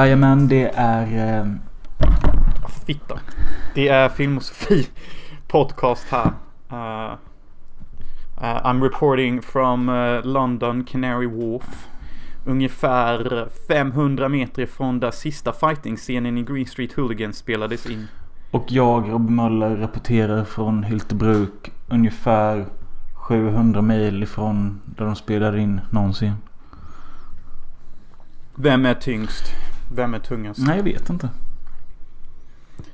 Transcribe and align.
Jajamän, 0.00 0.48
det 0.48 0.70
är... 0.74 1.38
Eh... 1.40 1.46
Fitta. 2.86 3.20
Det 3.74 3.88
är 3.88 4.08
Filmosofi 4.08 4.88
podcast 5.48 6.06
här. 6.10 6.26
Uh, 6.72 7.12
uh, 8.36 8.66
I'm 8.66 8.82
reporting 8.82 9.42
from 9.42 9.88
uh, 9.88 10.24
London 10.24 10.84
Canary 10.84 11.26
Wharf. 11.26 11.88
Ungefär 12.44 13.48
500 13.68 14.28
meter 14.28 14.62
ifrån 14.62 15.00
där 15.00 15.10
sista 15.10 15.52
fighting-scenen 15.52 16.38
i 16.38 16.42
Green 16.42 16.66
Street 16.66 16.92
Hooligans 16.92 17.36
spelades 17.36 17.86
in. 17.86 18.06
Och 18.50 18.64
jag, 18.68 19.10
Robin 19.10 19.34
Möller, 19.34 19.76
rapporterar 19.76 20.44
från 20.44 20.82
Hyltebruk. 20.82 21.72
Ungefär 21.88 22.66
700 23.14 23.82
mil 23.82 24.22
ifrån 24.22 24.80
där 24.84 25.04
de 25.04 25.16
spelade 25.16 25.60
in 25.60 25.80
någonsin. 25.90 26.34
Vem 28.54 28.86
är 28.86 28.94
tyngst? 28.94 29.54
Vem 29.92 30.14
är 30.14 30.18
tungast? 30.18 30.60
Nej, 30.66 30.76
jag 30.76 30.84
vet 30.84 31.10
inte. 31.10 31.28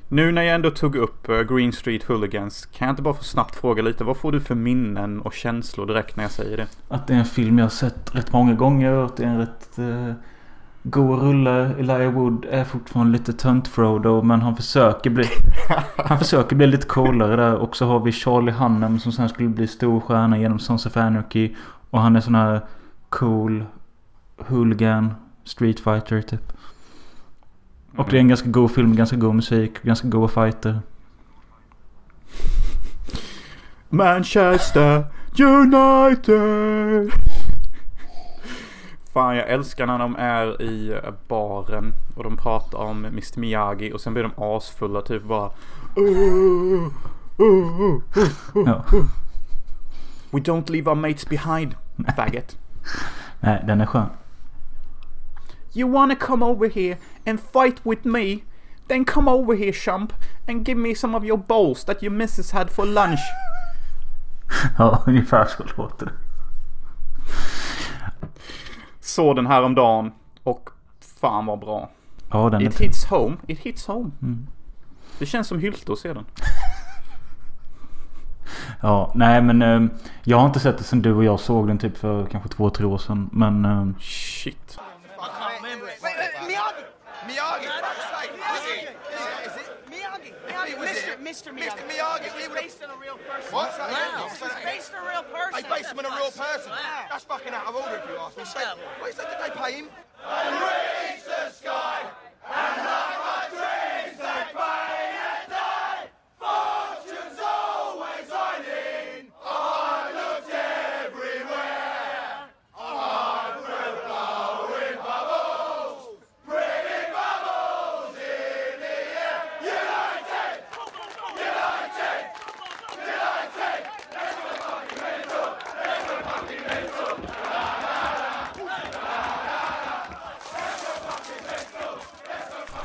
Nu 0.07 0.31
när 0.31 0.41
jag 0.41 0.55
ändå 0.55 0.71
tog 0.71 0.95
upp 0.95 1.29
uh, 1.29 1.41
Green 1.41 1.73
Street 1.73 2.03
Hooligans. 2.03 2.65
Kan 2.65 2.87
jag 2.87 2.93
inte 2.93 3.01
bara 3.01 3.13
få 3.13 3.23
snabbt 3.23 3.55
fråga 3.55 3.81
lite. 3.81 4.03
Vad 4.03 4.17
får 4.17 4.31
du 4.31 4.39
för 4.39 4.55
minnen 4.55 5.21
och 5.21 5.33
känslor 5.33 5.85
direkt 5.85 6.15
när 6.15 6.23
jag 6.23 6.31
säger 6.31 6.57
det? 6.57 6.67
Att 6.87 7.07
det 7.07 7.13
är 7.13 7.17
en 7.17 7.25
film 7.25 7.57
jag 7.57 7.65
har 7.65 7.69
sett 7.69 8.15
rätt 8.15 8.33
många 8.33 8.53
gånger. 8.53 8.91
Och 8.91 9.05
att 9.05 9.17
det 9.17 9.23
är 9.23 9.27
en 9.27 9.37
rätt 9.37 9.79
uh, 9.79 10.13
god 10.83 11.21
rulle. 11.21 11.75
Elijah 11.79 12.13
Wood 12.13 12.45
är 12.49 12.63
fortfarande 12.63 13.17
lite 13.17 13.33
tönt 13.33 13.67
Frodo. 13.67 14.21
Men 14.21 14.41
han 14.41 14.55
försöker 14.55 15.09
bli... 15.09 15.25
han 15.95 16.19
försöker 16.19 16.55
bli 16.55 16.67
lite 16.67 16.87
coolare 16.87 17.35
där. 17.35 17.55
Och 17.55 17.75
så 17.75 17.85
har 17.85 17.99
vi 17.99 18.11
Charlie 18.11 18.51
Hunnam 18.51 18.99
som 18.99 19.11
sen 19.11 19.29
skulle 19.29 19.49
bli 19.49 19.67
stor 19.67 19.99
stjärna 19.99 20.37
genom 20.37 20.59
Sons 20.59 20.85
of 20.85 20.97
Anarchy. 20.97 21.55
Och 21.89 22.01
han 22.01 22.15
är 22.15 22.21
sån 22.21 22.35
här 22.35 22.61
cool 23.09 23.65
hooligan. 24.37 25.13
Street 25.43 25.79
Fighter 25.79 26.21
typ. 26.21 26.56
Och 27.97 28.07
det 28.09 28.17
är 28.17 28.19
en 28.19 28.27
ganska 28.27 28.49
god 28.49 28.71
film, 28.71 28.95
ganska 28.95 29.15
god 29.15 29.35
musik, 29.35 29.83
ganska 29.83 30.07
goda 30.07 30.27
fighter. 30.27 30.79
Manchester 33.89 35.03
United! 35.39 37.11
Fan 39.13 39.35
jag 39.35 39.49
älskar 39.49 39.85
när 39.85 39.99
de 39.99 40.15
är 40.15 40.61
i 40.61 41.01
baren 41.27 41.93
och 42.15 42.23
de 42.23 42.37
pratar 42.37 42.77
om 42.77 43.05
Mr 43.05 43.39
Miyagi 43.39 43.93
och 43.93 44.01
sen 44.01 44.13
blir 44.13 44.23
de 44.23 44.31
asfulla 44.37 45.01
typ 45.01 45.23
bara 45.23 45.51
uh, 45.97 46.89
uh, 47.39 47.49
uh, 47.85 48.01
Ja. 48.53 48.83
We 50.31 50.39
don't 50.39 50.71
leave 50.71 50.89
our 50.89 50.95
mates 50.95 51.29
behind, 51.29 51.75
faggot. 52.15 52.57
Nej, 53.39 53.63
den 53.67 53.81
är 53.81 53.85
skön. 53.85 54.09
You 55.77 55.93
wanna 55.93 56.15
come 56.15 56.45
over 56.45 56.69
here 56.69 56.97
and 57.25 57.39
fight 57.39 57.85
with 57.85 58.05
me? 58.05 58.43
Then 58.87 59.05
come 59.05 59.31
over 59.31 59.55
here, 59.55 59.71
chump, 59.71 60.13
and 60.47 60.65
give 60.65 60.77
me 60.77 60.95
some 60.95 61.17
of 61.17 61.23
your 61.23 61.37
bowls 61.37 61.83
that 61.83 62.03
your 62.03 62.11
missus 62.11 62.51
had 62.51 62.69
for 62.71 62.85
lunch. 62.85 63.19
Ja, 64.77 65.03
ungefär 65.07 65.45
så 65.45 65.63
låter 65.77 66.05
det. 66.05 66.11
Såg 68.99 69.35
den 69.35 69.47
här 69.47 69.63
om 69.63 69.75
dagen 69.75 70.11
och 70.43 70.69
fan 71.21 71.45
vad 71.45 71.59
bra. 71.59 71.89
Ja, 72.31 72.49
den 72.49 72.61
It 72.61 72.79
hits 72.79 73.05
home. 73.05 73.37
It 73.47 73.59
hits 73.59 73.87
home. 73.87 74.11
Mm. 74.21 74.47
Det 75.19 75.25
känns 75.25 75.47
som 75.47 75.59
Hylte 75.59 75.91
att 75.91 75.99
se 75.99 76.13
den. 76.13 76.25
Ja, 78.81 79.11
nej 79.15 79.41
men 79.41 79.61
eh, 79.61 79.81
jag 80.23 80.37
har 80.37 80.45
inte 80.45 80.59
sett 80.59 80.77
det 80.77 80.83
sen 80.83 81.01
du 81.01 81.13
och 81.13 81.23
jag 81.23 81.39
såg 81.39 81.67
den 81.67 81.77
typ 81.77 81.97
för 81.97 82.25
kanske 82.25 82.49
två, 82.49 82.69
tre 82.69 82.85
år 82.85 82.97
sedan. 82.97 83.29
Men 83.31 83.65
eh, 83.65 83.87
Shit. 83.99 84.77
Wait, 86.01 86.01
wait, 86.01 86.47
Miyagi! 86.47 86.83
Miyagi! 87.27 87.65
Is 87.65 88.63
it? 88.73 88.89
Is 89.47 89.55
it? 89.61 89.89
Miyagi, 89.89 90.33
Miyagi, 90.47 91.16
Mr. 91.27 91.51
Mr. 91.51 91.59
Miyagi. 91.59 91.75
Mr. 91.75 91.87
Miyagi, 91.91 92.23
He's 92.23 92.33
we 92.33 92.41
would've- 92.47 92.55
based 92.55 92.83
on 92.83 92.89
a 92.89 92.95
real 92.95 93.17
person. 93.17 93.51
What? 93.53 93.71
Say 93.73 93.77
that 93.79 93.89
again. 93.91 94.13
Wow. 94.15 94.27
Say 94.27 94.39
that 94.39 94.47
He's 94.47 94.51
again. 94.63 94.63
based 94.75 94.93
on 94.95 95.03
a 95.03 95.09
real 95.11 95.23
person. 95.23 95.61
They 95.61 95.69
based 95.75 95.91
him 95.91 95.99
on 95.99 96.05
a 96.05 96.15
real 96.15 96.31
person. 96.31 96.71
Wow. 96.71 97.05
That's 97.11 97.23
fucking 97.25 97.53
out 97.53 97.67
of 97.67 97.75
order 97.75 97.95
if 97.97 98.09
you 98.09 98.15
ask 98.17 98.37
me. 98.37 98.45
Say, 98.45 98.63
wait, 99.03 99.13
so 99.15 99.23
did 99.27 99.37
they 99.43 99.51
pay 99.51 99.71
him? 99.83 99.89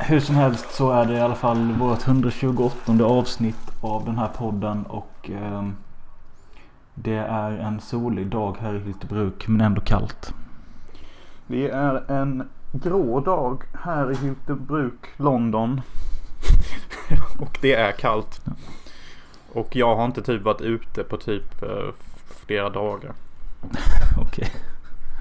Hur 0.03 0.21
som 0.21 0.35
helst 0.35 0.73
så 0.73 0.91
är 0.91 1.07
det 1.07 1.13
i 1.13 1.21
alla 1.21 1.35
fall 1.35 1.73
vårt 1.73 2.07
128 2.07 3.05
avsnitt 3.05 3.71
av 3.81 4.05
den 4.05 4.19
här 4.19 4.29
podden. 4.29 4.87
Och 4.87 5.31
eh, 5.31 5.69
det 6.95 7.17
är 7.17 7.51
en 7.51 7.81
solig 7.81 8.27
dag 8.27 8.57
här 8.61 8.75
i 8.75 8.79
Hyltebruk 8.79 9.49
men 9.49 9.61
ändå 9.61 9.81
kallt. 9.81 10.35
Det 11.47 11.71
är 11.71 12.11
en 12.11 12.49
grå 12.73 13.21
dag 13.21 13.63
här 13.85 14.13
i 14.13 14.15
Hyltebruk, 14.15 15.07
London. 15.17 15.81
och 17.41 17.59
det 17.63 17.75
är 17.75 17.93
kallt. 17.93 18.41
Och 19.53 19.77
jag 19.77 19.97
har 19.97 20.05
inte 20.05 20.23
typ 20.23 20.43
varit 20.43 20.61
ute 20.61 21.05
på 21.05 21.17
typ 21.17 21.63
eh, 21.63 21.95
flera 22.47 22.71
dagar. 22.71 23.13
Okej. 24.19 24.51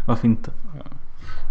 Varför 0.07 0.27
inte? 0.27 0.51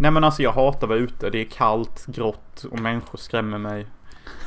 Nej 0.01 0.11
men 0.11 0.25
alltså 0.25 0.43
jag 0.43 0.53
hatar 0.53 0.79
att 0.87 0.89
vara 0.89 0.99
ute. 0.99 1.31
Det 1.31 1.41
är 1.41 1.45
kallt, 1.45 2.07
grått 2.07 2.65
och 2.71 2.81
människor 2.81 3.19
skrämmer 3.19 3.59
mig. 3.59 3.87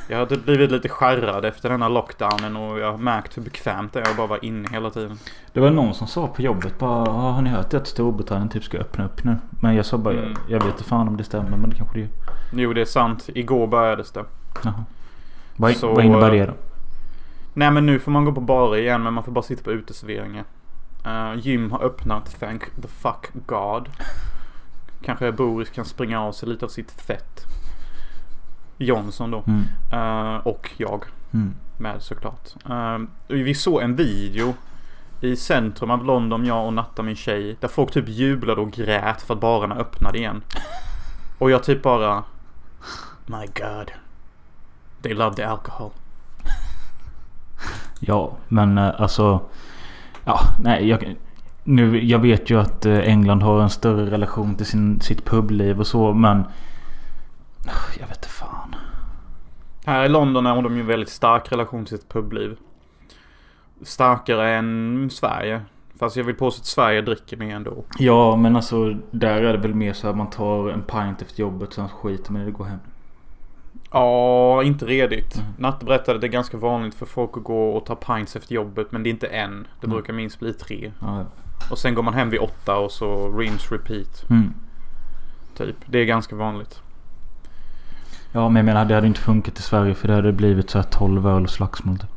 Jag 0.08 0.18
har 0.18 0.26
typ 0.26 0.44
blivit 0.44 0.70
lite 0.70 0.88
skärrad 0.88 1.44
efter 1.44 1.68
denna 1.68 1.88
lockdownen 1.88 2.56
och 2.56 2.78
jag 2.78 2.90
har 2.90 2.98
märkt 2.98 3.36
hur 3.36 3.42
bekvämt 3.42 3.92
det 3.92 4.00
är 4.00 4.10
att 4.10 4.16
bara 4.16 4.26
vara 4.26 4.38
inne 4.38 4.68
hela 4.72 4.90
tiden. 4.90 5.18
Det 5.52 5.60
var 5.60 5.70
någon 5.70 5.94
som 5.94 6.06
sa 6.06 6.26
på 6.28 6.42
jobbet 6.42 6.78
bara 6.78 7.06
"Ja, 7.06 7.12
Har 7.12 7.42
ni 7.42 7.50
hört 7.50 7.74
att 7.74 7.86
Storbritannien 7.86 8.48
typ 8.48 8.64
ska 8.64 8.78
öppna 8.78 9.04
upp 9.04 9.24
nu? 9.24 9.36
Men 9.60 9.74
jag 9.74 9.86
sa 9.86 9.98
bara 9.98 10.14
Mm. 10.14 10.34
jag 10.48 10.58
vet 10.62 10.72
inte 10.72 10.84
fan 10.84 11.08
om 11.08 11.16
det 11.16 11.24
stämmer 11.24 11.50
men 11.56 11.70
det 11.70 11.76
kanske 11.76 11.94
det 11.96 12.00
gör. 12.00 12.10
Jo 12.52 12.72
det 12.72 12.80
är 12.80 12.84
sant. 12.84 13.28
Igår 13.34 13.66
började 13.66 14.04
det. 14.14 14.24
Jaha. 14.64 14.84
Vad, 15.56 15.76
Så, 15.76 15.94
vad 15.94 16.04
innebär 16.04 16.32
eh, 16.34 16.40
det 16.40 16.46
då? 16.46 16.52
Nej 17.54 17.70
men 17.70 17.86
nu 17.86 17.98
får 17.98 18.10
man 18.10 18.24
gå 18.24 18.32
på 18.32 18.40
barer 18.40 18.76
igen 18.76 19.02
men 19.02 19.14
man 19.14 19.24
får 19.24 19.32
bara 19.32 19.42
sitta 19.42 19.62
på 19.62 19.72
uteserveringar. 19.72 20.44
Uh, 21.06 21.38
gym 21.40 21.70
har 21.72 21.82
öppnat, 21.84 22.36
thank 22.40 22.62
the 22.82 22.88
fuck 22.88 23.28
God. 23.46 23.88
Kanske 25.04 25.32
Boris 25.32 25.70
kan 25.70 25.84
springa 25.84 26.20
av 26.20 26.32
sig 26.32 26.48
lite 26.48 26.64
av 26.64 26.68
sitt 26.68 26.90
fett. 27.00 27.44
Johnson 28.78 29.30
då. 29.30 29.44
Mm. 29.46 29.64
Eh, 29.92 30.36
och 30.46 30.70
jag 30.76 31.04
Mm. 31.32 31.54
med 31.78 32.02
såklart. 32.02 32.48
Eh, 32.70 32.98
vi 33.28 33.54
såg 33.54 33.82
en 33.82 33.96
video 33.96 34.54
i 35.20 35.36
centrum 35.36 35.90
av 35.90 36.04
London, 36.04 36.46
jag 36.46 36.66
och 36.66 36.72
Natta 36.72 37.02
min 37.02 37.16
tjej. 37.16 37.56
Där 37.60 37.68
folk 37.68 37.90
typ 37.92 38.08
jublade 38.08 38.60
och 38.60 38.72
grät 38.72 39.22
för 39.22 39.34
att 39.34 39.40
barerna 39.40 39.74
öppnade 39.74 40.18
igen. 40.18 40.42
Och 41.38 41.50
jag 41.50 41.62
typ 41.62 41.82
bara... 41.82 42.24
My 43.26 43.46
God. 43.46 43.90
They 45.02 45.14
love 45.14 45.36
the 45.36 45.42
alcohol. 45.42 45.90
Ja 48.00 48.36
men 48.48 48.78
eh, 48.78 49.00
alltså. 49.00 49.40
Ja 50.24 50.40
nej 50.60 50.88
jag, 50.88 51.16
nu, 51.64 52.04
jag 52.04 52.18
vet 52.18 52.50
ju 52.50 52.60
att 52.60 52.86
eh, 52.86 52.98
England 52.98 53.42
har 53.42 53.62
en 53.62 53.70
större 53.70 54.10
relation 54.10 54.54
till 54.54 54.66
sin, 54.66 55.00
sitt 55.00 55.24
publiv 55.24 55.80
och 55.80 55.86
så 55.86 56.12
men. 56.12 56.44
Jag 58.00 58.06
vet 58.08 58.16
inte 58.16 58.28
fan. 58.28 58.74
Här 59.86 60.04
i 60.04 60.08
London 60.08 60.46
har 60.46 60.62
de 60.62 60.74
ju 60.74 60.80
en 60.80 60.86
väldigt 60.86 61.08
stark 61.08 61.52
relation 61.52 61.84
till 61.84 61.98
sitt 61.98 62.08
publiv. 62.08 62.56
Starkare 63.82 64.54
än 64.54 65.08
Sverige. 65.12 65.60
Fast 65.98 66.16
jag 66.16 66.24
vill 66.24 66.34
påstå 66.34 66.60
att 66.60 66.66
Sverige 66.66 67.00
dricker 67.02 67.36
mer 67.36 67.56
ändå. 67.56 67.84
Ja 67.98 68.36
men 68.36 68.56
alltså 68.56 68.96
där 69.10 69.42
är 69.42 69.52
det 69.52 69.58
väl 69.58 69.74
mer 69.74 69.92
så 69.92 70.08
att 70.08 70.16
man 70.16 70.30
tar 70.30 70.68
en 70.70 70.82
pint 70.82 71.22
efter 71.22 71.40
jobbet 71.40 71.72
sen 71.72 71.88
skiter 71.88 72.32
man 72.32 72.42
i 72.42 72.44
det 72.44 72.50
och 72.50 72.58
går 72.58 72.64
hem. 72.64 72.78
Ja, 73.92 74.62
inte 74.62 74.86
redigt. 74.86 75.42
Natte 75.58 75.84
berättade 75.86 76.14
att 76.14 76.20
det 76.20 76.26
är 76.26 76.32
ganska 76.32 76.56
vanligt 76.56 76.94
för 76.94 77.06
folk 77.06 77.30
att 77.36 77.44
gå 77.44 77.70
och 77.70 77.86
ta 77.86 77.94
pints 77.94 78.36
efter 78.36 78.54
jobbet. 78.54 78.92
Men 78.92 79.02
det 79.02 79.08
är 79.08 79.10
inte 79.10 79.26
en. 79.26 79.66
Det 79.80 79.86
Mm. 79.86 79.94
brukar 79.96 80.12
minst 80.12 80.40
bli 80.40 80.52
tre. 80.54 80.92
Ja, 81.00 81.18
ja. 81.18 81.24
Och 81.70 81.78
sen 81.78 81.94
går 81.94 82.02
man 82.02 82.14
hem 82.14 82.30
vid 82.30 82.40
åtta 82.40 82.76
och 82.76 82.90
så 82.92 83.38
rinse 83.38 83.74
repeat. 83.74 84.24
Mm. 84.30 84.54
Typ. 85.56 85.76
Det 85.86 85.98
är 85.98 86.04
ganska 86.04 86.36
vanligt. 86.36 86.80
Ja 88.32 88.48
men 88.48 88.56
jag 88.56 88.64
menar 88.64 88.84
det 88.84 88.94
hade 88.94 89.06
inte 89.06 89.20
funkat 89.20 89.58
i 89.58 89.62
Sverige 89.62 89.94
för 89.94 90.08
det 90.08 90.14
hade 90.14 90.32
blivit 90.32 90.70
så 90.70 90.78
här 90.78 90.86
12 90.90 91.26
öl 91.26 91.42
och 91.44 91.50
slagsmål 91.50 91.98
typ. 91.98 92.10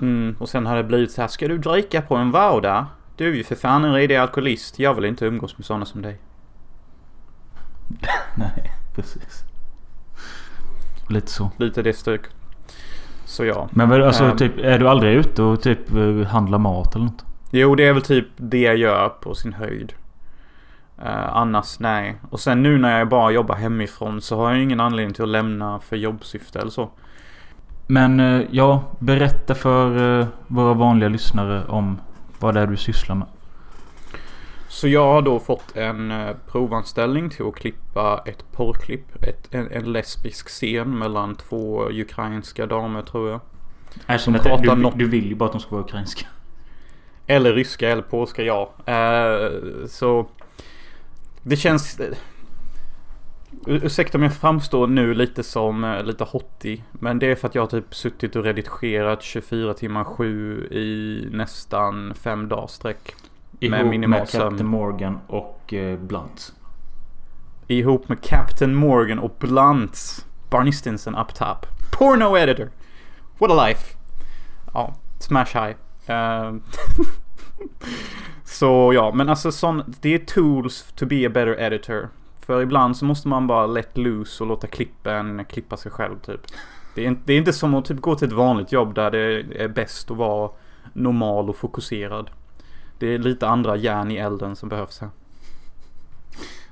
Mm, 0.00 0.36
och 0.38 0.48
sen 0.48 0.66
har 0.66 0.76
det 0.76 0.84
blivit 0.84 1.12
så 1.12 1.20
här. 1.20 1.28
Ska 1.28 1.48
du 1.48 1.58
dricka 1.58 2.02
på 2.02 2.16
en 2.16 2.30
vardag? 2.30 2.84
Du 3.16 3.30
är 3.30 3.34
ju 3.34 3.44
för 3.44 3.54
fan 3.54 3.84
en 3.84 3.92
redig 3.92 4.16
alkoholist. 4.16 4.78
Jag 4.78 4.94
vill 4.94 5.04
inte 5.04 5.26
umgås 5.26 5.58
med 5.58 5.64
sådana 5.64 5.84
som 5.84 6.02
dig. 6.02 6.18
Nej 8.34 8.72
precis. 8.94 9.44
Lite 11.08 11.30
så. 11.30 11.50
Lite 11.56 11.82
det 11.82 11.92
stycket. 11.92 12.30
Så 13.24 13.44
ja. 13.44 13.68
Men 13.72 14.02
alltså 14.02 14.24
Ehm. 14.24 14.36
typ, 14.36 14.58
är 14.58 14.78
du 14.78 14.88
aldrig 14.88 15.14
ute 15.14 15.42
och 15.42 15.62
typ 15.62 15.90
eh, 15.94 16.26
handlar 16.26 16.58
mat 16.58 16.94
eller 16.94 17.04
något? 17.04 17.24
Jo, 17.56 17.74
det 17.74 17.84
är 17.84 17.92
väl 17.92 18.02
typ 18.02 18.26
det 18.36 18.60
jag 18.60 18.76
gör 18.76 19.08
på 19.08 19.34
sin 19.34 19.52
höjd. 19.52 19.92
Eh, 21.02 21.36
annars 21.36 21.78
nej. 21.80 22.16
Och 22.30 22.40
sen 22.40 22.62
nu 22.62 22.78
när 22.78 22.98
jag 22.98 23.08
bara 23.08 23.30
jobbar 23.30 23.54
hemifrån 23.54 24.20
så 24.20 24.36
har 24.36 24.52
jag 24.52 24.62
ingen 24.62 24.80
anledning 24.80 25.14
till 25.14 25.22
att 25.22 25.28
lämna 25.28 25.80
för 25.80 25.96
jobbsyfte 25.96 26.58
eller 26.58 26.70
så. 26.70 26.90
Men 27.86 28.20
eh, 28.20 28.42
ja, 28.50 28.82
berätta 28.98 29.54
för 29.54 30.20
eh, 30.20 30.26
våra 30.46 30.74
vanliga 30.74 31.08
lyssnare 31.08 31.64
om 31.64 31.98
vad 32.40 32.54
det 32.54 32.60
är 32.60 32.66
du 32.66 32.76
sysslar 32.76 33.16
med. 33.16 33.26
Så 34.68 34.88
jag 34.88 35.12
har 35.12 35.22
då 35.22 35.38
fått 35.40 35.76
en 35.76 36.12
provanställning 36.52 37.30
till 37.30 37.46
att 37.48 37.54
klippa 37.54 38.22
ett 38.26 38.52
porrklipp. 38.52 39.22
Ett, 39.24 39.54
en, 39.54 39.70
en 39.70 39.92
lesbisk 39.92 40.48
scen 40.48 40.98
mellan 40.98 41.34
två 41.34 41.88
ukrainska 41.90 42.66
damer 42.66 43.02
tror 43.02 43.30
jag. 43.30 43.40
Att 44.38 44.42
du, 44.44 44.48
pratar 44.48 44.76
du, 44.76 44.82
något- 44.82 44.98
du 44.98 45.08
vill 45.08 45.26
ju 45.28 45.34
bara 45.34 45.44
att 45.46 45.52
de 45.52 45.60
ska 45.60 45.70
vara 45.70 45.84
ukrainska. 45.84 46.26
Eller 47.26 47.52
ryska 47.52 47.88
eller 47.90 48.02
polska, 48.02 48.42
ja. 48.42 48.72
Eh, 48.86 49.86
så 49.86 50.26
det 51.42 51.56
känns... 51.56 52.00
eh, 52.00 52.16
Ursäkta 53.66 54.18
om 54.18 54.22
jag 54.22 54.34
framstår 54.34 54.86
nu 54.86 55.14
lite 55.14 55.42
som 55.42 55.84
eh, 55.84 56.02
lite 56.02 56.24
hottig. 56.24 56.84
Men 56.92 57.18
det 57.18 57.26
är 57.26 57.34
för 57.34 57.48
att 57.48 57.54
jag 57.54 57.62
har 57.62 57.66
typ 57.66 57.94
suttit 57.94 58.36
och 58.36 58.44
redigerat 58.44 59.22
24 59.22 59.74
timmar 59.74 60.04
7 60.04 60.66
i 60.70 61.28
nästan 61.30 62.14
fem 62.14 62.48
dagar 62.48 62.66
sträck. 62.66 63.14
Med 63.60 63.80
Ihop 63.80 63.90
minimal 63.90 64.18
med 64.18 64.28
sömn. 64.28 64.50
Captain 64.50 64.68
Morgan 64.68 65.18
och 65.26 65.74
Blunt. 65.98 66.52
Ihop 67.66 68.08
med 68.08 68.20
Captain 68.22 68.74
Morgan 68.74 69.18
och 69.18 69.36
Blunt. 69.38 70.26
Barney 70.50 70.72
Stinson 70.72 71.14
up 71.14 71.34
top. 71.34 71.66
Porno 71.98 72.36
editor. 72.36 72.70
What 73.38 73.50
a 73.50 73.66
life. 73.68 73.96
Ja, 74.74 74.94
smash 75.18 75.46
high. 75.66 75.76
Ehm, 76.06 76.62
så 78.44 78.92
ja, 78.94 79.12
men 79.14 79.28
alltså 79.28 79.52
sån, 79.52 79.94
det 80.00 80.14
är 80.14 80.18
tools 80.18 80.92
to 80.94 81.06
be 81.06 81.26
a 81.26 81.30
better 81.34 81.60
editor. 81.60 82.08
För 82.40 82.62
ibland 82.62 82.96
så 82.96 83.04
måste 83.04 83.28
man 83.28 83.46
bara 83.46 83.66
let 83.66 83.98
loose 83.98 84.44
och 84.44 84.48
låta 84.48 84.66
klippen 84.66 85.44
klippa 85.44 85.76
sig 85.76 85.92
själv 85.92 86.18
typ. 86.18 86.40
Det 86.94 87.04
är, 87.04 87.08
inte, 87.08 87.22
det 87.24 87.32
är 87.32 87.38
inte 87.38 87.52
som 87.52 87.74
att 87.74 87.84
typ 87.84 88.00
gå 88.00 88.14
till 88.14 88.28
ett 88.28 88.34
vanligt 88.34 88.72
jobb 88.72 88.94
där 88.94 89.10
det 89.10 89.44
är 89.62 89.68
bäst 89.68 90.10
att 90.10 90.16
vara 90.16 90.50
normal 90.92 91.48
och 91.48 91.56
fokuserad. 91.56 92.30
Det 92.98 93.14
är 93.14 93.18
lite 93.18 93.48
andra 93.48 93.76
järn 93.76 94.10
i 94.10 94.16
elden 94.16 94.56
som 94.56 94.68
behövs 94.68 95.00
här. 95.00 95.10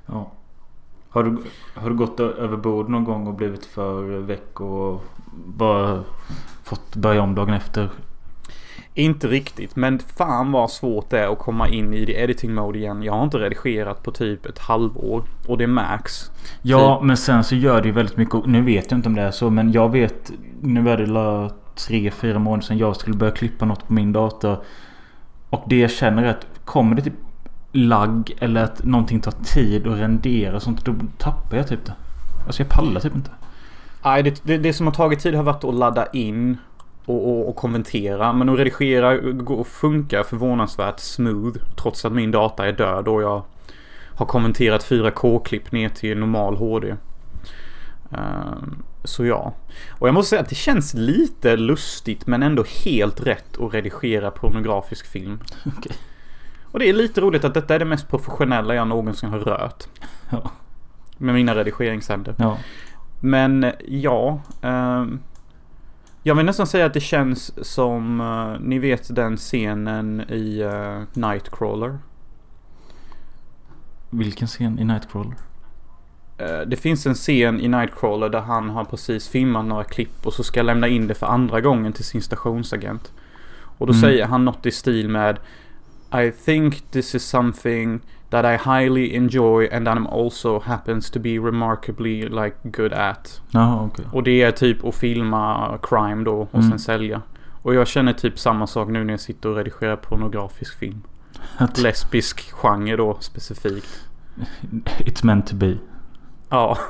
Ja. 0.07 0.31
Har 1.09 1.23
du, 1.23 1.39
har 1.75 1.91
du 1.91 1.97
gått 1.97 2.21
överbord 2.21 2.89
någon 2.89 3.05
gång 3.05 3.27
och 3.27 3.35
blivit 3.35 3.65
för 3.65 4.03
väck 4.03 4.61
och 4.61 5.05
bara 5.33 6.05
fått 6.63 6.97
börja 6.97 7.23
om 7.23 7.35
dagen 7.35 7.55
efter? 7.55 7.91
Inte 8.95 9.29
riktigt, 9.29 9.77
men 9.77 9.99
fan 9.99 10.53
vad 10.53 10.71
svårt 10.71 11.11
det 11.11 11.19
är 11.19 11.33
att 11.33 11.39
komma 11.39 11.69
in 11.69 11.95
i 11.95 12.05
det 12.05 12.13
editing 12.13 12.55
mode 12.55 12.79
igen. 12.79 13.03
Jag 13.03 13.13
har 13.13 13.25
inte 13.25 13.39
redigerat 13.39 14.03
på 14.03 14.11
typ 14.11 14.47
ett 14.47 14.59
halvår. 14.59 15.25
Och 15.47 15.59
det 15.59 15.65
är 15.65 15.69
max. 15.69 16.31
Ja, 16.63 17.01
men 17.03 17.17
sen 17.17 17.45
så 17.45 17.55
gör 17.55 17.81
det 17.83 17.89
ju 17.89 17.95
väldigt 17.95 18.17
mycket. 18.17 18.47
Nu 18.47 18.63
vet 18.63 18.91
jag 18.91 18.99
inte 18.99 19.09
om 19.09 19.15
det 19.15 19.23
är 19.23 19.31
så, 19.31 19.51
men 19.51 19.73
jag 19.73 19.93
vet. 19.93 20.33
Nu 20.61 20.91
är 20.91 20.97
det 20.97 21.07
la 21.07 21.51
tre, 21.75 22.11
fyra 22.11 22.39
månader 22.39 22.63
sedan 22.63 22.79
jag 22.79 22.97
skulle 22.97 23.17
börja 23.17 23.33
klippa 23.33 23.65
något 23.65 23.87
på 23.87 23.93
min 23.93 24.13
dator. 24.13 24.57
Och 25.51 25.65
det 25.67 25.79
jag 25.79 25.91
känner 25.91 26.23
är 26.23 26.31
att 26.31 26.47
kommer 26.65 26.97
det 26.97 27.03
typ 27.03 27.15
lagg 27.73 28.33
eller 28.39 28.65
att 28.65 28.85
någonting 28.85 29.21
tar 29.21 29.33
tid 29.33 29.87
att 29.87 29.99
rendera 29.99 30.57
och 30.57 30.63
sånt. 30.63 30.85
Då 30.85 30.95
tappar 31.19 31.57
jag 31.57 31.69
typ 31.69 31.85
det. 31.85 31.95
Alltså 32.47 32.63
jag 32.63 32.71
pallar 32.71 33.01
typ 33.01 33.15
inte. 33.15 33.31
Nej, 34.05 34.23
det, 34.23 34.41
det, 34.45 34.59
det 34.59 34.73
som 34.73 34.87
har 34.87 34.95
tagit 34.95 35.21
tid 35.21 35.35
har 35.35 35.43
varit 35.43 35.65
att 35.65 35.75
ladda 35.75 36.07
in 36.07 36.59
och, 37.07 37.29
och, 37.29 37.49
och 37.49 37.57
kommentera. 37.57 38.33
Men 38.33 38.49
att 38.49 38.59
redigera 38.59 39.17
går 39.17 39.57
och 39.57 39.67
funkar 39.67 40.23
förvånansvärt 40.23 41.01
smooth. 41.01 41.59
Trots 41.77 42.05
att 42.05 42.13
min 42.13 42.31
data 42.31 42.69
är 42.69 42.73
död 42.73 43.09
och 43.09 43.23
jag 43.23 43.43
har 44.15 44.27
kommenterat 44.27 44.85
4K-klipp 44.85 45.73
ner 45.73 45.89
till 45.89 46.19
normal 46.19 46.57
HD. 46.57 46.97
Ehm, 48.11 48.83
så 49.05 49.25
ja. 49.25 49.55
Och 49.91 50.09
jag 50.09 50.15
måste 50.15 50.31
säga 50.31 50.43
att 50.43 50.49
det 50.49 50.55
känns 50.55 50.95
lite 50.95 51.57
lustigt 51.57 52.27
men 52.27 52.43
ändå 52.43 52.65
helt 52.85 53.27
rätt 53.27 53.61
att 53.61 53.75
redigera 53.75 54.31
pornografisk 54.31 55.07
film. 55.07 55.41
Okej. 55.79 55.97
Och 56.65 56.79
det 56.79 56.89
är 56.89 56.93
lite 56.93 57.21
roligt 57.21 57.45
att 57.45 57.55
detta 57.55 57.75
är 57.75 57.79
det 57.79 57.85
mest 57.85 58.09
professionella 58.09 58.75
jag 58.75 58.89
någonsin 58.89 59.29
har 59.29 59.39
rört. 59.39 59.85
Ja. 60.31 60.51
Med 61.19 61.35
mina 61.35 61.55
redigeringshänder. 61.55 62.35
Ja. 62.39 62.59
Men 63.21 63.73
ja. 63.89 64.41
ehm, 64.63 65.21
jag 66.23 66.35
vill 66.35 66.47
nästan 66.47 66.67
säga 66.67 66.87
att 66.87 66.95
det 66.95 67.01
känns 67.01 67.67
som, 67.69 68.21
eh, 68.21 68.61
ni 68.61 68.79
vet 68.79 69.15
den 69.17 69.37
scenen 69.37 70.21
i 70.29 70.61
eh, 70.61 71.03
Nightcrawler. 71.21 71.99
Vilken 74.11 74.49
scen 74.49 74.79
i 74.79 74.85
Nightcrawler? 74.85 75.35
Eh, 76.39 76.61
det 76.67 76.77
finns 76.77 77.07
en 77.07 77.15
scen 77.15 77.61
i 77.61 77.69
Nightcrawler 77.69 78.29
där 78.29 78.41
han 78.41 78.71
har 78.71 78.85
precis 78.85 79.29
filmat 79.29 79.65
några 79.65 79.85
klipp 79.85 80.27
och 80.27 80.33
så 80.35 80.43
ska 80.45 80.63
lämna 80.63 80.89
in 80.89 81.07
det 81.07 81.15
för 81.15 81.27
andra 81.27 81.61
gången 81.61 81.93
till 81.93 82.05
sin 82.05 82.23
stationsagent. 82.23 83.13
Och 83.79 83.87
då 83.87 83.93
Mm. 83.93 84.01
säger 84.01 84.27
han 84.27 84.45
något 84.45 84.67
i 84.67 84.71
stil 84.71 85.09
med 85.09 85.39
I 86.15 86.31
think 86.45 86.91
this 86.91 87.15
is 87.15 87.25
something 87.25 88.01
that 88.33 88.45
I 88.45 88.57
highly 88.71 89.15
enjoy 89.17 89.69
and 89.73 89.87
that 89.87 89.97
I'm 89.97 90.07
also 90.07 90.61
happens 90.61 91.11
to 91.11 91.21
be 91.21 91.39
remarkably 91.39 92.23
like 92.29 92.57
good 92.65 92.93
at. 92.93 93.41
Jaha, 93.51 93.83
okej. 93.85 94.05
Och 94.13 94.23
det 94.23 94.43
är 94.43 94.51
typ 94.53 94.85
att 94.85 94.95
filma 94.95 95.79
crime 95.83 96.25
då 96.25 96.35
och 96.41 96.55
Mm. 96.55 96.71
sen 96.71 96.79
sälja. 96.79 97.23
Och 97.63 97.75
jag 97.75 97.87
känner 97.89 98.13
typ 98.13 98.39
samma 98.39 98.67
sak 98.67 98.89
nu 98.89 99.05
när 99.05 99.13
jag 99.13 99.21
sitter 99.21 99.49
och 99.49 99.57
redigerar 99.57 99.97
pornografisk 99.97 100.79
film. 100.79 101.03
Lesbisk 101.77 102.53
genre 102.53 102.97
då 102.97 103.17
specifikt. 103.21 104.09
It's 104.99 105.25
meant 105.27 105.47
to 105.47 105.57
be. 105.57 105.77
Ja. 106.49 106.79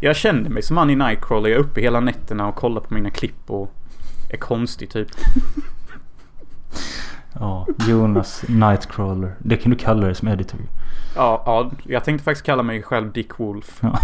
Jag 0.00 0.16
kände 0.16 0.50
mig 0.50 0.62
som 0.62 0.76
han 0.76 0.90
i 0.90 0.96
Nightcrawler. 0.96 1.50
Jag 1.50 1.56
är 1.58 1.60
uppe 1.64 1.80
hela 1.80 2.00
nätterna 2.00 2.48
och 2.48 2.54
kollar 2.54 2.80
på 2.80 2.94
mina 2.94 3.10
klipp 3.10 3.50
och 3.50 3.72
är 4.30 4.36
konstig 4.36 4.90
typ. 4.90 5.08
Ja, 7.40 7.66
Jonas 7.88 8.44
Nightcrawler. 8.48 9.34
Det 9.38 9.56
kan 9.56 9.70
du 9.70 9.76
kalla 9.76 10.06
det 10.06 10.14
som 10.14 10.28
editor. 10.28 10.60
Ja, 11.16 11.42
ja, 11.46 11.70
jag 11.84 12.04
tänkte 12.04 12.24
faktiskt 12.24 12.46
kalla 12.46 12.62
mig 12.62 12.82
själv 12.82 13.12
Dick 13.12 13.38
Wolf. 13.38 13.78
Ja. 13.80 13.98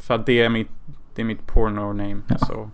För 0.00 0.14
att 0.14 0.26
det 0.26 0.42
är 0.42 0.48
mitt, 0.48 0.70
det 1.14 1.22
är 1.22 1.26
mitt 1.26 1.46
porno 1.46 1.92
name. 1.92 2.16
Ja. 2.26 2.38
Så. 2.38 2.70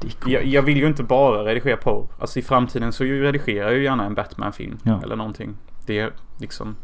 Dick 0.00 0.18
Jag, 0.26 0.44
jag 0.44 0.62
vill 0.62 0.76
ju 0.76 0.86
inte 0.86 1.02
bara 1.02 1.44
redigera 1.44 1.76
porr. 1.76 2.06
Alltså 2.20 2.38
i 2.38 2.42
framtiden 2.42 2.92
så 2.92 3.04
redigerar 3.04 3.68
jag 3.68 3.76
ju 3.76 3.84
gärna 3.84 4.04
en 4.04 4.14
Batman-film. 4.14 4.78
Ja. 4.82 5.02
Eller 5.02 5.16
någonting. 5.16 5.56
Det 5.86 5.98
är 5.98 6.12
liksom... 6.38 6.76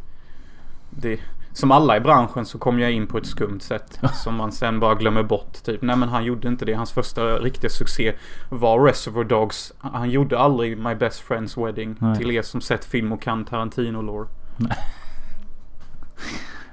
Det, 0.90 1.20
som 1.52 1.70
alla 1.70 1.96
i 1.96 2.00
branschen 2.00 2.46
så 2.46 2.58
kom 2.58 2.78
jag 2.78 2.92
in 2.92 3.06
på 3.06 3.18
ett 3.18 3.26
skumt 3.26 3.60
sätt. 3.60 4.00
som 4.14 4.34
man 4.34 4.52
sen 4.52 4.80
bara 4.80 4.94
glömmer 4.94 5.22
bort. 5.22 5.62
Typ, 5.64 5.82
nej 5.82 5.96
men 5.96 6.08
han 6.08 6.24
gjorde 6.24 6.48
inte 6.48 6.64
det. 6.64 6.74
Hans 6.74 6.92
första 6.92 7.38
riktiga 7.38 7.70
succé 7.70 8.12
var 8.48 8.84
Reservoir 8.84 9.24
Dogs. 9.24 9.72
Han 9.78 10.10
gjorde 10.10 10.38
aldrig 10.38 10.78
My 10.78 10.94
Best 10.94 11.24
Friend's 11.28 11.66
Wedding. 11.66 11.96
Nej. 11.98 12.16
Till 12.18 12.30
er 12.30 12.42
som 12.42 12.60
sett 12.60 12.84
film 12.84 13.12
och 13.12 13.22
kan 13.22 13.44
Tarantino-lore. 13.44 14.26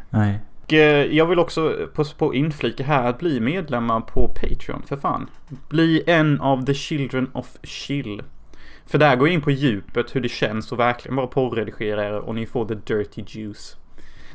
Nej. 0.09 0.39
Och 0.67 0.73
eh, 0.73 1.05
jag 1.05 1.25
vill 1.25 1.39
också 1.39 1.87
passa 1.93 2.15
på 2.15 2.33
inflika 2.33 2.83
här 2.83 3.03
att 3.03 3.19
bli 3.19 3.39
medlemmar 3.39 4.01
på 4.01 4.27
Patreon, 4.27 4.83
för 4.87 4.95
fan. 4.95 5.29
Bli 5.69 6.03
en 6.07 6.41
av 6.41 6.65
the 6.65 6.73
children 6.73 7.29
of 7.33 7.57
chill. 7.63 8.23
För 8.85 8.97
där 8.97 9.15
går 9.15 9.27
jag 9.27 9.33
in 9.33 9.41
på 9.41 9.51
djupet 9.51 10.15
hur 10.15 10.21
det 10.21 10.29
känns 10.29 10.71
och 10.71 10.79
verkligen 10.79 11.15
bara 11.15 11.27
porrredigera 11.27 12.05
er 12.05 12.13
och 12.13 12.35
ni 12.35 12.45
får 12.45 12.65
the 12.65 12.75
dirty 12.93 13.23
juice. 13.27 13.77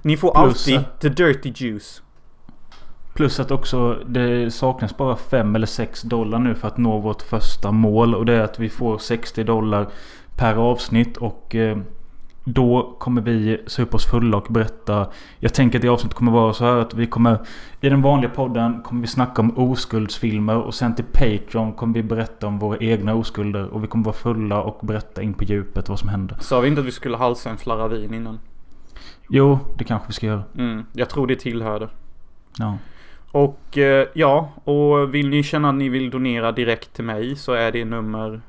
Ni 0.03 0.17
får 0.17 0.31
Plus 0.45 0.69
alltid 0.69 0.77
att- 0.77 1.01
the 1.01 1.09
dirty 1.09 1.53
juice. 1.57 2.03
Plus 3.15 3.41
att 3.41 3.51
också 3.51 3.99
det 4.07 4.51
saknas 4.55 4.97
bara 4.97 5.17
5 5.17 5.55
eller 5.57 5.67
6 5.67 6.03
dollar 6.03 6.39
nu 6.39 6.55
för 6.55 6.69
att 6.69 6.79
nå 6.79 6.99
vårt 6.99 7.23
första 7.23 7.73
mål. 7.73 8.15
Och 8.15 8.27
det 8.27 8.35
är 8.35 8.41
att 8.41 8.59
vi 8.59 8.69
får 8.69 8.99
60 8.99 9.45
dollar 9.45 9.89
per 10.37 10.55
avsnitt. 10.57 11.17
Och 11.17 11.55
eh, 11.55 11.79
då 12.45 12.97
kommer 12.99 13.23
vi 13.23 13.61
supa 13.67 13.97
oss 13.97 14.07
fulla 14.11 14.37
och 14.37 14.47
berätta. 14.53 15.07
Jag 15.39 15.55
tänker 15.55 15.79
att 15.79 15.83
det 15.83 15.89
avsnittet 15.89 16.19
kommer 16.19 16.33
vara 16.33 16.53
så 16.53 16.65
här 16.65 16.77
att 16.77 16.95
vi 16.95 17.07
kommer 17.07 17.39
i 17.81 17.89
den 17.89 18.03
vanliga 18.03 18.31
podden 18.31 18.83
kommer 18.83 19.01
vi 19.01 19.07
snacka 19.07 19.43
om 19.43 19.59
oskuldsfilmer. 19.59 20.57
Och 20.57 20.75
sen 20.75 20.95
till 20.95 21.05
Patreon 21.05 21.73
kommer 21.73 21.95
vi 21.95 22.03
berätta 22.03 22.47
om 22.47 22.59
våra 22.59 22.79
egna 22.79 23.15
oskulder. 23.15 23.67
Och 23.67 23.83
vi 23.85 23.87
kommer 23.87 24.05
vara 24.05 24.17
fulla 24.17 24.63
och 24.63 24.87
berätta 24.87 25.23
in 25.23 25.35
på 25.35 25.45
djupet 25.45 25.89
vad 25.89 25.99
som 25.99 26.09
händer. 26.09 26.37
Sa 26.41 26.61
vi 26.61 26.69
inte 26.69 26.81
att 26.81 26.87
vi 26.87 26.93
skulle 26.93 27.17
halsa 27.17 27.51
en 27.51 27.57
flarra 27.59 27.89
vin 27.89 28.15
innan? 28.15 28.39
Jo, 29.35 29.59
det 29.77 29.85
kanske 29.85 30.09
vi 30.09 30.13
ska 30.13 30.27
göra. 30.27 30.43
Mm, 30.59 30.85
jag 30.93 31.09
tror 31.09 31.27
det 31.27 31.37
tillhörde. 31.37 31.89
Ja. 32.59 32.79
Och 33.31 33.79
eh, 33.79 34.07
ja, 34.15 34.53
och 34.65 35.15
vill 35.15 35.29
ni 35.29 35.43
känna 35.43 35.69
att 35.69 35.75
ni 35.75 35.89
vill 35.89 36.11
donera 36.11 36.53
direkt 36.53 36.93
till 36.93 37.05
mig 37.05 37.37
så 37.37 37.53
är 37.53 37.73
det 37.73 37.85
nummer... 37.85 38.41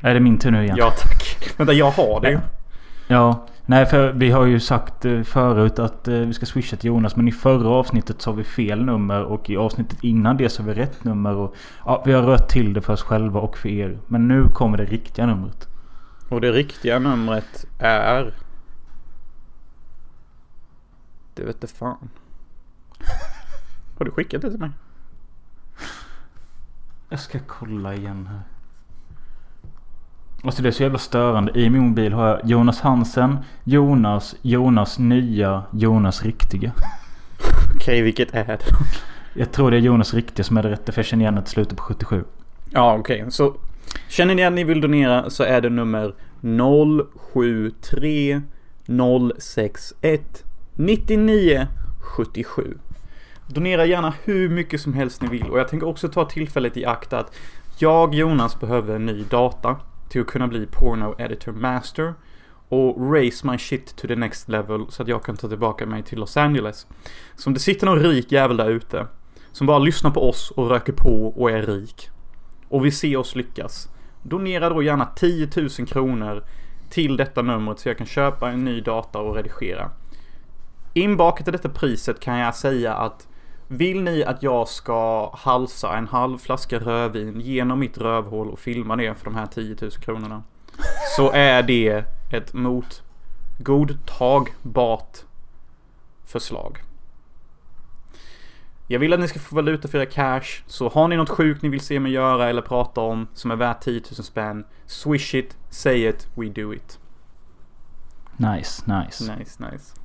Är 0.00 0.14
det 0.14 0.20
min 0.20 0.38
tur 0.38 0.50
nu 0.50 0.62
igen? 0.62 0.76
Ja 0.78 0.90
tack. 0.90 1.58
Vänta, 1.58 1.72
jag 1.72 1.90
har 1.90 2.20
det 2.20 2.30
ju. 2.30 2.38
Ja, 3.08 3.46
Nej, 3.66 3.86
för 3.86 4.12
vi 4.12 4.30
har 4.30 4.46
ju 4.46 4.60
sagt 4.60 5.04
eh, 5.04 5.22
förut 5.22 5.78
att 5.78 6.08
eh, 6.08 6.14
vi 6.14 6.32
ska 6.32 6.46
swisha 6.46 6.76
till 6.76 6.88
Jonas. 6.88 7.16
Men 7.16 7.28
i 7.28 7.32
förra 7.32 7.68
avsnittet 7.68 8.22
sa 8.22 8.32
vi 8.32 8.44
fel 8.44 8.84
nummer. 8.84 9.22
Och 9.22 9.50
i 9.50 9.56
avsnittet 9.56 9.98
innan 10.02 10.36
det 10.36 10.48
sa 10.48 10.62
vi 10.62 10.74
rätt 10.74 11.04
nummer. 11.04 11.34
Och, 11.34 11.54
ja, 11.84 12.02
vi 12.06 12.12
har 12.12 12.22
rört 12.22 12.48
till 12.48 12.72
det 12.72 12.80
för 12.80 12.92
oss 12.92 13.02
själva 13.02 13.40
och 13.40 13.58
för 13.58 13.68
er. 13.68 13.98
Men 14.06 14.28
nu 14.28 14.48
kommer 14.48 14.78
det 14.78 14.84
riktiga 14.84 15.26
numret. 15.26 15.68
Och 16.28 16.40
det 16.40 16.52
riktiga 16.52 16.98
numret 16.98 17.64
är... 17.78 18.32
Det 21.42 21.46
vet 21.46 21.70
fan. 21.70 22.10
Har 23.98 24.04
du 24.04 24.10
skickat 24.10 24.42
det 24.42 24.50
till 24.50 24.60
mig? 24.60 24.70
Jag 27.08 27.20
ska 27.20 27.38
kolla 27.46 27.94
igen 27.94 28.26
här. 28.26 28.40
Alltså 30.44 30.62
det 30.62 30.68
är 30.68 30.72
så 30.72 30.82
jävla 30.82 30.98
störande. 30.98 31.60
I 31.60 31.70
min 31.70 31.88
mobil 31.88 32.12
har 32.12 32.28
jag 32.28 32.40
Jonas 32.44 32.80
Hansen, 32.80 33.38
Jonas, 33.64 34.36
Jonas 34.42 34.98
nya, 34.98 35.62
Jonas 35.72 36.22
riktiga. 36.22 36.72
Okej, 37.74 38.02
vilket 38.02 38.34
är 38.34 38.44
det? 38.44 38.64
Jag 39.34 39.52
tror 39.52 39.70
det 39.70 39.76
är 39.76 39.80
Jonas 39.80 40.14
riktiga 40.14 40.44
som 40.44 40.56
är 40.56 40.62
det 40.62 40.70
rätta 40.70 40.92
för 40.92 40.98
jag 40.98 41.06
känner 41.06 41.24
igen 41.24 41.34
det 41.34 41.42
till 41.42 41.50
slutet 41.50 41.76
på 41.76 41.82
77. 41.82 42.24
Ja, 42.70 42.96
okej. 42.98 43.26
Så 43.30 43.54
känner 44.08 44.34
ni 44.34 44.44
att 44.44 44.52
ni 44.52 44.64
vill 44.64 44.80
donera 44.80 45.30
så 45.30 45.42
är 45.42 45.60
det 45.60 45.70
nummer 45.70 46.14
073 47.32 48.42
061 49.38 50.44
99 50.74 51.66
77. 52.00 52.78
Donera 53.46 53.86
gärna 53.86 54.14
hur 54.24 54.48
mycket 54.48 54.80
som 54.80 54.94
helst 54.94 55.22
ni 55.22 55.28
vill 55.28 55.50
och 55.50 55.58
jag 55.58 55.68
tänker 55.68 55.88
också 55.88 56.08
ta 56.08 56.24
tillfället 56.24 56.76
i 56.76 56.84
akt 56.84 57.12
att 57.12 57.36
jag, 57.78 58.14
Jonas, 58.14 58.60
behöver 58.60 58.94
en 58.94 59.06
ny 59.06 59.22
data 59.22 59.76
till 60.08 60.20
att 60.20 60.26
kunna 60.26 60.48
bli 60.48 60.66
Porno 60.66 61.14
Editor 61.18 61.52
Master 61.52 62.14
och 62.68 63.12
raise 63.12 63.46
my 63.46 63.58
shit 63.58 63.96
to 63.96 64.06
the 64.08 64.16
next 64.16 64.48
level 64.48 64.86
så 64.88 65.02
att 65.02 65.08
jag 65.08 65.24
kan 65.24 65.36
ta 65.36 65.48
tillbaka 65.48 65.86
mig 65.86 66.02
till 66.02 66.18
Los 66.18 66.36
Angeles. 66.36 66.86
Så 67.36 67.50
om 67.50 67.54
det 67.54 67.60
sitter 67.60 67.86
någon 67.86 68.00
rik 68.00 68.32
jävel 68.32 68.56
där 68.56 68.70
ute 68.70 69.06
som 69.52 69.66
bara 69.66 69.78
lyssnar 69.78 70.10
på 70.10 70.28
oss 70.28 70.50
och 70.50 70.68
röker 70.68 70.92
på 70.92 71.26
och 71.26 71.50
är 71.50 71.62
rik 71.62 72.08
och 72.68 72.84
vill 72.84 72.96
se 72.96 73.16
oss 73.16 73.34
lyckas. 73.34 73.88
Donera 74.22 74.68
då 74.68 74.82
gärna 74.82 75.06
10 75.06 75.48
000 75.56 75.68
kronor 75.68 76.44
till 76.90 77.16
detta 77.16 77.42
numret 77.42 77.78
så 77.78 77.88
jag 77.88 77.98
kan 77.98 78.06
köpa 78.06 78.50
en 78.50 78.64
ny 78.64 78.80
data 78.80 79.18
och 79.18 79.34
redigera. 79.34 79.90
Inbakat 80.92 81.48
i 81.48 81.50
detta 81.50 81.68
priset 81.68 82.20
kan 82.20 82.38
jag 82.38 82.54
säga 82.54 82.94
att 82.94 83.28
vill 83.68 84.02
ni 84.02 84.24
att 84.24 84.42
jag 84.42 84.68
ska 84.68 85.30
halsa 85.36 85.96
en 85.96 86.08
halv 86.08 86.38
flaska 86.38 86.78
rödvin 86.78 87.40
genom 87.40 87.78
mitt 87.78 87.98
rövhål 87.98 88.50
och 88.50 88.58
filma 88.58 88.96
det 88.96 89.14
för 89.18 89.24
de 89.24 89.34
här 89.34 89.46
10 89.46 89.76
000 89.80 89.90
kronorna. 89.90 90.42
Så 91.16 91.30
är 91.32 91.62
det 91.62 92.04
ett 92.32 92.52
mot 92.52 93.02
godtagbart 93.58 95.18
förslag. 96.24 96.78
Jag 98.86 98.98
vill 98.98 99.12
att 99.12 99.20
ni 99.20 99.28
ska 99.28 99.38
få 99.38 99.56
valuta 99.56 99.88
för 99.88 99.98
era 99.98 100.06
cash. 100.06 100.62
Så 100.66 100.88
har 100.88 101.08
ni 101.08 101.16
något 101.16 101.30
sjukt 101.30 101.62
ni 101.62 101.68
vill 101.68 101.80
se 101.80 102.00
mig 102.00 102.12
göra 102.12 102.48
eller 102.48 102.62
prata 102.62 103.00
om 103.00 103.26
som 103.34 103.50
är 103.50 103.56
värt 103.56 103.80
10 103.80 104.00
000 104.00 104.24
spänn. 104.24 104.64
Swish 104.86 105.34
it, 105.34 105.56
say 105.70 106.08
it, 106.08 106.28
we 106.34 106.48
do 106.48 106.74
it. 106.74 106.98
Nice, 108.36 108.82
nice. 108.86 109.36
Nice, 109.36 109.70
nice. 109.70 110.01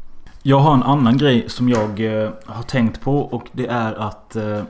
Jag 0.48 0.60
har 0.60 0.74
en 0.74 0.84
annan 0.84 1.18
grej 1.18 1.50
som 1.50 1.70
jag 1.70 2.00
eh, 2.00 2.32
har 2.46 2.64
tänkt 2.64 3.02
på 3.02 3.20
och 3.20 3.48
det 3.52 3.68
är 3.68 3.94
att 3.94 4.36
eh, 4.36 4.64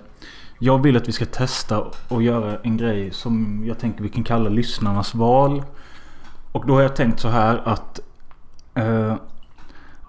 jag 0.59 0.83
vill 0.83 0.97
att 0.97 1.07
vi 1.07 1.11
ska 1.11 1.25
testa 1.25 1.83
och 2.07 2.23
göra 2.23 2.57
en 2.63 2.77
grej 2.77 3.11
som 3.11 3.63
jag 3.67 3.79
tänker 3.79 4.03
vi 4.03 4.09
kan 4.09 4.23
kalla 4.23 4.49
lyssnarnas 4.49 5.15
val. 5.15 5.63
Och 6.51 6.67
då 6.67 6.73
har 6.73 6.81
jag 6.81 6.95
tänkt 6.95 7.19
så 7.19 7.27
här 7.27 7.61
att 7.65 7.99
eh, 8.73 9.15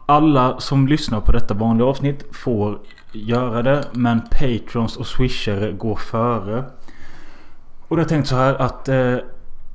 alla 0.07 0.61
som 0.61 0.89
lyssnar 0.89 1.21
på 1.21 1.33
detta 1.33 1.55
vanliga 1.55 1.87
avsnitt 1.87 2.25
får 2.33 2.79
göra 3.13 3.63
det. 3.63 3.85
Men 3.93 4.21
patrons 4.21 4.97
och 4.97 5.07
swishare 5.07 5.73
går 5.73 5.97
före. 5.97 6.65
Och 7.89 7.89
då 7.89 7.95
har 7.97 8.01
jag 8.01 8.09
tänkt 8.09 8.29
så 8.29 8.37
här 8.37 8.55
att 8.55 8.89
eh, 8.89 9.17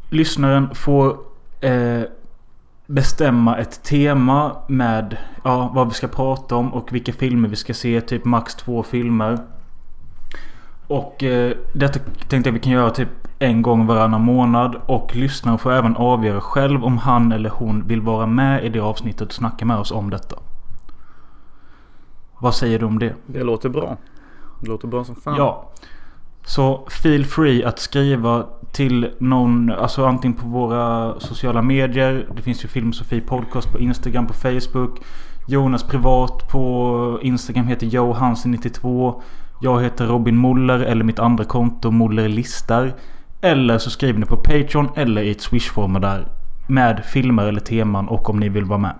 lyssnaren 0.09 0.75
får 0.75 1.17
eh, 1.61 2.03
bestämma 2.85 3.57
ett 3.57 3.83
tema 3.83 4.55
med 4.67 5.17
ja, 5.43 5.71
vad 5.73 5.87
vi 5.87 5.93
ska 5.93 6.07
prata 6.07 6.55
om 6.55 6.73
och 6.73 6.93
vilka 6.93 7.13
filmer 7.13 7.49
vi 7.49 7.55
ska 7.55 7.73
se. 7.73 8.01
Typ 8.01 8.25
max 8.25 8.55
två 8.55 8.83
filmer. 8.83 9.39
Och 10.87 11.23
eh, 11.23 11.57
detta 11.73 11.99
tänkte 12.29 12.49
jag 12.49 12.53
vi 12.53 12.59
kan 12.59 12.73
göra 12.73 12.89
typ 12.89 13.09
en 13.39 13.61
gång 13.61 13.85
varannan 13.85 14.21
månad. 14.21 14.75
Och 14.85 15.15
lyssnaren 15.15 15.57
får 15.57 15.71
även 15.71 15.95
avgöra 15.95 16.41
själv 16.41 16.83
om 16.83 16.97
han 16.97 17.31
eller 17.31 17.49
hon 17.49 17.87
vill 17.87 18.01
vara 18.01 18.25
med 18.25 18.65
i 18.65 18.69
det 18.69 18.79
avsnittet 18.79 19.27
och 19.27 19.33
snacka 19.33 19.65
med 19.65 19.77
oss 19.77 19.91
om 19.91 20.09
detta. 20.09 20.35
Vad 22.39 22.55
säger 22.55 22.79
du 22.79 22.85
om 22.85 22.99
det? 22.99 23.15
Det 23.25 23.43
låter 23.43 23.69
bra. 23.69 23.97
Det 24.59 24.67
låter 24.67 24.87
bra 24.87 25.03
som 25.03 25.15
fan. 25.15 25.35
Ja. 25.37 25.69
Så 26.45 26.87
feel 26.89 27.25
free 27.25 27.63
att 27.63 27.79
skriva 27.79 28.45
till 28.71 29.09
någon, 29.19 29.71
alltså 29.71 30.05
antingen 30.05 30.37
på 30.37 30.47
våra 30.47 31.19
sociala 31.19 31.61
medier. 31.61 32.27
Det 32.35 32.41
finns 32.41 32.63
ju 32.63 32.67
Filmsofie 32.67 33.21
Podcast 33.21 33.71
på 33.71 33.79
Instagram, 33.79 34.27
på 34.27 34.33
Facebook. 34.33 34.99
Jonas 35.47 35.83
privat 35.83 36.51
på 36.51 37.19
Instagram 37.21 37.67
heter 37.67 37.87
johansen92. 37.87 39.13
Jag 39.61 39.83
heter 39.83 40.05
Robin 40.07 40.41
Muller 40.41 40.79
eller 40.79 41.03
mitt 41.03 41.19
andra 41.19 41.43
konto 41.43 41.91
Muller 41.91 42.29
listar. 42.29 42.93
Eller 43.41 43.77
så 43.77 43.89
skriver 43.89 44.19
ni 44.19 44.25
på 44.25 44.37
Patreon 44.37 44.89
eller 44.95 45.21
i 45.21 45.31
ett 45.31 45.41
swish 45.41 45.71
där. 46.01 46.27
Med 46.67 47.05
filmer 47.05 47.47
eller 47.47 47.59
teman 47.59 48.07
och 48.07 48.29
om 48.29 48.39
ni 48.39 48.49
vill 48.49 48.65
vara 48.65 48.79
med. 48.79 48.95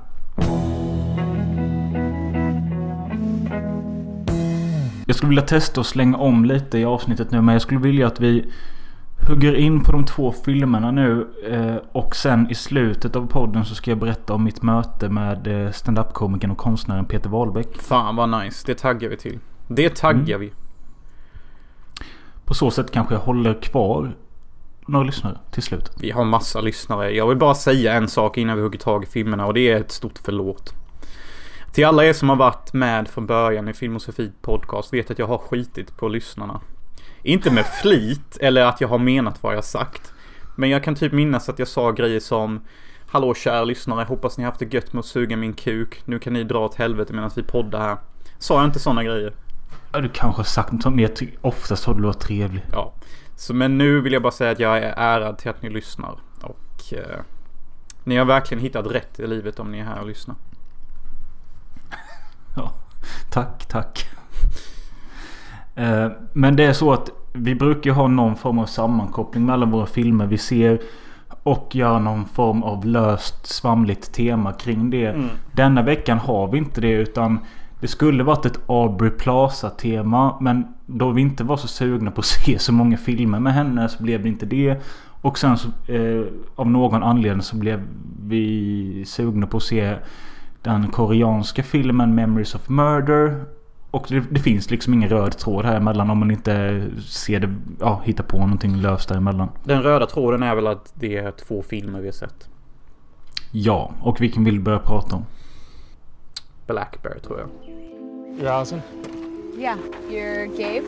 Jag 5.06 5.16
skulle 5.16 5.30
vilja 5.30 5.42
testa 5.46 5.80
och 5.80 5.86
slänga 5.86 6.18
om 6.18 6.46
lite 6.46 6.78
i 6.78 6.86
avsnittet 6.86 7.32
nu. 7.32 7.42
Men 7.42 7.54
jag 7.54 7.62
skulle 7.62 7.80
vilja 7.80 8.08
att 8.08 8.20
vi 8.20 8.52
hugger 9.28 9.56
in 9.56 9.84
på 9.84 9.92
de 9.92 10.06
två 10.06 10.32
filmerna 10.32 10.92
nu. 10.92 11.28
eh, 11.50 11.76
Och 11.92 12.16
sen 12.16 12.50
i 12.52 12.56
slutet 12.56 13.16
av 13.16 13.28
podden 13.28 13.66
så 13.66 13.76
ska 13.76 13.92
jag 13.92 13.98
berätta 13.98 14.34
om 14.34 14.44
mitt 14.44 14.62
möte 14.62 15.10
med 15.10 15.48
eh, 15.66 15.72
stand-up-komikern 15.72 16.52
och 16.52 16.58
konstnären 16.58 17.06
Peter 17.06 17.30
Wahlbeck. 17.30 17.78
Fan 17.82 18.16
vad 18.16 18.30
nice. 18.44 18.64
Det 18.66 18.76
taggar 18.76 19.10
vi 19.10 19.18
till. 19.18 19.40
Det 19.68 19.96
taggar 19.96 20.38
vi. 20.38 20.52
På 22.46 22.54
så 22.54 22.72
sätt 22.72 22.92
kanske 22.92 23.14
jag 23.16 23.22
håller 23.22 23.62
kvar 23.62 24.16
några 24.88 25.06
lyssnare 25.06 25.38
till 25.52 25.64
slutet. 25.64 25.96
Vi 26.00 26.12
har 26.12 26.26
massa 26.26 26.62
lyssnare. 26.62 27.12
Jag 27.12 27.28
vill 27.28 27.38
bara 27.38 27.56
säga 27.56 27.94
en 27.94 28.08
sak 28.08 28.38
innan 28.38 28.56
vi 28.58 28.62
hugger 28.64 28.80
tag 28.80 29.04
i 29.04 29.08
filmerna 29.08 29.46
och 29.46 29.54
det 29.54 29.72
är 29.72 29.80
ett 29.80 29.92
stort 29.92 30.20
förlåt. 30.24 30.74
Till 31.74 31.86
alla 31.86 32.06
er 32.06 32.14
som 32.14 32.30
har 32.30 32.36
varit 32.36 32.74
med 32.74 33.08
från 33.08 33.26
början 33.26 33.68
i 33.68 33.74
Film 33.74 33.96
och 33.96 34.02
Sofie 34.02 34.32
podcast 34.42 34.94
vet 34.94 35.12
att 35.12 35.20
jag 35.20 35.28
har 35.28 35.38
skitit 35.38 35.98
på 35.98 36.08
lyssnarna. 36.08 36.62
Inte 37.24 37.52
med 37.52 37.66
flit 37.66 38.38
eller 38.42 38.66
att 38.66 38.82
jag 38.82 38.88
har 38.88 38.98
menat 38.98 39.44
vad 39.44 39.56
jag 39.56 39.64
sagt. 39.64 40.14
Men 40.56 40.70
jag 40.70 40.84
kan 40.84 40.96
typ 40.96 41.12
minnas 41.12 41.50
att 41.50 41.60
jag 41.60 41.68
sa 41.68 41.92
grejer 41.92 42.20
som 42.20 42.62
Hallå 43.08 43.34
kära 43.34 43.64
lyssnare, 43.64 44.04
hoppas 44.04 44.38
ni 44.38 44.44
haft 44.44 44.60
det 44.60 44.74
gött 44.74 44.94
med 44.94 45.00
att 45.00 45.06
suga 45.06 45.38
min 45.38 45.54
kuk. 45.54 46.02
Nu 46.06 46.20
kan 46.20 46.34
ni 46.34 46.44
dra 46.44 46.66
åt 46.66 46.76
helvete 46.76 47.14
medan 47.14 47.32
vi 47.36 47.44
poddar 47.44 47.80
här. 47.80 47.98
Sa 48.38 48.56
jag 48.56 48.66
inte 48.66 48.80
sådana 48.80 49.04
grejer? 49.04 49.34
Ja, 49.92 50.00
du 50.00 50.10
kanske 50.10 50.40
har 50.40 50.44
sagt 50.44 50.72
något 50.72 51.16
tycker 51.16 51.38
oftast 51.42 51.86
har 51.86 51.94
du 51.94 52.02
låtit 52.02 52.22
trevlig. 52.22 52.66
Ja. 52.72 52.94
Så 53.36 53.54
men 53.54 53.78
nu 53.78 54.02
vill 54.02 54.14
jag 54.14 54.22
bara 54.22 54.32
säga 54.32 54.52
att 54.52 54.60
jag 54.60 54.78
är 54.78 54.94
ärad 54.98 55.38
till 55.38 55.50
att 55.50 55.62
ni 55.62 55.70
lyssnar. 55.70 56.20
Och 56.42 56.94
eh, 56.94 57.20
ni 58.04 58.18
har 58.18 58.26
verkligen 58.26 58.64
hittat 58.64 58.86
rätt 58.86 59.20
i 59.20 59.28
livet 59.28 59.60
om 59.60 59.72
ni 59.72 59.80
är 59.80 59.84
här 59.84 60.00
och 60.00 60.08
lyssnar. 60.08 60.36
Ja, 62.56 62.72
tack, 63.30 63.66
tack. 63.66 64.06
Eh, 65.76 66.08
Men 66.34 66.56
det 66.56 66.66
är 66.66 66.74
så 66.74 66.94
att 66.94 67.10
vi 67.34 67.56
brukar 67.56 67.92
ha 67.92 68.08
någon 68.08 68.36
form 68.36 68.60
av 68.60 68.66
sammankoppling 68.66 69.46
mellan 69.46 69.72
våra 69.72 69.86
filmer 69.86 70.26
vi 70.26 70.38
ser. 70.38 70.82
Och 71.44 71.76
göra 71.76 72.00
någon 72.00 72.26
form 72.26 72.64
av 72.64 72.86
löst 72.86 73.46
svamligt 73.46 74.14
tema 74.14 74.54
kring 74.54 74.90
det. 74.90 75.06
Mm. 75.06 75.30
Denna 75.52 75.82
veckan 75.82 76.18
har 76.18 76.48
vi 76.48 76.58
inte 76.58 76.82
det 76.82 76.92
utan 76.92 77.40
det 77.80 77.88
skulle 77.88 78.24
varit 78.24 78.46
ett 78.46 78.60
Aubrey 78.68 79.12
Plaza 79.12 79.70
tema. 79.70 80.38
Men 80.42 80.68
då 80.86 81.12
vi 81.12 81.22
inte 81.22 81.44
var 81.44 81.58
så 81.58 81.68
sugna 81.68 82.12
på 82.12 82.20
att 82.20 82.26
se 82.46 82.60
så 82.60 82.74
många 82.74 82.98
filmer 82.98 83.40
med 83.40 83.54
henne 83.54 83.90
så 83.90 84.04
blev 84.04 84.24
det 84.24 84.30
inte 84.30 84.46
det. 84.46 84.82
Och 85.22 85.40
sen 85.40 85.58
så 85.58 85.68
eh, 85.94 86.26
av 86.56 86.70
någon 86.70 87.04
anledning 87.04 87.42
så 87.42 87.56
blev 87.56 87.82
vi 88.28 89.04
sugna 89.08 89.48
på 89.48 89.58
att 89.58 89.64
se 89.64 89.96
den 90.64 90.88
koreanska 90.88 91.64
filmen 91.64 92.16
Memories 92.16 92.56
of 92.56 92.70
Murder. 92.70 93.46
Och 93.92 94.06
det, 94.10 94.20
det 94.20 94.40
finns 94.40 94.72
liksom 94.72 94.94
ingen 94.94 95.10
röd 95.10 95.38
tråd 95.38 95.66
här 95.66 95.76
emellan 95.76 96.10
om 96.10 96.18
man 96.18 96.32
inte 96.32 96.84
ser 97.08 97.40
det, 97.40 97.56
ja, 97.80 98.02
hittar 98.06 98.24
på 98.24 98.38
någonting 98.38 98.76
löst 98.76 99.10
däremellan. 99.10 99.50
Den 99.64 99.84
röda 99.84 100.06
tråden 100.06 100.44
är 100.44 100.56
väl 100.56 100.68
att 100.68 100.94
det 100.96 101.18
är 101.18 101.32
två 101.32 101.62
filmer 101.62 102.00
vi 102.00 102.08
har 102.08 102.14
sett. 102.14 102.50
Ja, 103.52 103.92
och 104.02 104.22
vilken 104.22 104.44
vill 104.44 104.56
du 104.56 104.62
börja 104.62 104.80
prata 104.80 105.16
om? 105.16 105.26
Black 106.68 107.04
Bear 107.04 107.20
tror 107.20 107.40
jag. 107.40 107.50
You're 108.40 108.50
Allison? 108.50 108.82
Yeah, 109.58 109.78
you're 110.10 110.46
Gabe? 110.46 110.88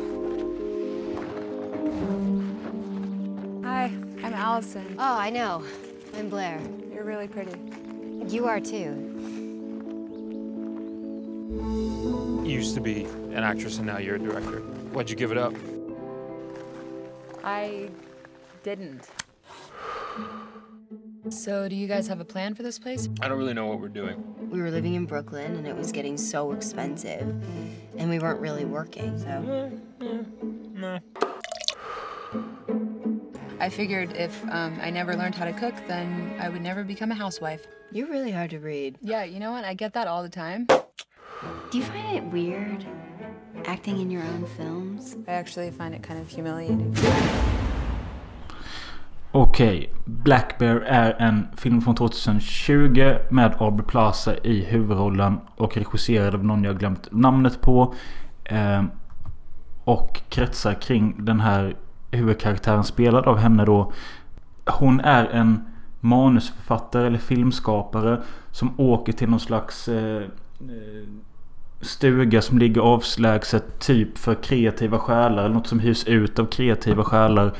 Hi, 3.63 3.91
I'm 4.23 4.33
Allison. 4.33 4.85
Oh, 4.99 5.27
I 5.27 5.31
know. 5.31 5.63
I'm 6.19 6.29
Blair. 6.29 6.59
You're 6.93 7.05
really 7.05 7.27
pretty. 7.27 7.59
You 8.35 8.47
are 8.47 8.59
too. 8.59 9.14
You 12.45 12.51
used 12.51 12.75
to 12.75 12.79
be 12.79 13.05
an 13.05 13.39
actress 13.39 13.79
and 13.79 13.87
now 13.87 13.97
you're 13.97 14.17
a 14.17 14.19
director. 14.19 14.59
Why'd 14.93 15.09
you 15.09 15.15
give 15.15 15.31
it 15.31 15.37
up? 15.37 15.55
I 17.43 17.89
didn't. 18.61 19.09
So, 21.29 21.67
do 21.67 21.75
you 21.75 21.87
guys 21.87 22.07
have 22.07 22.19
a 22.19 22.23
plan 22.23 22.53
for 22.53 22.61
this 22.61 22.77
place? 22.77 23.09
I 23.19 23.27
don't 23.27 23.39
really 23.39 23.55
know 23.55 23.65
what 23.65 23.79
we're 23.79 23.87
doing. 23.87 24.23
We 24.51 24.61
were 24.61 24.69
living 24.69 24.93
in 24.93 25.07
Brooklyn 25.07 25.55
and 25.55 25.65
it 25.65 25.75
was 25.75 25.91
getting 25.91 26.17
so 26.17 26.51
expensive, 26.51 27.27
and 27.97 28.11
we 28.11 28.19
weren't 28.19 28.39
really 28.39 28.65
working, 28.65 29.17
so. 29.17 29.71
I 33.59 33.69
figured 33.69 34.11
if 34.15 34.39
um, 34.49 34.77
I 34.83 34.91
never 34.91 35.15
learned 35.15 35.33
how 35.33 35.45
to 35.45 35.53
cook, 35.53 35.73
then 35.87 36.37
I 36.39 36.49
would 36.49 36.61
never 36.61 36.83
become 36.83 37.09
a 37.09 37.15
housewife. 37.15 37.65
You're 37.91 38.07
really 38.07 38.31
hard 38.31 38.51
to 38.51 38.59
read. 38.59 38.99
Yeah, 39.01 39.23
you 39.23 39.39
know 39.39 39.51
what? 39.51 39.65
I 39.65 39.73
get 39.73 39.93
that 39.93 40.07
all 40.07 40.21
the 40.21 40.29
time. 40.29 40.67
Do 41.71 41.77
you 41.77 41.83
find 41.83 42.17
it 42.17 42.23
weird 42.33 42.85
acting 43.65 43.99
in 43.99 44.11
your 44.11 44.23
own 44.23 44.45
films? 44.57 45.15
I 45.27 45.31
actually 45.31 45.71
find 45.71 45.95
it 45.95 46.07
kind 46.07 46.21
of 46.21 46.31
humiliating. 46.31 46.95
Okej, 49.31 49.93
Black 50.05 50.59
Bear 50.59 50.79
är 50.79 51.11
en 51.19 51.47
film 51.57 51.81
från 51.81 51.95
2020 51.95 53.15
med 53.29 53.55
Aubrey 53.59 53.85
Plaza 53.87 54.37
i 54.37 54.63
huvudrollen 54.63 55.39
och 55.55 55.77
regisserad 55.77 56.35
av 56.35 56.45
någon 56.45 56.63
jag 56.63 56.79
glömt 56.79 57.07
namnet 57.11 57.61
på. 57.61 57.93
Eh, 58.43 58.83
och 59.83 60.21
kretsar 60.29 60.73
kring 60.73 61.25
den 61.25 61.39
här 61.39 61.75
huvudkaraktären 62.11 62.83
spelad 62.83 63.25
av 63.25 63.37
henne 63.37 63.65
då. 63.65 63.91
Hon 64.65 64.99
är 64.99 65.25
en 65.25 65.65
manusförfattare 65.99 67.07
eller 67.07 67.19
filmskapare 67.19 68.21
som 68.51 68.79
åker 68.79 69.13
till 69.13 69.29
någon 69.29 69.39
slags 69.39 69.87
eh, 69.87 70.23
Eh, 70.59 71.07
stuga 71.81 72.41
som 72.41 72.57
ligger 72.57 72.81
avslägset 72.81 73.79
typ 73.79 74.17
för 74.17 74.35
kreativa 74.35 74.99
själar. 74.99 75.43
Eller 75.43 75.55
något 75.55 75.67
som 75.67 75.79
hyrs 75.79 76.07
ut 76.07 76.39
av 76.39 76.45
kreativa 76.45 77.03
själar. 77.03 77.53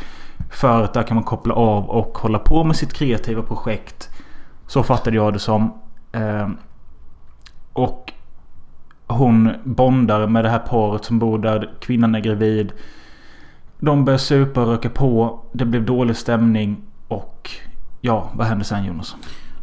För 0.51 0.83
att 0.83 0.93
där 0.93 1.03
kan 1.03 1.15
man 1.15 1.23
koppla 1.23 1.53
av 1.53 1.89
och 1.89 2.17
hålla 2.17 2.39
på 2.39 2.63
med 2.63 2.75
sitt 2.75 2.93
kreativa 2.93 3.41
projekt. 3.41 4.09
Så 4.67 4.83
fattade 4.83 5.15
jag 5.15 5.33
det 5.33 5.39
som. 5.39 5.73
Eh, 6.11 6.49
och 7.73 8.13
hon 9.07 9.51
bondar 9.63 10.27
med 10.27 10.45
det 10.45 10.49
här 10.49 10.59
paret 10.59 11.05
som 11.05 11.19
bor 11.19 11.39
där. 11.39 11.73
Kvinnan 11.79 12.15
är 12.15 12.19
gravid. 12.19 12.71
De 13.79 14.05
börjar 14.05 14.17
supa 14.17 14.61
och 14.61 14.67
röka 14.67 14.89
på. 14.89 15.39
Det 15.51 15.65
blev 15.65 15.85
dålig 15.85 16.15
stämning. 16.15 16.83
Och 17.07 17.51
ja, 18.01 18.29
vad 18.33 18.47
händer 18.47 18.65
sen 18.65 18.85
Jonas? 18.85 19.15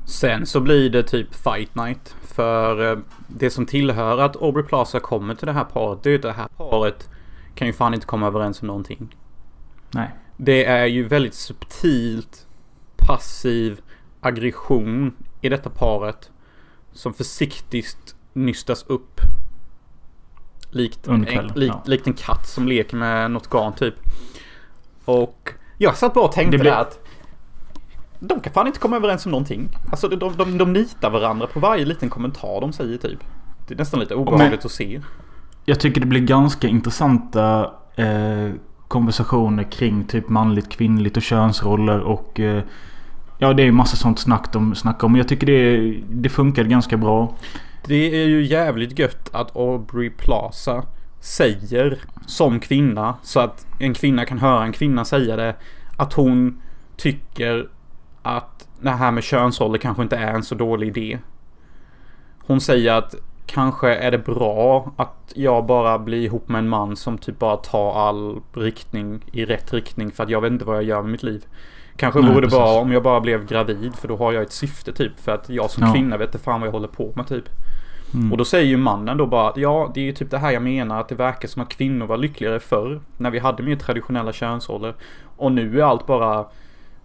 Sen 0.05 0.47
så 0.47 0.61
blir 0.61 0.91
det 0.91 1.03
typ 1.03 1.35
fight 1.35 1.75
night. 1.75 2.15
För 2.35 2.93
eh, 2.93 2.99
det 3.29 3.51
som 3.51 3.67
tillhör 3.67 4.19
att 4.19 4.43
Aubrey 4.43 4.65
Plaza 4.65 5.01
kommer 5.01 5.35
till 5.35 5.47
det 5.47 5.53
här 5.53 5.65
paret. 5.65 6.03
Det 6.03 6.09
är 6.09 6.12
ju 6.12 6.19
det 6.19 6.33
här 6.33 6.49
paret 6.57 7.09
kan 7.55 7.67
ju 7.67 7.73
fan 7.73 7.95
inte 7.95 8.07
komma 8.07 8.27
överens 8.27 8.62
om 8.62 8.67
någonting. 8.67 9.17
Nej. 9.91 10.11
Det 10.37 10.65
är 10.65 10.87
ju 10.87 11.09
väldigt 11.09 11.35
subtilt 11.35 12.47
passiv 12.97 13.81
aggression 14.21 15.15
i 15.41 15.49
detta 15.49 15.71
paret. 15.71 16.31
Som 16.93 17.15
försiktigt 17.15 18.15
nystas 18.33 18.85
upp. 18.87 19.21
Likt, 20.71 21.09
en, 21.09 21.23
likt, 21.55 21.75
ja. 21.75 21.83
likt 21.87 22.07
en 22.07 22.14
katt 22.14 22.49
som 22.49 22.68
leker 22.68 22.97
med 22.97 23.31
något 23.31 23.51
garn 23.51 23.73
typ. 23.73 23.95
Och 25.05 25.53
jag 25.79 25.97
satt 25.97 26.14
bara 26.14 26.25
och 26.25 26.33
tänkte 26.33 26.57
Det 26.57 26.61
blir- 26.61 26.73
att 26.73 26.99
de 28.29 28.41
kan 28.41 28.53
fan 28.53 28.67
inte 28.67 28.79
komma 28.79 28.97
överens 28.97 29.27
om 29.27 29.33
någonting. 29.33 29.69
Alltså 29.91 30.09
de, 30.09 30.17
de, 30.17 30.37
de, 30.37 30.59
de 30.59 30.73
nitar 30.73 31.11
varandra 31.11 31.47
på 31.47 31.61
varje 31.61 31.85
liten 31.85 32.11
kommentar 32.11 32.61
de 32.61 32.73
säger 32.73 32.99
typ. 32.99 33.19
Det 33.69 33.75
är 33.75 33.79
nästan 33.79 34.01
lite 34.01 34.15
obehagligt 34.15 34.65
att 34.65 34.71
se. 34.71 35.01
Jag 35.65 35.81
tycker 35.81 36.01
det 36.01 36.07
blir 36.07 36.21
ganska 36.21 36.69
intressanta 36.69 37.71
eh, 37.97 38.51
konversationer 38.89 39.63
kring 39.63 40.05
typ 40.05 40.29
manligt, 40.29 40.69
kvinnligt 40.69 41.17
och 41.17 41.23
könsroller 41.23 42.01
och 42.01 42.41
eh, 42.41 42.63
Ja 43.39 43.53
det 43.53 43.63
är 43.63 43.65
ju 43.65 43.73
massa 43.73 43.97
sånt 43.97 44.19
snack 44.19 44.53
de 44.53 44.75
snackar 44.75 45.07
om. 45.07 45.13
Men 45.13 45.19
jag 45.19 45.29
tycker 45.29 45.47
det, 45.47 45.93
det 46.11 46.29
funkar 46.29 46.65
ganska 46.65 46.97
bra. 46.97 47.35
Det 47.87 48.23
är 48.23 48.27
ju 48.27 48.43
jävligt 48.43 48.99
gött 48.99 49.35
att 49.35 49.57
Aubrey 49.57 50.11
Plaza 50.11 50.85
säger 51.21 51.99
som 52.27 52.61
kvinna 52.61 53.15
så 53.23 53.41
att 53.41 53.67
en 53.79 53.95
kvinna 53.95 54.25
kan 54.25 54.39
höra 54.39 54.65
en 54.65 54.73
kvinna 54.73 55.05
säga 55.05 55.37
det. 55.37 55.55
Att 55.97 56.13
hon 56.13 56.63
tycker 56.97 57.69
att 58.23 58.69
det 58.81 58.91
här 58.91 59.11
med 59.11 59.23
könsroller 59.23 59.79
kanske 59.79 60.03
inte 60.03 60.17
är 60.17 60.35
en 60.35 60.43
så 60.43 60.55
dålig 60.55 60.89
idé. 60.89 61.19
Hon 62.47 62.61
säger 62.61 62.93
att 62.93 63.15
kanske 63.47 63.95
är 63.95 64.11
det 64.11 64.19
bra 64.19 64.93
att 64.97 65.33
jag 65.35 65.67
bara 65.67 65.99
blir 65.99 66.25
ihop 66.25 66.49
med 66.49 66.59
en 66.59 66.69
man 66.69 66.97
som 66.97 67.19
typ 67.19 67.39
bara 67.39 67.57
tar 67.57 68.09
all 68.09 68.41
riktning 68.53 69.25
i 69.33 69.45
rätt 69.45 69.73
riktning 69.73 70.11
för 70.11 70.25
att 70.25 70.31
jag 70.31 70.41
vet 70.41 70.53
inte 70.53 70.65
vad 70.65 70.77
jag 70.77 70.85
gör 70.85 71.03
med 71.03 71.11
mitt 71.11 71.23
liv. 71.23 71.45
Kanske 71.97 72.21
Nej, 72.21 72.29
vore 72.29 72.41
det 72.41 72.47
precis. 72.47 72.59
bra 72.59 72.81
om 72.81 72.93
jag 72.93 73.03
bara 73.03 73.21
blev 73.21 73.47
gravid 73.47 73.95
för 73.95 74.09
då 74.09 74.17
har 74.17 74.33
jag 74.33 74.43
ett 74.43 74.53
syfte 74.53 74.93
typ 74.93 75.21
för 75.21 75.33
att 75.33 75.49
jag 75.49 75.71
som 75.71 75.87
Ja. 75.87 75.93
kvinna 75.93 76.17
vet 76.17 76.29
inte 76.29 76.45
fan 76.45 76.61
vad 76.61 76.67
jag 76.67 76.73
håller 76.73 76.89
på 76.89 77.13
med 77.17 77.27
typ. 77.27 77.45
Mm. 78.15 78.33
Och 78.33 78.39
då 78.39 78.45
säger 78.45 78.67
ju 78.67 78.77
mannen 78.77 79.17
då 79.17 79.27
bara 79.27 79.53
ja, 79.57 79.91
det 79.95 80.01
är 80.01 80.05
ju 80.05 80.13
typ 80.13 80.31
det 80.31 80.39
här 80.39 80.51
jag 80.51 80.63
menar 80.63 81.01
att 81.01 81.09
det 81.09 81.15
verkar 81.15 81.49
som 81.49 81.63
att 81.63 81.69
kvinnor 81.69 82.07
var 82.07 82.17
lyckligare 82.17 82.61
förr 82.61 83.01
när 83.17 83.31
vi 83.31 83.39
hade 83.39 83.63
mer 83.63 83.77
traditionella 83.77 84.33
könsroller. 84.33 84.95
Och 85.37 85.53
nu 85.53 85.81
är 85.81 85.85
allt 85.85 86.07
bara 86.07 86.47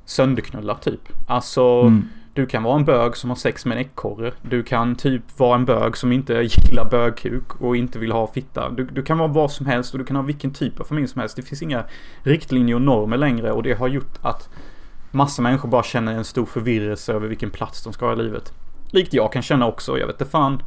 sönderknullat 0.08 0.82
typ. 0.82 1.02
Alltså, 1.28 1.82
Mm. 1.82 2.10
du 2.34 2.46
kan 2.46 2.63
vara 2.63 2.76
en 2.76 2.86
bög 2.86 3.17
som 3.17 3.30
har 3.30 3.38
sex 3.38 3.65
med 3.65 3.78
en 3.78 3.84
ekorre. 3.84 4.32
Du 4.41 4.63
kan 4.63 4.96
typ 4.96 5.39
vara 5.39 5.56
en 5.56 5.65
bög 5.65 5.98
som 5.98 6.12
inte 6.12 6.34
gillar 6.67 6.89
bögkuk 6.89 7.56
och 7.62 7.76
inte 7.78 8.00
vill 8.00 8.12
ha 8.12 8.28
fitta. 8.28 8.70
Du, 8.70 8.84
du 8.86 9.04
kan 9.04 9.17
vara 9.17 9.28
vad 9.28 9.52
som 9.52 9.65
helst 9.65 9.93
och 9.93 10.00
du 10.00 10.06
kan 10.06 10.15
ha 10.15 10.24
vilken 10.24 10.54
typ 10.54 10.80
av 10.80 10.84
familj 10.84 11.08
som 11.08 11.20
helst. 11.22 11.36
Det 11.36 11.41
finns 11.41 11.62
inga 11.62 11.84
riktlinjer 12.24 12.76
och 12.76 12.82
normer 12.82 13.17
längre 13.17 13.52
och 13.52 13.63
det 13.63 13.74
har 13.74 13.88
gjort 13.88 14.17
att 14.22 14.50
massa 15.12 15.41
människor 15.41 15.70
bara 15.70 15.84
känner 15.84 16.13
en 16.13 16.26
stor 16.26 16.46
förvirrelse 16.46 17.13
över 17.13 17.28
vilken 17.28 17.50
plats 17.50 17.84
de 17.84 17.93
ska 17.93 18.06
ha 18.06 18.13
i 18.13 18.15
livet. 18.15 18.54
Likt 18.91 19.13
jag 19.13 19.34
kan 19.34 19.41
känna 19.41 19.67
också, 19.67 19.98
jag 20.00 20.08
vet 20.08 20.22
inte 20.22 20.32
fan. 20.32 20.62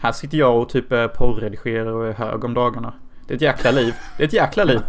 Här 0.00 0.12
sitter 0.12 0.38
jag 0.38 0.58
och 0.62 0.68
typ 0.68 0.88
porrredigerar 0.88 1.92
och 1.92 2.06
är 2.06 2.12
hög 2.12 2.44
om 2.44 2.54
dagarna. 2.54 2.92
Det 3.26 3.32
är 3.34 3.36
ett 3.36 3.42
jäkla 3.42 3.70
liv. 3.70 3.94
Det 4.16 4.22
är 4.22 4.26
ett 4.26 4.32
jäkla 4.32 4.64
liv. 4.64 4.80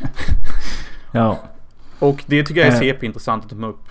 Ja. 1.12 1.38
Och 2.02 2.24
det 2.26 2.42
tycker 2.42 2.60
jag 2.60 2.68
är 2.68 2.72
Eh. 2.72 2.78
CP-intressant 2.78 3.44
att 3.44 3.60
ta 3.60 3.66
upp. 3.66 3.88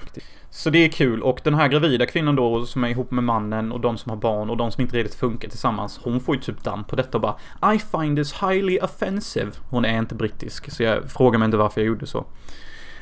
Så 0.50 0.70
det 0.70 0.86
är 0.86 0.90
kul. 0.90 1.22
Och 1.24 1.42
den 1.44 1.54
här 1.54 1.68
gravida 1.68 2.06
kvinnan 2.06 2.36
då 2.36 2.66
som 2.66 2.84
är 2.84 2.90
ihop 2.90 3.12
med 3.12 3.24
mannen 3.24 3.72
och 3.72 3.80
de 3.80 3.98
som 3.98 4.10
har 4.10 4.18
barn 4.18 4.50
och 4.50 4.58
de 4.58 4.72
som 4.72 4.82
inte 4.82 4.98
riktigt 4.98 5.20
funkar 5.20 5.50
tillsammans. 5.50 6.00
Hon 6.04 6.20
får 6.20 6.36
ju 6.36 6.42
typ 6.42 6.64
damm 6.64 6.84
på 6.84 6.96
detta 6.96 7.18
och 7.18 7.22
bara 7.22 7.74
I 7.74 7.80
find 7.80 8.18
this 8.18 8.34
highly 8.34 8.80
offensive. 8.80 9.52
Hon 9.70 9.86
är 9.86 9.98
inte 9.98 10.16
brittisk 10.16 10.72
så 10.72 10.84
jag 10.84 11.12
frågar 11.12 11.40
mig 11.40 11.46
inte 11.46 11.58
varför 11.58 11.82
jag 11.82 11.88
gjorde 11.88 12.06
så. 12.06 12.26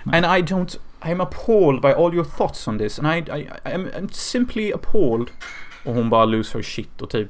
And 0.05 0.25
I 0.25 0.41
don't, 0.53 0.77
I'm 1.01 1.21
appalled 1.21 1.81
by 1.81 1.87
all 1.87 2.13
your 2.13 2.25
thoughts 2.37 2.67
on 2.67 2.77
this. 2.77 2.99
And 2.99 3.07
I, 3.07 3.19
I, 3.19 3.47
I'm, 3.65 3.87
I'm 3.97 4.09
simply 4.11 4.71
appalled. 4.71 5.27
Och 5.85 5.93
hon 5.93 6.09
bara 6.09 6.25
lose 6.25 6.57
her 6.57 6.63
shit 6.63 7.01
och 7.01 7.09
typ. 7.09 7.29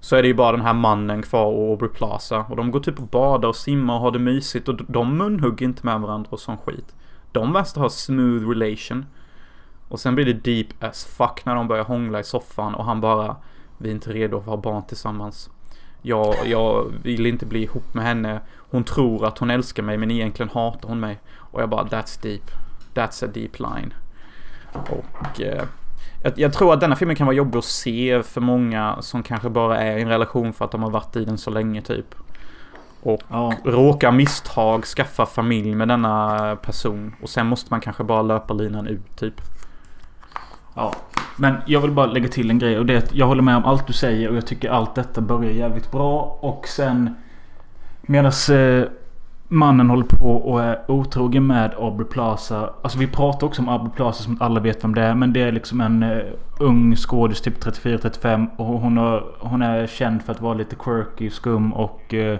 Så 0.00 0.16
är 0.16 0.22
det 0.22 0.28
ju 0.28 0.34
bara 0.34 0.52
den 0.52 0.66
här 0.66 0.74
mannen 0.74 1.22
kvar 1.22 1.46
och 1.46 1.70
Aubrey 1.70 1.90
Plaza. 1.90 2.44
Och 2.48 2.56
de 2.56 2.70
går 2.70 2.80
typ 2.80 2.98
och 2.98 3.06
badar 3.08 3.48
och 3.48 3.56
simmar 3.56 3.94
och 3.94 4.00
har 4.00 4.10
det 4.10 4.18
mysigt. 4.18 4.68
Och 4.68 4.84
de 4.88 5.16
munhugger 5.16 5.66
inte 5.66 5.86
med 5.86 6.00
varandra 6.00 6.28
och 6.30 6.40
sån 6.40 6.58
skit. 6.58 6.94
De 7.32 7.52
verkar 7.52 7.80
ha 7.80 7.90
smooth 7.90 8.48
relation. 8.48 9.06
Och 9.88 10.00
sen 10.00 10.14
blir 10.14 10.24
det 10.24 10.32
deep 10.32 10.84
as 10.84 11.04
fuck 11.04 11.44
när 11.44 11.54
de 11.54 11.68
börjar 11.68 11.84
hångla 11.84 12.20
i 12.20 12.24
soffan 12.24 12.74
och 12.74 12.84
han 12.84 13.00
bara 13.00 13.36
Vi 13.78 13.88
är 13.88 13.92
inte 13.92 14.12
redo 14.12 14.38
att 14.38 14.46
ha 14.46 14.56
barn 14.56 14.82
tillsammans. 14.82 15.50
Jag, 16.02 16.34
jag 16.46 16.92
vill 17.02 17.26
inte 17.26 17.46
bli 17.46 17.62
ihop 17.62 17.94
med 17.94 18.04
henne. 18.04 18.40
Hon 18.70 18.84
tror 18.84 19.26
att 19.26 19.38
hon 19.38 19.50
älskar 19.50 19.82
mig 19.82 19.96
men 19.96 20.10
egentligen 20.10 20.50
hatar 20.50 20.88
hon 20.88 21.00
mig. 21.00 21.20
Och 21.36 21.62
jag 21.62 21.68
bara 21.68 21.84
that's 21.84 22.22
deep. 22.22 22.50
That's 22.94 23.24
a 23.24 23.30
deep 23.34 23.58
line. 23.58 23.94
Och 24.72 25.40
eh, 25.40 25.64
jag, 26.22 26.38
jag 26.38 26.52
tror 26.52 26.74
att 26.74 26.80
denna 26.80 26.96
filmen 26.96 27.16
kan 27.16 27.26
vara 27.26 27.36
jobbig 27.36 27.58
att 27.58 27.64
se 27.64 28.22
för 28.22 28.40
många 28.40 28.96
som 29.00 29.22
kanske 29.22 29.50
bara 29.50 29.80
är 29.80 29.98
i 29.98 30.02
en 30.02 30.08
relation 30.08 30.52
för 30.52 30.64
att 30.64 30.70
de 30.70 30.82
har 30.82 30.90
varit 30.90 31.16
i 31.16 31.24
den 31.24 31.38
så 31.38 31.50
länge 31.50 31.82
typ. 31.82 32.14
Och 33.02 33.22
Ja. 33.28 33.52
råkar 33.64 34.12
misstag 34.12 34.84
skaffa 34.84 35.26
familj 35.26 35.74
med 35.74 35.88
denna 35.88 36.56
person. 36.56 37.14
Och 37.22 37.28
sen 37.28 37.46
måste 37.46 37.66
man 37.72 37.80
kanske 37.80 38.04
bara 38.04 38.22
löpa 38.22 38.54
linan 38.54 38.86
ut 38.86 39.16
typ. 39.16 39.34
Ja. 40.74 40.92
Men 41.36 41.56
jag 41.66 41.80
vill 41.80 41.90
bara 41.90 42.06
lägga 42.06 42.28
till 42.28 42.50
en 42.50 42.58
grej 42.58 42.78
och 42.78 42.86
det 42.86 42.94
är 42.94 42.98
att 42.98 43.14
jag 43.14 43.26
håller 43.26 43.42
med 43.42 43.56
om 43.56 43.64
allt 43.64 43.86
du 43.86 43.92
säger 43.92 44.28
och 44.28 44.36
jag 44.36 44.46
tycker 44.46 44.70
allt 44.70 44.94
detta 44.94 45.20
börjar 45.20 45.50
jävligt 45.50 45.90
bra. 45.90 46.38
Och 46.40 46.68
sen 46.68 47.14
medan 48.02 48.32
eh, 48.52 48.84
mannen 49.48 49.90
håller 49.90 50.04
på 50.04 50.30
och 50.32 50.62
är 50.62 50.90
otrogen 50.90 51.46
med 51.46 51.74
Aubrey 51.78 52.08
Plaza. 52.08 52.70
Alltså 52.82 52.98
vi 52.98 53.06
pratar 53.06 53.46
också 53.46 53.62
om 53.62 53.68
Aubrey 53.68 53.90
Plaza 53.96 54.22
som 54.22 54.36
alla 54.40 54.60
vet 54.60 54.84
vem 54.84 54.94
det 54.94 55.02
är. 55.02 55.14
Men 55.14 55.32
det 55.32 55.42
är 55.42 55.52
liksom 55.52 55.80
en 55.80 56.02
eh, 56.02 56.18
ung 56.58 56.96
skådis, 56.96 57.40
typ 57.40 57.64
34-35. 57.64 58.46
Och 58.56 58.66
hon, 58.66 58.96
har, 58.96 59.24
hon 59.38 59.62
är 59.62 59.86
känd 59.86 60.22
för 60.22 60.32
att 60.32 60.40
vara 60.40 60.54
lite 60.54 60.76
quirky, 60.76 61.30
skum 61.30 61.72
och 61.72 62.14
eh, 62.14 62.38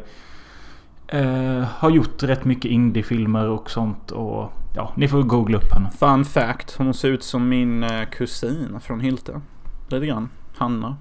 eh, 1.10 1.64
har 1.76 1.90
gjort 1.90 2.22
rätt 2.22 2.44
mycket 2.44 2.70
indie-filmer 2.70 3.48
och 3.48 3.70
sånt. 3.70 4.10
Och 4.10 4.52
ja, 4.76 4.92
ni 4.96 5.08
får 5.08 5.22
googla 5.22 5.58
upp 5.58 5.72
henne. 5.72 5.90
Fun 5.98 6.24
fact. 6.24 6.74
Hon 6.78 6.94
ser 6.94 7.08
ut 7.08 7.22
som 7.22 7.48
min 7.48 7.82
eh, 7.82 8.08
kusin 8.10 8.80
från 8.80 9.00
Hylte. 9.00 9.40
Lite 9.88 10.06
grann. 10.06 10.28
Hanna. 10.56 10.96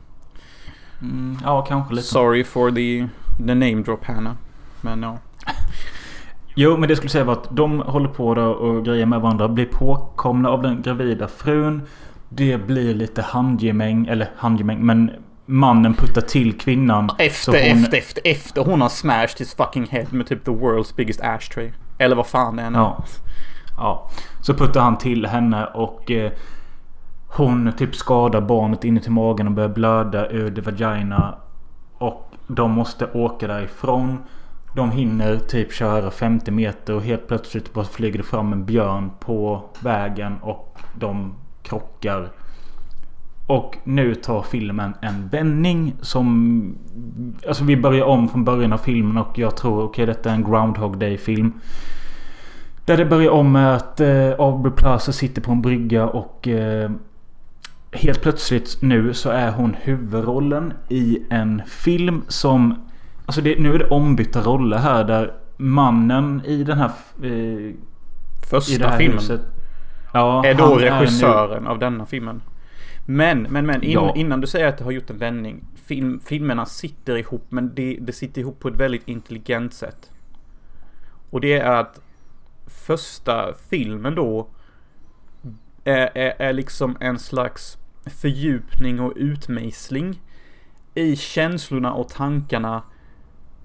Mm, 1.02 1.38
ja, 1.44 1.62
kanske 1.62 1.94
lite. 1.94 2.08
Sorry 2.08 2.44
for 2.44 2.72
the, 2.72 3.08
the 3.38 3.56
name 3.56 3.76
drop 3.84 4.06
Hanna. 4.06 4.38
Men 4.82 5.04
ja. 5.04 5.18
Jo, 6.56 6.78
men 6.78 6.90
det 6.90 6.96
skulle 6.96 7.10
säga 7.10 7.24
var 7.24 7.34
att 7.34 7.56
de 7.56 7.80
håller 7.80 8.10
på 8.10 8.36
då 8.36 8.44
och 8.46 8.86
grejer 8.86 9.06
med 9.06 9.22
varandra. 9.22 9.48
Blir 9.48 9.66
påkomna 9.66 10.50
av 10.50 10.62
den 10.62 10.82
gravida 10.82 11.28
frun. 11.28 11.82
Det 12.30 12.68
blir 12.68 12.96
lite 12.96 13.22
handgemäng. 13.22 14.08
Eller 14.08 14.30
handgemäng, 14.36 14.86
men 14.86 15.12
mannen 15.50 15.94
puttar 15.94 16.22
till 16.22 16.58
kvinnan. 16.58 17.10
Efter, 17.18 17.52
hon- 17.52 17.84
efter, 17.84 17.98
efter, 17.98 18.22
efter 18.26 18.64
hon 18.64 18.82
har 18.82 18.90
smashed 18.90 19.38
his 19.40 19.56
fucking 19.56 19.86
head 19.92 20.06
med 20.10 20.28
typ 20.28 20.46
the 20.46 20.52
world's 20.52 20.96
biggest 20.96 21.22
ashtray. 21.22 21.72
Eller 21.98 22.16
vad 22.16 22.28
fan 22.28 22.56
det 22.56 22.62
är 22.64 22.70
nu. 22.70 22.78
Ja. 22.78 23.04
Ja. 23.78 24.10
Så 24.42 24.54
puttar 24.54 24.82
han 24.82 24.98
till 24.98 25.26
henne 25.26 25.66
och 25.66 26.12
eh, 26.12 26.32
hon 27.28 27.72
typ 27.78 27.96
skadar 27.96 28.42
barnet 28.42 28.84
inuti 28.84 29.10
magen 29.10 29.48
och 29.48 29.54
börjar 29.54 29.70
blöda 29.70 30.30
ur 30.30 30.56
the 30.56 30.62
vagina. 30.62 31.36
Och 31.98 32.32
de 32.48 32.72
måste 32.72 33.06
åka 33.14 33.48
därifrån. 33.48 34.18
De 34.76 34.92
hinner 34.92 35.38
typ 35.38 35.74
köra 35.74 36.12
50 36.12 36.52
meter 36.52 36.94
och 36.94 37.02
helt 37.04 37.28
plötsligt 37.28 37.74
bara 37.74 37.86
flyger 37.86 38.18
det 38.18 38.24
fram 38.24 38.54
en 38.54 38.66
björn 38.66 39.12
på 39.20 39.64
vägen 39.80 40.38
och 40.42 40.78
de 40.96 41.36
krockar. 41.64 42.30
Och 43.50 43.78
nu 43.84 44.16
tar 44.16 44.42
filmen 44.42 44.94
en 45.02 45.28
vändning 45.28 45.96
som... 46.02 46.76
Alltså 47.48 47.64
vi 47.64 47.78
börjar 47.78 48.06
om 48.06 48.30
från 48.30 48.44
början 48.46 48.74
av 48.74 48.78
filmen 48.78 49.18
och 49.18 49.38
jag 49.38 49.58
tror 49.58 49.84
okej 49.84 50.06
detta 50.06 50.30
är 50.30 50.34
en 50.34 50.44
Groundhog 50.44 50.98
Day 50.98 51.18
film. 51.18 51.54
Där 52.86 52.98
det 52.98 53.06
börjar 53.06 53.32
om 53.32 53.52
med 53.52 53.76
att 53.76 54.00
eh, 54.00 54.32
Aubrey 54.40 54.74
Plaza 54.74 55.12
sitter 55.12 55.42
på 55.42 55.52
en 55.52 55.62
brygga 55.62 56.08
och 56.08 56.48
eh, 56.48 56.92
helt 57.92 58.22
plötsligt 58.22 58.78
nu 58.82 59.14
så 59.14 59.30
är 59.30 59.52
hon 59.52 59.76
huvudrollen 59.82 60.74
i 60.90 61.20
en 61.30 61.62
film 61.68 62.22
som... 62.28 62.76
Alltså 63.26 63.42
det, 63.42 63.60
nu 63.60 63.74
är 63.76 63.80
det 63.80 63.88
ombytta 63.88 64.42
roller 64.42 64.78
här 64.78 65.04
där 65.04 65.34
mannen 65.58 66.42
i 66.46 66.64
den 66.64 66.78
här... 66.78 66.92
Eh, 67.24 67.74
Första 68.50 68.98
filmen. 68.98 69.18
huset. 69.18 69.42
Ja, 70.14 70.46
är 70.46 70.54
då 70.54 70.64
han 70.64 70.78
nu- 70.78 70.90
regissören 70.90 71.68
av 71.68 71.80
denna 71.80 72.06
filmen. 72.06 72.42
Men, 73.12 73.42
men, 73.42 73.66
men 73.66 73.84
in, 73.84 73.92
Ja. 73.92 74.14
innan 74.16 74.42
du 74.42 74.48
säger 74.48 74.68
att 74.68 74.78
det 74.78 74.84
har 74.84 74.92
gjort 74.92 75.10
en 75.10 75.18
vändning. 75.18 75.66
Film, 75.76 76.20
filmerna 76.20 76.66
sitter 76.66 77.18
ihop 77.18 77.46
men 77.50 77.76
det, 77.76 77.98
det 78.02 78.14
sitter 78.14 78.42
ihop 78.42 78.60
på 78.60 78.68
ett 78.68 78.76
väldigt 78.76 79.08
intelligent 79.08 79.74
sätt. 79.74 80.12
Och 81.30 81.42
det 81.42 81.54
är 81.54 81.72
att 81.72 82.02
första 82.68 83.54
filmen 83.70 84.16
då 84.16 84.48
är, 85.84 86.18
är, 86.18 86.42
är 86.42 86.54
liksom 86.54 86.98
en 87.00 87.20
slags 87.20 87.78
fördjupning 88.06 89.00
och 89.00 89.14
utmejsling 89.16 90.22
i 90.96 91.16
känslorna 91.16 91.94
och 91.94 92.10
tankarna 92.10 92.84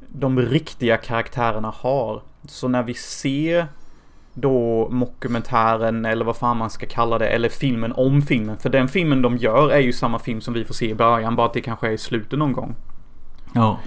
de 0.09 0.41
riktiga 0.41 0.97
karaktärerna 0.97 1.71
har. 1.71 2.23
Så 2.45 2.69
när 2.69 2.83
vi 2.83 2.95
ser 2.95 3.67
då 4.35 4.89
mockumentären 4.91 6.05
eller 6.05 6.25
vad 6.25 6.37
fan 6.37 6.57
man 6.57 6.71
ska 6.71 6.87
kalla 6.87 7.19
det, 7.19 7.29
eller 7.29 7.49
filmen 7.49 7.93
om 7.93 8.23
filmen. 8.23 8.57
För 8.59 8.71
den 8.71 8.89
filmen 8.89 9.23
de 9.23 9.37
gör 9.37 9.71
är 9.71 9.79
ju 9.79 9.93
samma 9.93 10.19
film 10.19 10.41
som 10.41 10.55
vi 10.55 10.65
får 10.65 10.75
se 10.75 10.91
i 10.91 10.95
början, 10.95 11.37
bara 11.37 11.47
att 11.47 11.55
det 11.55 11.61
kanske 11.61 11.89
är 11.89 11.93
i 11.93 11.99
slutet 11.99 12.39
någon 12.39 12.53
gång. 12.53 12.75
Ja. 13.55 13.79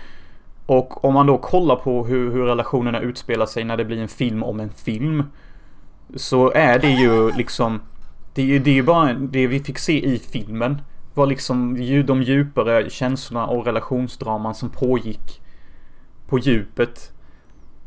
Och 0.66 1.06
om 1.06 1.14
man 1.14 1.28
då 1.28 1.38
kollar 1.38 1.76
på 1.76 2.06
hur, 2.06 2.32
hur 2.32 2.46
relationerna 2.46 3.00
utspelar 3.00 3.46
sig 3.46 3.64
när 3.64 3.78
det 3.78 3.86
blir 3.86 4.02
en 4.02 4.08
film 4.08 4.44
om 4.44 4.60
en 4.60 4.70
film. 4.70 5.24
Så 6.16 6.52
är 6.52 6.80
det 6.80 6.92
ju 6.92 7.32
liksom 7.32 7.82
Det 8.34 8.42
är 8.42 8.46
ju 8.46 8.60
det 8.60 8.78
är 8.78 8.84
bara 8.84 9.14
det 9.14 9.48
vi 9.48 9.60
fick 9.60 9.78
se 9.78 10.06
i 10.06 10.20
filmen. 10.20 10.82
Var 11.14 11.26
liksom 11.26 11.76
de 12.06 12.22
djupare 12.22 12.90
känslorna 12.90 13.48
och 13.48 13.66
relationsdraman 13.66 14.56
som 14.56 14.70
pågick 14.70 15.42
på 16.28 16.40
djupet 16.40 17.12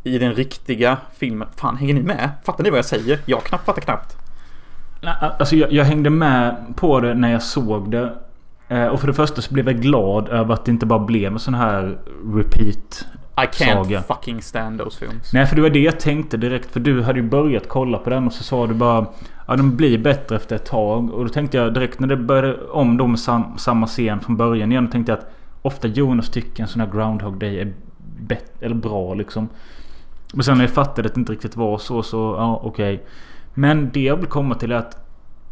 i 0.02 0.18
den 0.18 0.34
riktiga 0.34 0.96
filmen. 1.14 1.48
Fan, 1.56 1.76
hänger 1.76 1.94
ni 1.94 2.02
med? 2.02 2.30
Fattar 2.44 2.64
ni 2.64 2.70
vad 2.70 2.78
jag 2.78 2.84
säger? 2.84 3.18
Jag 3.26 3.42
knappt 3.44 3.64
fattar 3.66 3.82
knappt. 3.82 4.16
Nej, 5.02 5.14
Alltså 5.20 5.56
jag, 5.56 5.72
jag 5.72 5.84
hängde 5.84 6.10
med 6.10 6.56
på 6.76 7.00
det 7.00 7.14
när 7.14 7.32
jag 7.32 7.42
såg 7.42 7.90
det. 7.90 8.12
Eh, 8.68 8.86
och 8.86 9.00
för 9.00 9.06
det 9.06 9.14
första 9.14 9.42
så 9.42 9.54
blev 9.54 9.66
jag 9.68 9.80
glad 9.80 10.28
över 10.28 10.54
att 10.54 10.64
det 10.64 10.70
inte 10.70 10.86
bara 10.86 10.98
blev 10.98 11.32
en 11.32 11.38
sån 11.38 11.54
här 11.54 11.98
repeat 12.34 13.06
I 13.36 13.40
can't 13.62 13.84
saga. 13.84 14.02
fucking 14.02 14.42
stand 14.42 14.80
those 14.80 14.98
films. 14.98 15.32
Nej 15.32 15.46
för 15.46 15.56
det 15.56 15.62
var 15.62 15.70
det 15.70 15.80
jag 15.80 16.00
tänkte 16.00 16.36
direkt. 16.36 16.72
För 16.72 16.80
du 16.80 17.02
hade 17.02 17.18
ju 17.20 17.28
börjat 17.28 17.68
kolla 17.68 17.98
på 17.98 18.10
den 18.10 18.26
och 18.26 18.32
så 18.32 18.42
sa 18.42 18.66
du 18.66 18.74
bara 18.74 19.06
Ja 19.46 19.56
de 19.56 19.76
blir 19.76 19.98
bättre 19.98 20.36
efter 20.36 20.56
ett 20.56 20.64
tag. 20.66 21.10
Och 21.10 21.24
då 21.24 21.28
tänkte 21.28 21.56
jag 21.56 21.74
direkt 21.74 22.00
när 22.00 22.08
det 22.08 22.16
började 22.16 22.56
om 22.68 22.96
då 22.96 23.06
med 23.06 23.18
sam, 23.20 23.58
samma 23.58 23.86
scen 23.86 24.20
från 24.20 24.36
början 24.36 24.72
igen. 24.72 24.84
Då 24.86 24.90
tänkte 24.92 25.12
jag 25.12 25.18
att 25.18 25.32
ofta 25.62 25.88
Jonas 25.88 26.28
tycker 26.30 26.62
en 26.62 26.68
sån 26.68 26.80
här 26.80 26.88
Groundhog 26.92 27.38
Day 27.38 27.60
är 27.60 27.72
eller 28.60 28.74
bra 28.74 29.14
liksom. 29.14 29.48
Men 30.34 30.44
sen 30.44 30.56
när 30.58 30.64
jag 30.64 30.70
fattade 30.74 31.08
att 31.08 31.14
det 31.14 31.18
inte 31.20 31.32
riktigt 31.32 31.56
var 31.56 31.78
så 31.78 32.02
så 32.02 32.16
ja 32.38 32.60
okej. 32.64 33.06
Men 33.54 33.90
det 33.92 34.00
jag 34.02 34.16
vill 34.16 34.26
komma 34.26 34.54
till 34.54 34.72
är 34.72 34.76
att 34.76 34.96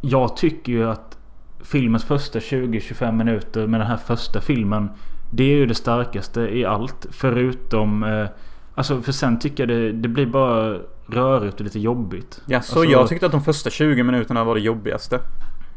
jag 0.00 0.36
tycker 0.36 0.72
ju 0.72 0.90
att 0.90 1.18
filmens 1.64 2.04
första 2.04 2.38
20-25 2.38 3.12
minuter 3.12 3.66
med 3.66 3.80
den 3.80 3.88
här 3.88 3.96
första 3.96 4.40
filmen. 4.40 4.90
Det 5.30 5.44
är 5.44 5.56
ju 5.56 5.66
det 5.66 5.74
starkaste 5.74 6.40
i 6.40 6.64
allt. 6.64 7.06
Förutom... 7.10 8.02
Eh, 8.02 8.26
alltså 8.74 9.02
för 9.02 9.12
sen 9.12 9.38
tycker 9.38 9.62
jag 9.62 9.68
det, 9.68 9.92
det 9.92 10.08
blir 10.08 10.26
bara 10.26 10.78
rörigt 11.06 11.54
och 11.54 11.60
lite 11.60 11.78
jobbigt. 11.78 12.40
Ja, 12.46 12.60
så 12.62 12.78
alltså, 12.80 12.92
jag 12.92 13.08
tyckte 13.08 13.26
att 13.26 13.32
de 13.32 13.42
första 13.42 13.70
20 13.70 14.02
minuterna 14.02 14.44
var 14.44 14.54
det 14.54 14.60
jobbigaste. 14.60 15.20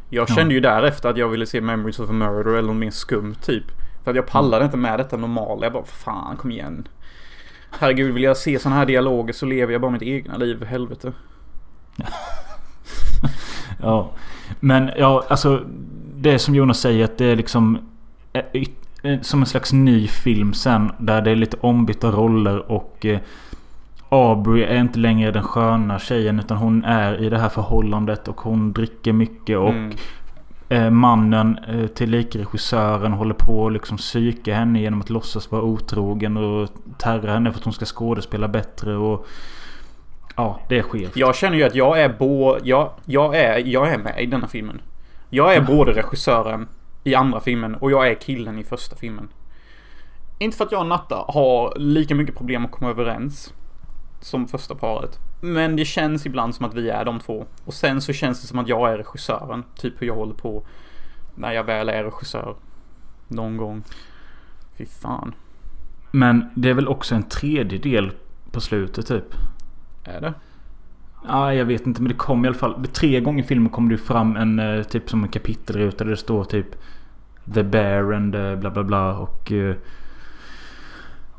Jag 0.10 0.30
Ja. 0.30 0.36
kände 0.36 0.54
ju 0.54 0.60
därefter 0.60 1.10
att 1.10 1.18
jag 1.18 1.30
ville 1.30 1.46
se 1.46 1.62
Memories 1.62 2.00
of 2.00 2.10
a 2.10 2.14
Murder 2.14 2.52
eller 2.52 2.68
något 2.68 2.76
mer 2.76 2.90
skumt 2.92 3.36
typ. 3.42 3.64
För 4.04 4.12
att 4.12 4.16
jag 4.16 4.28
pallade 4.28 4.66
inte 4.66 4.78
med 4.78 5.00
detta 5.00 5.18
normala. 5.18 5.66
Jag 5.66 5.74
bara, 5.74 5.84
fan 5.86 6.38
kom 6.38 6.52
igen. 6.52 6.88
Herregud, 7.80 8.14
vill 8.14 8.24
jag 8.24 8.38
se 8.38 8.60
såna 8.60 8.76
här 8.76 8.86
dialoger 8.86 9.34
så 9.34 9.46
lever 9.46 9.72
jag 9.72 9.82
bara 9.82 9.92
mitt 9.92 10.02
egna 10.02 10.38
liv, 10.38 10.64
helvete. 10.66 11.12
Ja. 13.82 14.10
Men 14.60 14.92
ja, 14.98 15.24
alltså. 15.30 15.64
Det 16.16 16.40
som 16.40 16.56
Jonas 16.56 16.80
säger 16.80 17.06
att 17.06 17.18
det 17.18 17.26
är 17.26 17.36
liksom... 17.36 17.78
eh, 18.34 18.44
eh, 19.04 19.22
Som 19.22 19.40
en 19.40 19.46
slags 19.46 19.74
ny 19.74 20.08
film 20.08 20.54
sen. 20.54 20.92
Där 20.98 21.22
det 21.22 21.32
är 21.32 21.36
lite 21.36 21.58
ombytta 21.62 22.12
roller 22.12 22.72
och... 22.72 23.06
Eh, 23.06 23.20
Aubrey 24.14 24.64
är 24.64 24.80
inte 24.82 25.00
längre 25.00 25.32
den 25.32 25.44
sköna 25.44 26.00
tjejen 26.00 26.40
utan 26.40 26.58
hon 26.58 26.84
är 26.84 27.24
i 27.24 27.30
det 27.30 27.38
här 27.40 27.50
förhållandet 27.50 28.28
och 28.28 28.42
hon 28.42 28.74
dricker 28.74 29.14
mycket 29.14 29.58
och 29.58 29.70
Mm. 29.70 29.92
Eh, 30.72 30.90
mannen 30.90 31.60
eh, 31.68 31.88
tillika 31.88 32.40
regissören 32.40 33.14
håller 33.14 33.34
på 33.34 33.68
att 33.68 33.74
liksom 33.74 33.98
psyka 33.98 34.56
henne 34.56 34.80
genom 34.80 35.02
att 35.02 35.10
låtsas 35.10 35.52
vara 35.52 35.62
otrogen 35.62 36.38
och 36.38 36.70
terra 36.98 37.34
henne 37.34 37.52
för 37.52 37.60
att 37.60 37.64
hon 37.64 37.74
ska 37.74 37.86
skådespela 37.86 38.48
bättre 38.48 38.96
och 38.96 39.28
Ja, 40.36 40.60
det 40.70 40.78
är 40.78 40.84
skevt. 40.84 41.16
Jag 41.16 41.36
känner 41.36 41.58
ju 41.58 41.64
att 41.64 41.76
jag 41.76 42.02
är 42.02 42.10
bo, 42.10 42.58
jag, 42.64 42.92
jag, 43.06 43.36
är, 43.36 43.58
jag 43.58 43.94
är 43.94 43.98
med 43.98 44.24
i 44.24 44.26
denna 44.26 44.48
filmen. 44.48 44.82
Jag 45.30 45.56
är 45.56 45.62
både 45.68 45.92
regissören 45.92 46.68
i 47.04 47.16
andra 47.16 47.40
filmen 47.40 47.76
och 47.76 47.92
jag 47.92 48.08
är 48.08 48.16
killen 48.16 48.60
i 48.60 48.64
första 48.64 48.96
filmen. 48.96 49.28
Inte 50.40 50.58
för 50.58 50.66
att 50.66 50.72
jag 50.72 50.82
och 50.82 50.88
Natta 50.88 51.26
har 51.28 51.74
lika 51.78 52.16
mycket 52.16 52.36
problem 52.36 52.66
att 52.66 52.72
komma 52.72 52.90
överens 52.90 53.54
som 54.22 54.48
första 54.48 54.76
paret. 54.76 55.20
Men 55.42 55.76
det 55.76 55.86
känns 55.86 56.26
ibland 56.26 56.56
som 56.56 56.66
att 56.66 56.74
vi 56.74 56.90
är 56.90 57.06
de 57.06 57.20
två. 57.20 57.46
Och 57.66 57.74
sen 57.74 58.02
så 58.02 58.14
känns 58.14 58.42
det 58.42 58.48
som 58.48 58.60
att 58.60 58.68
jag 58.68 58.94
är 58.94 58.98
regissören. 58.98 59.64
Typ 59.76 60.02
hur 60.02 60.08
jag 60.08 60.16
håller 60.16 60.34
på 60.34 60.64
när 61.36 61.52
jag 61.52 61.64
väl 61.64 61.90
är 61.90 62.04
regissör. 62.04 62.56
Någon 63.28 63.58
gång. 63.58 63.84
Fy 64.78 64.86
fan. 64.86 65.34
Men 66.12 66.50
det 66.56 66.70
är 66.70 66.74
väl 66.74 66.88
också 66.88 67.16
en 67.16 67.24
tredje 67.24 67.80
del 67.80 68.12
på 68.52 68.62
slutet 68.62 69.08
typ? 69.08 69.26
Är 70.04 70.22
det? 70.22 70.34
Ja, 71.28 71.54
jag 71.54 71.66
vet 71.66 71.88
inte 71.88 72.02
men 72.02 72.10
det 72.10 72.18
kom 72.18 72.46
i 72.46 72.48
alla 72.48 72.58
fall. 72.58 72.88
Tre 72.94 73.20
gånger 73.20 73.44
i 73.44 73.48
filmen 73.48 73.70
kommer 73.70 73.92
det 73.92 73.98
fram 73.98 74.36
en 74.36 74.60
eh, 74.60 74.84
typ 74.84 75.10
som 75.10 75.24
en 75.24 75.30
kapitelruta 75.30 76.04
där 76.04 76.12
det 76.12 76.18
står 76.18 76.44
typ 76.44 76.68
The 77.54 77.64
Bear 77.64 78.14
and 78.14 78.36
eh, 78.36 78.56
bla 78.56 78.70
bla 78.70 78.84
bla 78.84 79.18
och... 79.18 79.52
eh, 79.52 79.76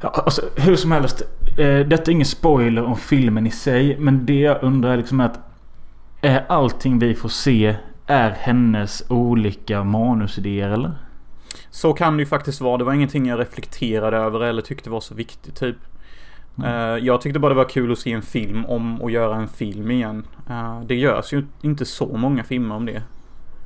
Ja, 0.04 0.08
alltså 0.08 0.42
hur 0.56 0.76
som 0.76 0.92
helst. 0.92 1.22
Eh, 1.58 1.86
detta 1.86 2.10
är 2.10 2.12
ingen 2.12 2.26
spoiler 2.26 2.84
om 2.84 2.96
filmen 2.96 3.46
i 3.46 3.50
sig. 3.50 3.96
Men 3.98 4.26
det 4.26 4.40
jag 4.40 4.62
undrar 4.62 4.96
liksom 4.96 5.20
är 5.20 5.24
att... 5.24 5.38
Är 6.20 6.44
allting 6.48 6.98
vi 6.98 7.14
får 7.14 7.28
se 7.28 7.76
är 8.06 8.30
hennes 8.30 9.04
olika 9.08 9.84
manusidéer 9.84 10.70
eller? 10.70 10.92
Så 11.70 11.92
kan 11.92 12.16
det 12.16 12.20
ju 12.20 12.26
faktiskt 12.26 12.60
vara. 12.60 12.76
Det 12.76 12.84
var 12.84 12.92
ingenting 12.92 13.26
jag 13.26 13.40
reflekterade 13.40 14.16
över 14.16 14.40
eller 14.40 14.62
tyckte 14.62 14.90
var 14.90 15.00
så 15.00 15.14
viktigt 15.14 15.56
typ. 15.56 15.76
Eh, 16.64 16.70
jag 17.06 17.20
tyckte 17.20 17.38
bara 17.38 17.48
det 17.48 17.54
var 17.54 17.68
kul 17.68 17.92
att 17.92 17.98
se 17.98 18.12
en 18.12 18.22
film 18.22 18.64
om 18.64 19.02
att 19.02 19.12
göra 19.12 19.36
en 19.36 19.48
film 19.48 19.90
igen. 19.90 20.26
Eh, 20.50 20.80
det 20.80 20.94
görs 20.94 21.32
ju 21.32 21.46
inte 21.62 21.84
så 21.84 22.16
många 22.16 22.44
filmer 22.44 22.74
om 22.74 22.86
det. 22.86 23.02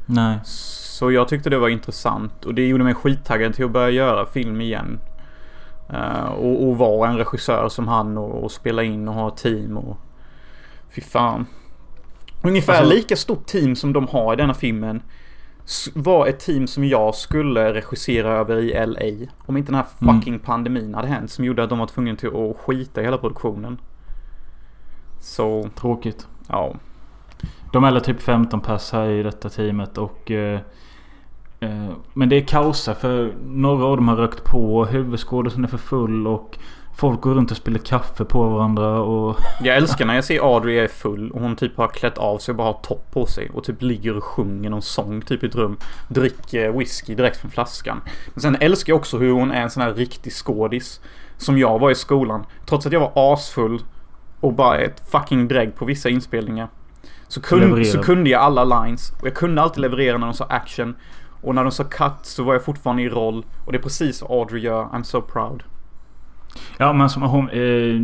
Nej. 0.07 0.39
Så 0.45 1.13
jag 1.13 1.29
tyckte 1.29 1.51
det 1.51 1.59
var 1.59 1.69
intressant 1.69 2.45
och 2.45 2.55
det 2.55 2.67
gjorde 2.67 2.85
mig 2.85 2.95
skittaggad 2.95 3.55
till 3.55 3.65
att 3.65 3.71
börja 3.71 3.91
göra 3.91 4.27
film 4.27 4.61
igen. 4.61 4.99
Eh, 5.89 6.25
och, 6.25 6.69
och 6.69 6.79
vara 6.79 7.11
en 7.11 7.19
regissör 7.19 7.69
som 7.69 7.89
han 7.89 8.19
och, 8.19 8.45
och 8.45 8.51
spela 8.51 8.83
in 8.83 9.09
och 9.09 9.15
ha 9.15 9.29
ett 9.29 9.37
team 9.37 9.77
och... 9.77 9.97
Fy 10.95 11.01
fan. 11.01 11.47
Ungefär 12.43 12.75
Alltså- 12.79 12.95
lika 12.95 13.17
stort 13.17 13.47
team 13.47 13.77
som 13.77 13.93
de 13.93 14.09
har 14.09 14.33
i 14.33 14.37
denna 14.37 14.55
filmen 14.55 15.03
var 15.95 16.27
ett 16.27 16.41
team 16.41 16.67
som 16.67 16.85
jag 16.85 17.15
skulle 17.15 17.75
regissera 17.75 18.29
över 18.33 18.57
i 18.57 18.87
LA. 18.87 19.27
Om 19.47 19.57
inte 19.57 19.73
den 19.73 19.75
här 19.81 20.13
fucking 20.13 20.39
pandemin 20.39 20.95
hade 20.95 21.09
hänt 21.09 21.31
som 21.31 21.45
gjorde 21.45 21.63
att 21.63 21.71
de 21.71 21.79
var 21.79 21.87
tvungna 21.87 22.17
till 22.17 22.29
att 22.29 22.57
skita 22.57 23.01
i 23.01 23.05
hela 23.05 23.19
produktionen. 23.19 23.79
Så, 25.21 25.69
Tråkigt. 25.75 26.27
ja. 26.49 26.75
De 27.73 27.85
är 27.85 28.01
typ 28.01 28.23
15 28.23 28.61
pass 28.61 28.93
här 28.93 29.09
i 29.09 29.23
detta 29.23 29.49
teamet 29.49 29.99
och... 29.99 30.31
Eh, 30.31 30.61
men 32.15 32.29
det 32.29 32.37
är 32.37 32.41
kaos 32.47 32.87
här, 32.87 32.95
för 32.95 33.35
några 33.47 33.85
av 33.85 33.97
dem 33.97 34.09
har 34.09 34.17
rökt 34.17 34.45
på. 34.45 34.85
Huvudskådisen 34.85 35.65
är 35.65 35.69
för 35.69 35.79
full 35.79 36.27
och 36.27 36.59
folk 36.97 37.21
går 37.21 37.35
runt 37.35 37.51
och 37.51 37.57
spiller 37.57 37.79
kaffe 37.79 38.25
på 38.25 38.49
varandra 38.49 39.01
och... 39.01 39.37
Jag 39.63 39.77
älskar 39.77 40.07
när 40.07 40.15
jag 40.15 40.25
ser 40.25 40.55
Audrey 40.55 40.79
är 40.79 40.89
full 40.89 41.31
och 41.31 41.41
hon 41.41 41.57
typ 41.57 41.77
har 41.77 41.89
klätt 41.89 42.19
av 42.19 42.39
sig 42.39 42.53
och 42.53 42.57
bara 42.57 42.69
har 42.69 42.81
topp 42.83 43.11
på 43.13 43.27
sig. 43.27 43.51
Och 43.51 43.65
typ 43.65 43.83
ligger 43.83 44.17
och 44.17 44.25
sjunger 44.25 44.71
någon 44.71 44.83
sång 44.83 45.21
typ 45.21 45.43
i 45.43 45.47
ett 45.47 45.55
rum. 45.55 45.77
Dricker 46.09 46.71
whisky 46.71 47.15
direkt 47.15 47.37
från 47.37 47.51
flaskan. 47.51 48.01
Men 48.35 48.41
sen 48.41 48.57
älskar 48.61 48.93
jag 48.93 48.99
också 48.99 49.19
hur 49.19 49.33
hon 49.33 49.51
är 49.51 49.63
en 49.63 49.71
sån 49.71 49.83
här 49.83 49.95
riktig 49.95 50.33
skådis. 50.33 51.01
Som 51.37 51.59
jag 51.59 51.79
var 51.79 51.91
i 51.91 51.95
skolan. 51.95 52.45
Trots 52.67 52.87
att 52.87 52.93
jag 52.93 53.01
var 53.01 53.33
asfull 53.33 53.81
och 54.41 54.53
bara 54.53 54.79
ett 54.79 55.11
fucking 55.11 55.49
drägg 55.49 55.77
på 55.77 55.85
vissa 55.85 56.09
inspelningar. 56.09 56.69
Så, 57.29 57.41
kun, 57.41 57.61
Levererade. 57.61 57.85
så 57.85 58.03
kunde 58.03 58.31
jag 58.31 58.43
alla 58.43 58.65
lines. 58.65 59.13
Och 59.21 59.27
jag 59.27 59.35
kunde 59.35 59.63
alltid 59.63 59.81
leverera 59.81 60.19
när 60.19 60.27
de 60.27 60.35
sa 60.35 60.45
action. 60.45 60.95
Och 61.47 61.55
när 61.55 61.65
de 61.65 61.73
sa 61.73 61.85
cut 61.85 62.13
så 62.23 62.43
var 62.43 62.53
jag 62.53 62.65
fortfarande 62.65 63.03
i 63.03 63.09
roll. 63.09 63.45
Och 63.65 63.73
det 63.73 63.79
är 63.79 63.83
precis 63.83 64.23
vad 64.23 64.31
Audrey 64.31 64.63
gör. 64.63 64.85
I'm 64.85 65.03
so 65.03 65.21
proud. 65.21 65.63
Ja 66.79 66.93
men 66.93 67.11
som 67.11 67.23
hon... 67.23 67.51
Eh, 67.51 68.01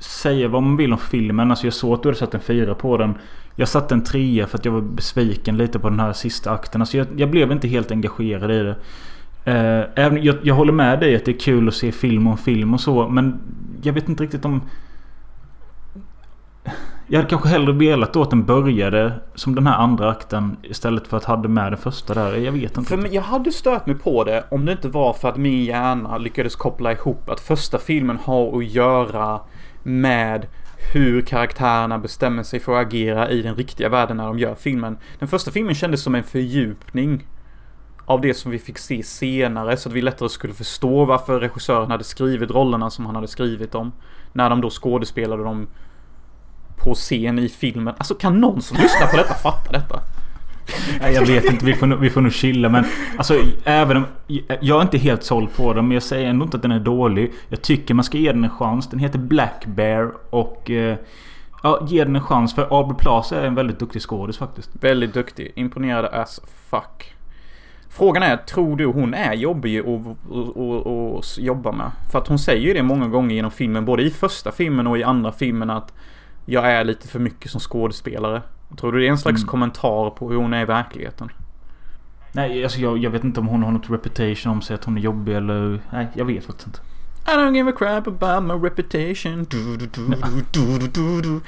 säger 0.00 0.48
vad 0.48 0.62
man 0.62 0.76
vill 0.76 0.92
om 0.92 0.98
filmen. 0.98 1.50
Alltså 1.50 1.66
jag 1.66 1.74
såg 1.74 1.94
att 1.94 2.02
du 2.02 2.08
hade 2.08 2.18
satt 2.18 2.34
en 2.34 2.40
fyra 2.40 2.74
på 2.74 2.96
den. 2.96 3.14
Jag 3.56 3.68
satte 3.68 3.94
en 3.94 4.04
trea 4.04 4.46
för 4.46 4.58
att 4.58 4.64
jag 4.64 4.72
var 4.72 4.80
besviken 4.80 5.56
lite 5.56 5.78
på 5.78 5.90
den 5.90 6.00
här 6.00 6.12
sista 6.12 6.50
akten. 6.50 6.82
Alltså 6.82 6.96
jag, 6.96 7.06
jag 7.16 7.30
blev 7.30 7.52
inte 7.52 7.68
helt 7.68 7.90
engagerad 7.90 8.50
i 8.50 8.62
det. 8.62 8.76
Eh, 9.44 10.04
även, 10.04 10.22
jag, 10.24 10.36
jag 10.42 10.54
håller 10.54 10.72
med 10.72 11.00
dig 11.00 11.16
att 11.16 11.24
det 11.24 11.30
är 11.30 11.40
kul 11.40 11.68
att 11.68 11.74
se 11.74 11.92
film 11.92 12.26
om 12.26 12.38
film 12.38 12.74
och 12.74 12.80
så. 12.80 13.08
Men 13.08 13.40
jag 13.82 13.92
vet 13.92 14.08
inte 14.08 14.22
riktigt 14.22 14.44
om... 14.44 14.62
Jag 17.10 17.18
hade 17.18 17.30
kanske 17.30 17.48
hellre 17.48 17.72
velat 17.72 18.12
då 18.12 18.22
att 18.22 18.30
den 18.30 18.44
började 18.44 19.12
som 19.34 19.54
den 19.54 19.66
här 19.66 19.78
andra 19.78 20.10
akten. 20.10 20.56
Istället 20.62 21.06
för 21.06 21.16
att 21.16 21.24
hade 21.24 21.48
med 21.48 21.72
den 21.72 21.78
första 21.78 22.14
där. 22.14 22.36
Jag 22.36 22.52
vet 22.52 22.76
inte. 22.76 22.96
För 22.96 23.14
jag 23.14 23.22
hade 23.22 23.52
stört 23.52 23.86
mig 23.86 23.96
på 23.96 24.24
det 24.24 24.44
om 24.50 24.64
det 24.64 24.72
inte 24.72 24.88
var 24.88 25.12
för 25.12 25.28
att 25.28 25.36
min 25.36 25.64
hjärna 25.64 26.18
lyckades 26.18 26.56
koppla 26.56 26.92
ihop 26.92 27.30
att 27.30 27.40
första 27.40 27.78
filmen 27.78 28.18
har 28.24 28.58
att 28.58 28.64
göra 28.64 29.40
med 29.82 30.46
hur 30.92 31.20
karaktärerna 31.20 31.98
bestämmer 31.98 32.42
sig 32.42 32.60
för 32.60 32.80
att 32.80 32.86
agera 32.86 33.30
i 33.30 33.42
den 33.42 33.54
riktiga 33.54 33.88
världen 33.88 34.16
när 34.16 34.26
de 34.26 34.38
gör 34.38 34.54
filmen. 34.54 34.98
Den 35.18 35.28
första 35.28 35.50
filmen 35.50 35.74
kändes 35.74 36.02
som 36.02 36.14
en 36.14 36.24
fördjupning 36.24 37.26
av 38.04 38.20
det 38.20 38.34
som 38.34 38.50
vi 38.50 38.58
fick 38.58 38.78
se 38.78 39.02
senare 39.02 39.76
så 39.76 39.88
att 39.88 39.94
vi 39.94 40.02
lättare 40.02 40.28
skulle 40.28 40.54
förstå 40.54 41.04
varför 41.04 41.40
regissören 41.40 41.90
hade 41.90 42.04
skrivit 42.04 42.50
rollerna 42.50 42.90
som 42.90 43.06
han 43.06 43.14
hade 43.14 43.28
skrivit 43.28 43.72
dem. 43.72 43.92
När 44.32 44.50
de 44.50 44.60
då 44.60 44.70
skådespelade 44.70 45.42
dem 45.42 45.66
på 46.78 46.94
scen 46.94 47.38
i 47.38 47.48
filmen. 47.48 47.94
Alltså 47.98 48.14
kan 48.14 48.40
någon 48.40 48.62
som 48.62 48.76
lyssnar 48.76 49.06
på 49.06 49.16
detta 49.16 49.34
fatta 49.34 49.72
detta? 49.72 50.00
Nej, 51.00 51.14
jag 51.14 51.26
vet 51.26 51.44
inte. 51.44 51.64
Vi 51.64 51.74
får, 51.74 51.86
vi 51.86 52.10
får 52.10 52.20
nog 52.20 52.32
chilla. 52.32 52.68
Men 52.68 52.84
alltså 53.16 53.34
även 53.64 53.96
om... 53.96 54.04
Jag 54.60 54.78
är 54.78 54.82
inte 54.82 54.98
helt 54.98 55.22
såld 55.22 55.56
på 55.56 55.72
den. 55.74 55.88
Men 55.88 55.94
jag 55.94 56.02
säger 56.02 56.28
ändå 56.28 56.44
inte 56.44 56.56
att 56.56 56.62
den 56.62 56.72
är 56.72 56.80
dålig. 56.80 57.32
Jag 57.48 57.62
tycker 57.62 57.94
man 57.94 58.04
ska 58.04 58.18
ge 58.18 58.32
den 58.32 58.44
en 58.44 58.50
chans. 58.50 58.88
Den 58.88 58.98
heter 58.98 59.18
Black 59.18 59.66
Bear. 59.66 60.12
Och... 60.30 60.70
Eh, 60.70 60.96
ja, 61.62 61.86
ge 61.88 62.04
den 62.04 62.16
en 62.16 62.22
chans. 62.22 62.54
För 62.54 62.78
Aubrey 62.78 62.98
Plaza 62.98 63.40
är 63.40 63.46
en 63.46 63.54
väldigt 63.54 63.78
duktig 63.78 64.02
skådis 64.02 64.38
faktiskt. 64.38 64.70
Väldigt 64.72 65.14
duktig. 65.14 65.52
Imponerade 65.54 66.08
as 66.08 66.40
fuck. 66.70 67.14
Frågan 67.90 68.22
är, 68.22 68.36
tror 68.36 68.76
du 68.76 68.86
hon 68.86 69.14
är 69.14 69.34
jobbig 69.34 69.78
att 69.78 71.38
jobba 71.38 71.72
med? 71.72 71.90
För 72.12 72.18
att 72.18 72.28
hon 72.28 72.38
säger 72.38 72.66
ju 72.66 72.74
det 72.74 72.82
många 72.82 73.08
gånger 73.08 73.34
genom 73.34 73.50
filmen, 73.50 73.84
både 73.84 74.02
i 74.02 74.10
första 74.10 74.52
filmen 74.52 74.86
och 74.86 74.98
i 74.98 75.02
andra 75.02 75.32
filmen 75.32 75.70
att 75.70 75.92
jag 76.50 76.72
är 76.72 76.84
lite 76.84 77.08
för 77.08 77.18
mycket 77.18 77.50
som 77.50 77.60
skådespelare. 77.60 78.42
Tror 78.80 78.92
du 78.92 78.98
det 79.00 79.06
är 79.06 79.10
en 79.10 79.18
slags 79.18 79.44
kommentar 79.44 80.10
på 80.10 80.30
hur 80.30 80.36
hon 80.36 80.52
är 80.54 80.62
i 80.62 80.64
verkligheten? 80.64 81.28
Nej, 82.32 82.64
alltså 82.64 82.80
jag, 82.80 82.98
jag 82.98 83.10
vet 83.10 83.24
inte 83.24 83.40
om 83.40 83.46
hon 83.46 83.62
har 83.62 83.72
något 83.72 83.90
reputation 83.90 84.52
om 84.52 84.62
sig 84.62 84.74
att 84.74 84.84
hon 84.84 84.96
är 84.96 85.00
jobbig 85.00 85.36
eller... 85.36 85.80
Nej, 85.92 86.06
jag 86.14 86.24
vet 86.24 86.44
faktiskt 86.44 86.66
inte. 86.66 86.80
I 87.26 87.30
don't 87.30 87.54
give 87.54 87.70
a 87.70 87.74
crap 87.78 88.06
about 88.06 88.42
my 88.42 88.68
reputation. 88.68 89.46
Du, 89.50 89.76
du, 89.76 89.86
du, 89.86 90.06
du, 90.52 90.78
du, 90.78 90.88
du, 90.88 91.20
du. 91.20 91.40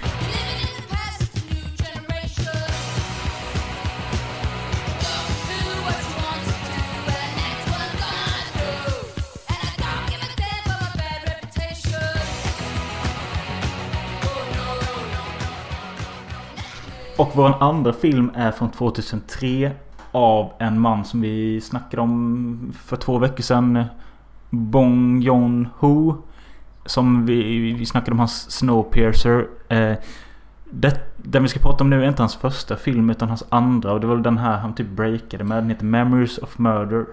Och 17.20 17.30
vår 17.34 17.54
andra 17.60 17.92
film 17.92 18.30
är 18.34 18.50
från 18.52 18.70
2003. 18.70 19.72
Av 20.12 20.52
en 20.58 20.80
man 20.80 21.04
som 21.04 21.20
vi 21.20 21.60
snackade 21.60 22.02
om 22.02 22.72
för 22.84 22.96
två 22.96 23.18
veckor 23.18 23.42
sedan. 23.42 23.84
Bong 24.50 25.20
Joon-Ho. 25.22 26.14
Som 26.86 27.26
vi, 27.26 27.72
vi 27.72 27.86
snackade 27.86 28.12
om 28.12 28.18
hans 28.18 28.50
Snowpiercer. 28.50 29.48
Eh, 29.68 29.94
det, 30.70 31.00
den 31.16 31.42
vi 31.42 31.48
ska 31.48 31.60
prata 31.60 31.84
om 31.84 31.90
nu 31.90 32.04
är 32.04 32.08
inte 32.08 32.22
hans 32.22 32.36
första 32.36 32.76
film 32.76 33.10
utan 33.10 33.28
hans 33.28 33.44
andra. 33.48 33.92
Och 33.92 34.00
det 34.00 34.06
var 34.06 34.16
den 34.16 34.38
här 34.38 34.56
han 34.56 34.74
typ 34.74 34.88
breakade 34.88 35.44
med. 35.44 35.58
Den 35.58 35.70
heter 35.70 35.84
Memories 35.84 36.38
of 36.38 36.58
Murder. 36.58 37.06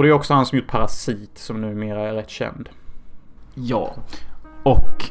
Och 0.00 0.04
det 0.04 0.10
är 0.10 0.12
också 0.12 0.34
han 0.34 0.46
som 0.46 0.58
gjort 0.58 0.66
Parasit 0.68 1.38
som 1.38 1.60
numera 1.60 2.08
är 2.08 2.12
rätt 2.14 2.30
känd. 2.30 2.68
Ja. 3.54 3.94
Och 4.62 5.10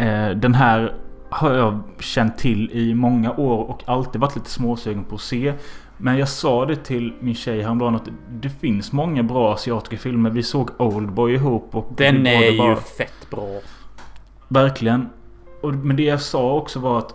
eh, 0.00 0.30
den 0.30 0.54
här 0.54 0.94
har 1.30 1.54
jag 1.54 1.82
känt 1.98 2.38
till 2.38 2.70
i 2.72 2.94
många 2.94 3.32
år 3.32 3.58
och 3.70 3.82
alltid 3.86 4.20
varit 4.20 4.36
lite 4.36 4.50
småsugen 4.50 5.04
på 5.04 5.14
att 5.14 5.20
se. 5.20 5.54
Men 5.96 6.18
jag 6.18 6.28
sa 6.28 6.66
det 6.66 6.76
till 6.76 7.14
min 7.20 7.34
tjej 7.34 7.62
häromdagen 7.62 7.94
att 7.94 8.08
det 8.30 8.48
finns 8.48 8.92
många 8.92 9.22
bra 9.22 9.54
asiatiska 9.54 9.96
filmer. 9.96 10.30
Vi 10.30 10.42
såg 10.42 10.70
Oldboy 10.80 11.34
ihop 11.34 11.74
och... 11.74 11.92
Den 11.96 12.26
är 12.26 12.50
ju 12.50 12.58
bara- 12.58 12.76
fett 12.76 13.30
bra. 13.30 13.48
Verkligen. 14.48 15.08
Och, 15.60 15.74
men 15.74 15.96
det 15.96 16.02
jag 16.02 16.20
sa 16.20 16.52
också 16.54 16.80
var 16.80 16.98
att 16.98 17.14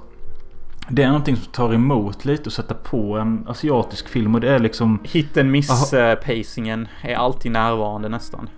det 0.90 1.04
är 1.04 1.08
någonting 1.08 1.36
som 1.36 1.52
tar 1.52 1.74
emot 1.74 2.26
lite 2.26 2.48
att 2.48 2.54
sätta 2.54 2.74
på 2.74 3.18
en 3.18 3.48
asiatisk 3.48 4.10
film 4.10 4.36
och 4.36 4.42
det 4.42 4.50
är 4.50 4.60
liksom 4.60 5.00
Hit 5.04 5.38
and 5.38 5.52
miss 5.52 5.94
eh, 5.94 6.00
är 6.00 7.16
alltid 7.16 7.52
närvarande 7.52 8.10
nästan. 8.10 8.50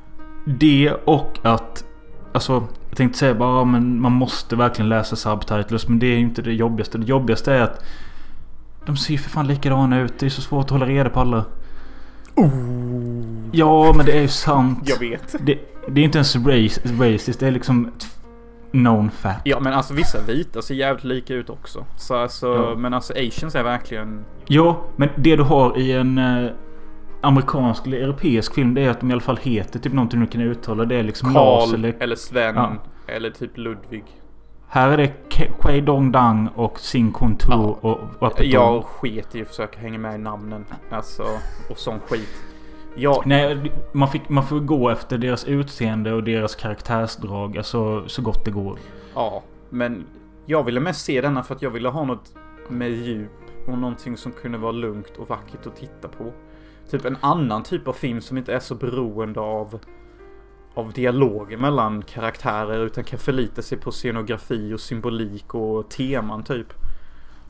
det 0.45 0.93
och 1.05 1.39
att 1.43 1.85
Alltså 2.31 2.53
jag 2.89 2.97
tänkte 2.97 3.19
säga 3.19 3.33
bara 3.35 3.65
men 3.65 4.01
man 4.01 4.11
måste 4.11 4.55
verkligen 4.55 4.89
läsa 4.89 5.15
subtitles 5.15 5.87
men 5.87 5.99
det 5.99 6.07
är 6.07 6.15
ju 6.15 6.19
inte 6.19 6.41
det 6.41 6.53
jobbigaste. 6.53 6.97
Det 6.97 7.05
jobbigaste 7.05 7.53
är 7.53 7.61
att 7.61 7.83
de 8.85 8.97
ser 8.97 9.11
ju 9.11 9.17
för 9.17 9.29
fan 9.29 9.47
likadana 9.47 9.99
ut. 9.99 10.19
Det 10.19 10.25
är 10.25 10.29
så 10.29 10.41
svårt 10.41 10.65
att 10.65 10.71
hålla 10.71 10.85
reda 10.85 11.09
på 11.09 11.19
alla. 11.19 11.45
Ja 13.51 13.93
men 13.95 14.05
det 14.05 14.11
är 14.11 14.21
ju 14.21 14.27
sant. 14.27 14.79
Jag 14.85 14.99
vet. 14.99 15.35
Det, 15.45 15.59
det 15.87 16.01
är 16.01 16.05
inte 16.05 16.17
ens 16.17 16.35
race, 16.35 16.81
racist. 16.99 17.39
Det 17.39 17.47
är 17.47 17.51
liksom 17.51 17.91
known 18.71 19.09
fact. 19.11 19.41
Ja 19.43 19.59
men 19.59 19.73
alltså 19.73 19.93
vissa 19.93 20.21
vita 20.27 20.61
ser 20.61 20.75
jävligt 20.75 21.03
lika 21.03 21.33
ut 21.33 21.49
också. 21.49 21.85
Så 21.97 22.15
alltså, 22.15 22.47
Ja. 22.47 22.75
men 22.75 22.93
alltså 22.93 23.13
asians 23.13 23.55
är 23.55 23.63
verkligen... 23.63 24.25
Ja, 24.47 24.81
men 24.95 25.09
det 25.15 25.35
du 25.35 25.43
har 25.43 25.77
i 25.77 25.91
en 25.93 26.17
eh, 26.17 26.51
amerikansk 27.21 27.87
eller 27.87 27.97
europeisk 27.97 28.53
film 28.53 28.73
det 28.73 28.81
är 28.81 28.89
att 28.89 28.99
de 28.99 29.09
i 29.09 29.13
alla 29.13 29.21
fall 29.21 29.37
heter 29.37 29.79
typ 29.79 29.93
någonting 29.93 30.19
du 30.19 30.27
kan 30.27 30.41
uttala. 30.41 30.85
Det 30.85 30.95
är 30.95 31.03
liksom 31.03 31.33
Lars 31.33 31.69
Karl 31.69 31.75
eller... 31.79 31.95
eller, 31.99 32.15
Sven 32.15 32.55
Ja. 32.55 32.73
eller 33.07 33.29
typ 33.29 33.57
Ludvig. 33.57 34.03
Här 34.71 34.89
är 34.89 34.97
det 34.97 35.11
Kwei 35.61 35.81
Dong 35.81 36.11
Dang 36.11 36.47
och 36.55 36.79
Sin 36.79 37.13
Kun 37.13 37.35
Tu 37.37 37.47
Ja. 37.49 37.55
och 37.81 37.99
Wapetong. 38.19 38.49
Jag 38.51 38.83
sket 38.83 39.35
i 39.35 39.41
att 39.41 39.47
försöka 39.47 39.79
hänga 39.79 39.99
med 39.99 40.15
i 40.15 40.17
namnen. 40.17 40.65
Alltså, 40.91 41.23
och 41.69 41.77
sån 41.77 41.99
skit. 41.99 42.29
Jag, 42.95 43.23
Nej, 43.25 43.71
man, 43.91 44.07
fick, 44.07 44.29
man 44.29 44.43
får 44.43 44.59
gå 44.59 44.89
efter 44.89 45.17
deras 45.17 45.45
utseende 45.45 46.13
och 46.13 46.23
deras 46.23 46.55
karaktärsdrag. 46.55 47.57
Alltså 47.57 48.07
så 48.07 48.21
gott 48.21 48.45
det 48.45 48.51
går. 48.51 48.79
ja, 49.15 49.43
men 49.69 50.05
jag 50.45 50.63
ville 50.63 50.79
mest 50.79 51.05
se 51.05 51.21
denna 51.21 51.43
för 51.43 51.55
att 51.55 51.61
jag 51.61 51.69
ville 51.69 51.89
ha 51.89 52.03
något 52.03 52.35
med 52.69 52.91
djup 52.91 53.31
och 53.67 53.77
någonting 53.77 54.17
som 54.17 54.31
kunde 54.31 54.57
vara 54.57 54.71
lugnt 54.71 55.17
och 55.17 55.29
vackert 55.29 55.67
att 55.67 55.75
titta 55.75 56.07
på. 56.07 56.33
Typ 56.91 57.05
en 57.05 57.17
annan 57.21 57.63
typ 57.63 57.87
av 57.87 57.93
film 57.93 58.21
som 58.21 58.37
inte 58.37 58.53
är 58.53 58.59
så 58.59 58.75
beroende 58.75 59.39
av 59.39 59.79
av 60.73 60.93
dialoger 60.93 61.57
mellan 61.57 62.01
karaktärer 62.01 62.85
utan 62.85 63.03
kan 63.03 63.19
förlita 63.19 63.61
sig 63.61 63.77
på 63.77 63.91
scenografi 63.91 64.73
och 64.73 64.79
symbolik 64.79 65.55
och 65.55 65.89
teman 65.89 66.43
typ. 66.43 66.67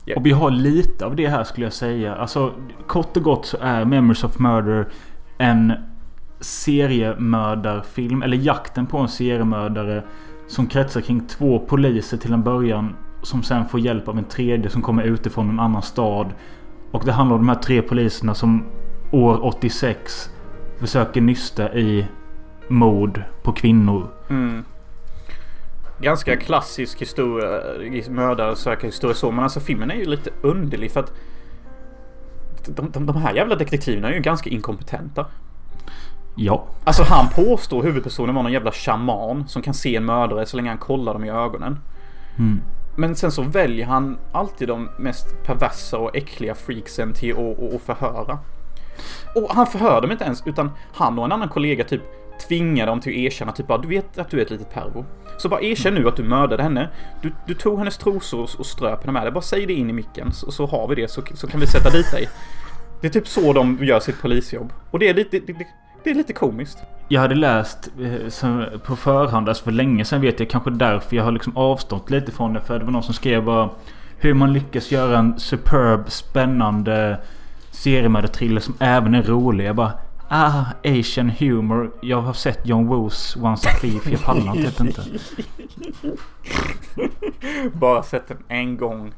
Ja. 0.04 0.16
Och 0.16 0.26
vi 0.26 0.30
har 0.30 0.50
lite 0.50 1.06
av 1.06 1.16
det 1.16 1.28
här 1.28 1.44
skulle 1.44 1.66
jag 1.66 1.72
säga. 1.72 2.14
Alltså 2.14 2.54
kort 2.86 3.16
och 3.16 3.22
gott 3.22 3.46
så 3.46 3.56
är 3.60 3.84
Memories 3.84 4.24
of 4.24 4.38
Murder 4.38 4.88
en 5.40 5.72
seriemördarfilm. 6.40 8.22
Eller 8.22 8.36
jakten 8.36 8.86
på 8.86 8.98
en 8.98 9.08
seriemördare. 9.08 10.02
Som 10.46 10.66
kretsar 10.66 11.00
kring 11.00 11.20
två 11.20 11.58
poliser 11.58 12.16
till 12.16 12.32
en 12.32 12.42
början. 12.42 12.96
Som 13.22 13.42
sen 13.42 13.68
får 13.68 13.80
hjälp 13.80 14.08
av 14.08 14.18
en 14.18 14.24
tredje 14.24 14.70
som 14.70 14.82
kommer 14.82 15.02
utifrån 15.02 15.50
en 15.50 15.60
annan 15.60 15.82
stad. 15.82 16.26
Och 16.90 17.04
det 17.04 17.12
handlar 17.12 17.36
om 17.36 17.42
de 17.42 17.48
här 17.48 17.62
tre 17.62 17.82
poliserna 17.82 18.34
som 18.34 18.64
år 19.12 19.44
86 19.44 20.30
försöker 20.78 21.20
nysta 21.20 21.74
i 21.74 22.06
mord 22.68 23.22
på 23.42 23.52
kvinnor. 23.52 24.06
Mm. 24.30 24.64
Ganska 26.00 26.36
klassisk 26.36 27.02
historia, 27.02 27.46
Mördare 28.10 28.56
söker 28.56 28.86
historia 28.86 29.14
så. 29.14 29.30
Men 29.30 29.44
alltså 29.44 29.60
filmen 29.60 29.90
är 29.90 29.94
ju 29.94 30.04
lite 30.04 30.30
underlig 30.42 30.90
för 30.90 31.00
att 31.00 31.12
de, 32.66 32.90
de, 32.90 33.06
de 33.06 33.16
här 33.16 33.34
jävla 33.34 33.54
detektiverna 33.54 34.08
är 34.08 34.12
ju 34.12 34.20
ganska 34.20 34.50
inkompetenta. 34.50 35.26
Ja. 36.34 36.64
Alltså 36.84 37.02
han 37.02 37.28
påstår 37.28 37.82
huvudpersonen 37.82 38.34
var 38.34 38.42
någon 38.42 38.52
jävla 38.52 38.72
shaman 38.72 39.48
som 39.48 39.62
kan 39.62 39.74
se 39.74 39.96
en 39.96 40.04
mördare 40.04 40.46
så 40.46 40.56
länge 40.56 40.68
han 40.68 40.78
kollar 40.78 41.12
dem 41.12 41.24
i 41.24 41.30
ögonen. 41.30 41.78
Mm. 42.38 42.62
Men 42.96 43.16
sen 43.16 43.32
så 43.32 43.42
väljer 43.42 43.86
han 43.86 44.18
alltid 44.32 44.68
de 44.68 44.88
mest 44.98 45.42
perversa 45.44 45.98
och 45.98 46.16
äckliga 46.16 46.54
freaksen 46.54 47.12
till 47.12 47.32
att, 47.32 47.74
att 47.74 47.82
förhöra. 47.82 48.38
Och 49.34 49.54
han 49.54 49.66
förhör 49.66 50.00
dem 50.00 50.12
inte 50.12 50.24
ens 50.24 50.42
utan 50.46 50.70
han 50.94 51.18
och 51.18 51.24
en 51.24 51.32
annan 51.32 51.48
kollega 51.48 51.84
typ 51.84 52.02
Tvinga 52.48 52.86
dem 52.86 53.00
till 53.00 53.12
att 53.12 53.32
erkänna 53.32 53.52
typ 53.52 53.66
bara 53.66 53.78
du 53.78 53.88
vet 53.88 54.18
att 54.18 54.30
du 54.30 54.38
är 54.38 54.42
ett 54.42 54.50
litet 54.50 54.74
pervo. 54.74 55.04
Så 55.38 55.48
bara 55.48 55.60
erkänn 55.60 55.94
nu 55.94 56.08
att 56.08 56.16
du 56.16 56.22
mördade 56.22 56.62
henne. 56.62 56.88
Du, 57.22 57.32
du 57.46 57.54
tog 57.54 57.78
hennes 57.78 57.98
trosor 57.98 58.50
och 58.58 58.66
ströp 58.66 59.00
henne 59.00 59.12
med 59.12 59.26
det. 59.26 59.30
Bara 59.30 59.42
säg 59.42 59.66
det 59.66 59.72
in 59.72 59.90
i 59.90 59.92
micken 59.92 60.32
så, 60.32 60.52
så 60.52 60.66
har 60.66 60.88
vi 60.88 60.94
det 60.94 61.10
så, 61.10 61.22
så 61.34 61.46
kan 61.46 61.60
vi 61.60 61.66
sätta 61.66 61.90
dit 61.90 62.10
dig. 62.10 62.28
Det 63.00 63.06
är 63.06 63.10
typ 63.10 63.28
så 63.28 63.52
de 63.52 63.78
gör 63.84 64.00
sitt 64.00 64.22
polisjobb. 64.22 64.72
Och 64.90 64.98
det 64.98 65.08
är 65.08 65.14
lite, 65.14 65.38
det, 65.38 65.52
det, 65.52 65.66
det 66.04 66.10
är 66.10 66.14
lite 66.14 66.32
komiskt. 66.32 66.78
Jag 67.08 67.20
hade 67.20 67.34
läst 67.34 67.90
eh, 68.42 68.78
på 68.78 68.96
förhand, 68.96 69.48
alltså 69.48 69.64
för 69.64 69.72
länge 69.72 70.04
sedan 70.04 70.20
vet 70.20 70.40
jag 70.40 70.50
kanske 70.50 70.70
därför 70.70 71.16
jag 71.16 71.24
har 71.24 71.32
liksom 71.32 71.56
avstått 71.56 72.10
lite 72.10 72.32
från 72.32 72.52
det. 72.52 72.60
För 72.60 72.78
det 72.78 72.84
var 72.84 72.92
någon 72.92 73.02
som 73.02 73.14
skrev 73.14 73.44
bara 73.44 73.70
hur 74.18 74.34
man 74.34 74.52
lyckas 74.52 74.90
göra 74.90 75.18
en 75.18 75.40
superb, 75.40 76.00
spännande 76.10 77.18
seriemördarthriller 77.70 78.60
som 78.60 78.74
även 78.78 79.14
är 79.14 79.22
rolig. 79.22 79.66
Jag 79.66 79.76
bara 79.76 79.92
Ah, 80.32 80.64
Asian 80.84 81.30
humor. 81.30 81.92
Jag 82.00 82.20
har 82.20 82.32
sett 82.32 82.66
John 82.66 82.86
Woos 82.86 83.36
Once 83.36 83.68
a 83.68 83.72
Thief. 83.80 84.06
Jag 84.10 84.22
pallar 84.22 84.56
inte. 84.56 84.82
inte. 84.82 85.02
Bara 87.78 88.02
sett 88.02 88.28
den 88.28 88.38
en 88.48 88.76
gång. 88.76 89.12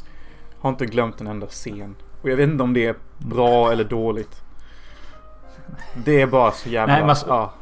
Har 0.61 0.71
inte 0.71 0.87
glömt 0.87 1.21
en 1.21 1.27
enda 1.27 1.47
scen. 1.47 1.95
Och 2.23 2.31
jag 2.31 2.37
vet 2.37 2.49
inte 2.49 2.63
om 2.63 2.75
det 2.75 2.87
är 2.87 2.95
bra 3.19 3.73
eller 3.73 3.85
dåligt. 3.85 4.43
Det 6.05 6.21
är 6.21 6.27
bara 6.27 6.51
så 6.51 6.69
jävla... 6.69 6.93
Nej, 6.93 7.03
men 7.03 7.11
alltså- 7.11 7.27
ja. 7.29 7.53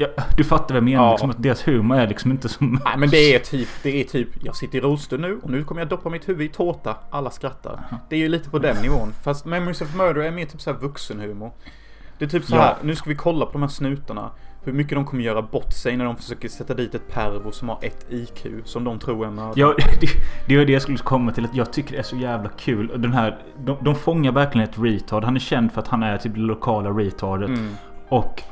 Ja, 0.00 0.08
du 0.36 0.44
fattar 0.44 0.66
vad 0.68 0.76
jag 0.76 0.84
menar. 0.84 1.04
Ja. 1.04 1.10
Liksom, 1.10 1.30
att 1.30 1.42
deras 1.42 1.68
humor 1.68 1.96
är 1.98 2.06
liksom 2.08 2.30
inte 2.30 2.48
som... 2.48 2.80
Nej 2.84 2.94
men 2.98 3.10
det 3.10 3.34
är 3.34 3.38
typ, 3.38 3.68
det 3.82 4.00
är 4.00 4.04
typ, 4.04 4.28
jag 4.44 4.56
sitter 4.56 4.78
i 4.78 4.80
rullstol 4.80 5.20
nu 5.20 5.38
och 5.42 5.50
nu 5.50 5.64
kommer 5.64 5.80
jag 5.80 5.88
doppa 5.88 6.08
mitt 6.10 6.28
huvud 6.28 6.50
i 6.50 6.54
tårta. 6.54 6.96
Alla 7.10 7.30
skrattar. 7.30 7.80
Det 8.08 8.16
är 8.16 8.20
ju 8.20 8.28
lite 8.28 8.50
på 8.50 8.58
den 8.58 8.76
nivån. 8.82 9.12
Fast 9.22 9.44
Memories 9.44 9.80
of 9.80 9.94
Murder 9.94 10.22
är 10.22 10.30
mer 10.30 10.46
typ 10.46 10.60
så 10.60 10.72
här 10.72 10.78
vuxenhumor. 10.78 11.52
Det 12.18 12.24
är 12.24 12.28
typ 12.28 12.44
så 12.44 12.54
Ja. 12.56 12.60
här, 12.60 12.76
nu 12.82 12.94
ska 12.94 13.10
vi 13.10 13.16
kolla 13.16 13.46
på 13.46 13.52
de 13.52 13.62
här 13.62 13.68
snutarna. 13.68 14.30
Hur 14.64 14.72
mycket 14.72 14.94
de 14.94 15.04
kommer 15.04 15.22
göra 15.22 15.42
bort 15.42 15.72
sig 15.72 15.96
när 15.96 16.04
de 16.04 16.16
försöker 16.16 16.48
sätta 16.48 16.74
dit 16.74 16.94
ett 16.94 17.08
pervo 17.12 17.52
som 17.52 17.68
har 17.68 17.78
ett 17.82 18.06
IQ. 18.10 18.46
Som 18.64 18.84
de 18.84 18.98
tror 18.98 19.26
är 19.26 19.30
mördare. 19.30 19.52
Ja, 19.56 19.74
det, 20.00 20.08
det 20.48 20.56
var 20.58 20.64
det 20.64 20.72
jag 20.72 20.82
skulle 20.82 20.98
komma 20.98 21.32
till. 21.32 21.44
Att 21.44 21.54
jag 21.54 21.72
tycker 21.72 21.92
det 21.92 21.98
är 21.98 22.02
så 22.02 22.16
jävla 22.16 22.48
kul. 22.48 22.90
Och 22.90 23.00
Den 23.00 23.12
här, 23.12 23.38
de, 23.58 23.76
de 23.80 23.94
fångar 23.94 24.32
verkligen 24.32 24.68
ett 24.68 24.78
retard. 24.78 25.24
Han 25.24 25.36
är 25.36 25.40
känd 25.40 25.72
för 25.72 25.80
att 25.80 25.88
han 25.88 26.02
är 26.02 26.18
typ 26.18 26.34
det 26.34 26.40
lokala 26.40 26.90
retardet. 26.90 27.48
Mm. 27.48 27.70
Och 28.08 28.42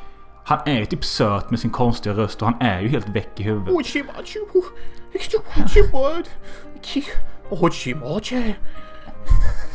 han 0.45 0.59
är 0.67 0.79
ju 0.79 0.85
typ 0.87 1.05
söt 1.05 1.51
med 1.51 1.61
sin 1.61 1.71
konstiga 1.71 2.15
röst. 2.15 2.43
Och 2.43 2.49
han 2.49 2.61
är 2.61 2.81
ju 2.81 2.89
helt 2.89 3.09
väck 3.09 3.41
i 3.41 3.43
huvudet. 3.43 3.73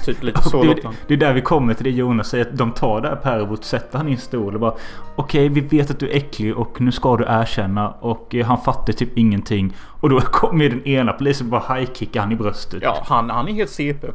Typ 0.05 0.23
lite 0.23 0.41
så 0.41 0.63
det, 0.63 0.81
det 1.07 1.13
är 1.13 1.17
där 1.17 1.33
vi 1.33 1.41
kommer 1.41 1.73
till 1.73 1.83
det 1.83 1.89
Jonas 1.89 2.29
säger. 2.29 2.45
Att 2.45 2.57
de 2.57 2.71
tar 2.71 3.01
det 3.01 3.07
här 3.07 3.15
pervot, 3.15 3.63
sätter 3.63 3.97
han 3.97 4.07
i 4.07 4.11
en 4.11 4.17
stol 4.17 4.53
och 4.53 4.59
bara 4.59 4.73
Okej, 5.15 5.49
vi 5.49 5.61
vet 5.61 5.91
att 5.91 5.99
du 5.99 6.09
är 6.09 6.15
äcklig 6.15 6.57
och 6.57 6.81
nu 6.81 6.91
ska 6.91 7.17
du 7.17 7.25
erkänna. 7.27 7.89
Och 7.89 8.35
eh, 8.35 8.45
han 8.45 8.61
fattar 8.61 8.93
typ 8.93 9.17
ingenting. 9.17 9.75
Och 10.01 10.09
då 10.09 10.19
kommer 10.21 10.69
den 10.69 10.87
ena 10.87 11.13
polisen 11.13 11.47
och 11.47 11.51
bara 11.51 11.75
highkickar 11.75 12.21
han 12.21 12.31
i 12.31 12.35
bröstet. 12.35 12.83
Ja, 12.83 13.03
han, 13.05 13.29
han 13.29 13.47
är 13.47 13.53
helt 13.53 13.69
CP. 13.69 14.07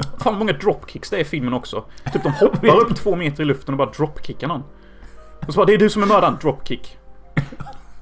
Fan 0.00 0.16
vad 0.24 0.38
många 0.38 0.52
dropkicks 0.52 1.10
det 1.10 1.16
är 1.16 1.20
i 1.20 1.24
filmen 1.24 1.54
också. 1.54 1.84
Typ 2.12 2.22
de 2.22 2.32
hoppar 2.32 2.80
upp 2.80 2.96
två 2.96 3.16
meter 3.16 3.42
i 3.42 3.46
luften 3.46 3.74
och 3.74 3.78
bara 3.78 3.90
dropkickar 3.90 4.48
någon. 4.48 4.62
Och 5.46 5.52
så 5.52 5.56
bara, 5.56 5.66
det 5.66 5.74
är 5.74 5.78
du 5.78 5.90
som 5.90 6.02
är 6.02 6.06
mördaren. 6.06 6.36
Dropkick. 6.40 6.98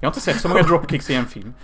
Jag 0.00 0.06
har 0.06 0.11
inte 0.11 0.20
sett 0.20 0.40
så 0.40 0.48
många 0.48 0.62
dropkicks 0.62 1.11
i 1.11 1.14
en 1.14 1.26
film. 1.26 1.54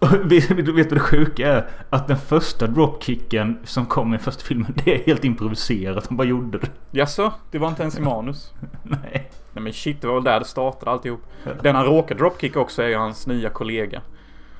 Vet 0.24 0.48
du 0.48 0.72
vad 0.72 0.88
det 0.88 1.00
sjuka 1.00 1.52
är? 1.52 1.68
Att 1.90 2.08
den 2.08 2.16
första 2.16 2.66
dropkicken 2.66 3.58
som 3.64 3.86
kom 3.86 4.14
i 4.14 4.18
första 4.18 4.42
filmen, 4.42 4.74
det 4.84 4.94
är 4.94 5.06
helt 5.06 5.24
improviserat. 5.24 6.06
Han 6.06 6.16
bara 6.16 6.28
gjorde 6.28 6.58
det. 6.58 6.70
Jaså? 6.90 7.32
Det 7.50 7.58
var 7.58 7.68
inte 7.68 7.82
ens 7.82 7.98
i 7.98 8.02
manus? 8.02 8.52
Nej. 8.82 9.30
Nej 9.52 9.62
men 9.62 9.72
shit, 9.72 10.00
det 10.00 10.06
var 10.06 10.14
väl 10.14 10.24
där 10.24 10.38
det 10.38 10.44
startade 10.44 10.90
alltihop. 10.90 11.20
Den 11.62 11.74
han 11.74 11.84
råkar 11.84 12.14
dropkicka 12.14 12.60
också 12.60 12.82
är 12.82 12.88
ju 12.88 12.96
hans 12.96 13.26
nya 13.26 13.50
kollega. 13.50 14.02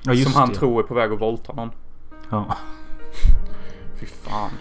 Ja, 0.03 0.13
just 0.13 0.31
som 0.31 0.41
han 0.41 0.49
det. 0.49 0.55
tror 0.55 0.83
är 0.83 0.87
på 0.87 0.93
väg 0.93 1.11
att 1.11 1.21
våldta 1.21 1.53
någon. 1.53 1.71
Ja. 2.29 2.57
Fy 3.99 4.05
fan. 4.05 4.51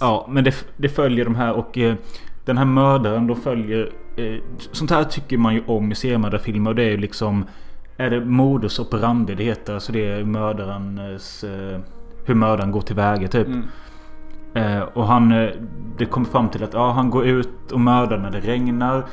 Ja, 0.00 0.26
men 0.30 0.44
det, 0.44 0.66
det 0.76 0.88
följer 0.88 1.24
de 1.24 1.34
här 1.34 1.52
och 1.52 1.78
eh, 1.78 1.94
den 2.44 2.58
här 2.58 2.64
mördaren 2.64 3.26
då 3.26 3.34
följer... 3.34 3.92
Eh, 4.16 4.34
sånt 4.72 4.90
här 4.90 5.04
tycker 5.04 5.38
man 5.38 5.54
ju 5.54 5.62
om 5.66 5.92
i 5.92 5.94
seriemördarfilmer. 5.94 6.70
Och 6.70 6.76
det 6.76 6.82
är 6.82 6.90
ju 6.90 6.96
liksom... 6.96 7.44
Är 7.96 8.10
det 8.10 8.24
modus 8.24 8.78
operandi 8.78 9.34
det 9.34 9.44
heter? 9.44 9.74
Alltså 9.74 9.92
det 9.92 10.06
är 10.06 10.24
mördarens... 10.24 11.44
Eh, 11.44 11.80
hur 12.24 12.34
mördaren 12.34 12.70
går 12.70 12.80
tillväga 12.80 13.28
typ. 13.28 13.46
Mm. 13.46 13.64
Eh, 14.54 14.82
och 14.82 15.06
han... 15.06 15.32
Eh, 15.32 15.50
det 15.98 16.06
kommer 16.06 16.26
fram 16.26 16.48
till 16.48 16.64
att 16.64 16.72
ja, 16.72 16.90
han 16.90 17.10
går 17.10 17.26
ut 17.26 17.72
och 17.72 17.80
mördar 17.80 18.18
när 18.18 18.30
det 18.30 18.40
regnar. 18.40 19.06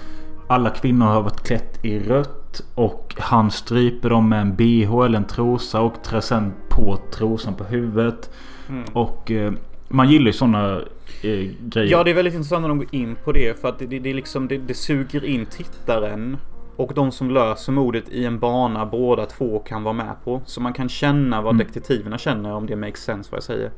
Alla 0.48 0.69
kvinnor 0.69 1.06
har 1.06 1.22
varit 1.22 1.43
klätt 1.43 1.86
i 1.86 2.00
rött. 2.00 2.62
Och 2.76 3.15
han 3.17 3.52
stryper 3.52 4.10
dem 4.10 4.30
med 4.30 4.41
en 4.41 4.56
bh 4.56 5.06
eller 5.06 5.17
en 5.17 5.28
trosa 5.28 5.82
och 5.82 6.04
trär 6.04 6.19
sen 6.19 6.54
på 6.69 7.00
trosan 7.12 7.54
på 7.54 7.63
huvudet. 7.63 8.32
Mm. 8.69 8.84
Och 8.93 9.32
eh, 9.32 9.54
man 9.88 10.10
gillar 10.10 10.26
ju 10.26 10.34
sådana 10.34 10.76
eh, 11.22 11.50
grejer. 11.60 11.91
Ja, 11.91 12.04
det 12.04 12.12
är 12.12 12.15
väldigt 12.15 12.34
intressant 12.34 12.62
när 12.62 12.69
de 12.69 12.78
går 12.78 12.88
in 12.91 13.15
på 13.24 13.32
det. 13.32 13.62
För 13.62 13.69
att 13.69 13.80
det, 13.80 13.86
det, 13.86 14.00
det, 14.00 14.13
liksom, 14.13 14.48
det, 14.48 14.58
det 14.58 14.74
suger 14.74 15.26
in 15.26 15.46
tittaren. 15.46 16.38
Och 16.75 16.93
de 16.93 17.12
som 17.12 17.31
löser 17.31 17.71
mordet 17.71 18.09
i 18.09 18.25
en 18.25 18.39
bana 18.39 18.86
båda 18.86 19.25
två 19.25 19.59
kan 19.59 19.83
vara 19.83 19.93
med 19.93 20.15
på. 20.23 20.41
Så 20.45 20.62
man 20.62 20.73
kan 20.73 20.89
känna 20.89 21.41
vad 21.41 21.53
Mm. 21.55 21.67
detektiverna 21.67 22.17
känner 22.17 22.53
om 22.53 22.65
det 22.65 22.75
makes 22.75 23.03
sense 23.03 23.31
vad 23.31 23.38
jag 23.38 23.43
säger. 23.43 23.71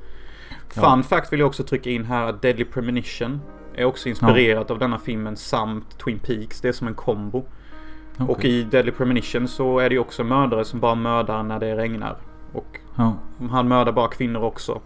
Ja. 0.75 0.81
Fun 0.81 1.03
fact 1.03 1.33
vill 1.33 1.39
jag 1.39 1.47
också 1.47 1.63
trycka 1.63 1.89
in 1.89 2.05
här 2.05 2.25
att 2.27 2.41
Deadly 2.41 2.65
Premonition 2.65 3.41
är 3.75 3.85
också 3.85 4.09
inspirerat 4.09 4.71
av 4.71 4.79
denna 4.79 4.97
filmen 4.99 5.35
samt 5.35 5.97
Twin 5.99 6.19
Peaks. 6.19 6.61
Det 6.61 6.67
är 6.67 6.71
som 6.71 6.87
en 6.87 6.93
kombo. 6.95 7.45
Okej. 8.17 8.27
Och 8.35 8.45
i 8.45 8.63
Deadly 8.63 8.91
Premonition 8.91 9.47
så 9.47 9.79
är 9.79 9.89
det 9.89 9.95
ju 9.95 9.99
också 9.99 10.23
mördare 10.23 10.65
som 10.65 10.79
bara 10.79 10.95
mördar 10.95 11.43
när 11.43 11.59
det 11.59 11.75
regnar. 11.75 12.15
Och 12.53 12.79
Ja. 12.95 13.13
han 13.51 13.67
mördar 13.67 13.91
bara 13.91 14.07
kvinnor 14.07 14.41
också. 14.43 14.81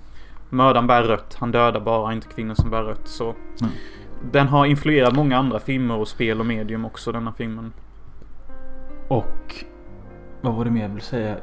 Mördaren 0.50 0.88
bär 0.88 1.04
rött. 1.04 1.36
Han 1.40 1.52
dödar 1.52 1.80
bara 1.80 2.14
inte 2.14 2.28
kvinnor 2.28 2.54
som 2.54 2.70
bär 2.70 2.84
rött. 2.84 3.08
Så 3.08 3.24
Mm. 3.24 3.72
den 4.32 4.48
har 4.48 4.66
influerat 4.66 5.16
många 5.16 5.38
andra 5.38 5.60
filmer 5.60 5.96
och 5.98 6.08
spel 6.08 6.40
och 6.40 6.46
medium 6.46 6.86
också 6.86 7.12
denna 7.12 7.32
filmen. 7.34 7.74
Och... 9.10 9.56
Vad 10.42 10.54
var 10.54 10.66
det 10.66 10.72
mer 10.72 10.82
jag 10.82 10.90
ville 10.90 11.02
säga? 11.02 11.36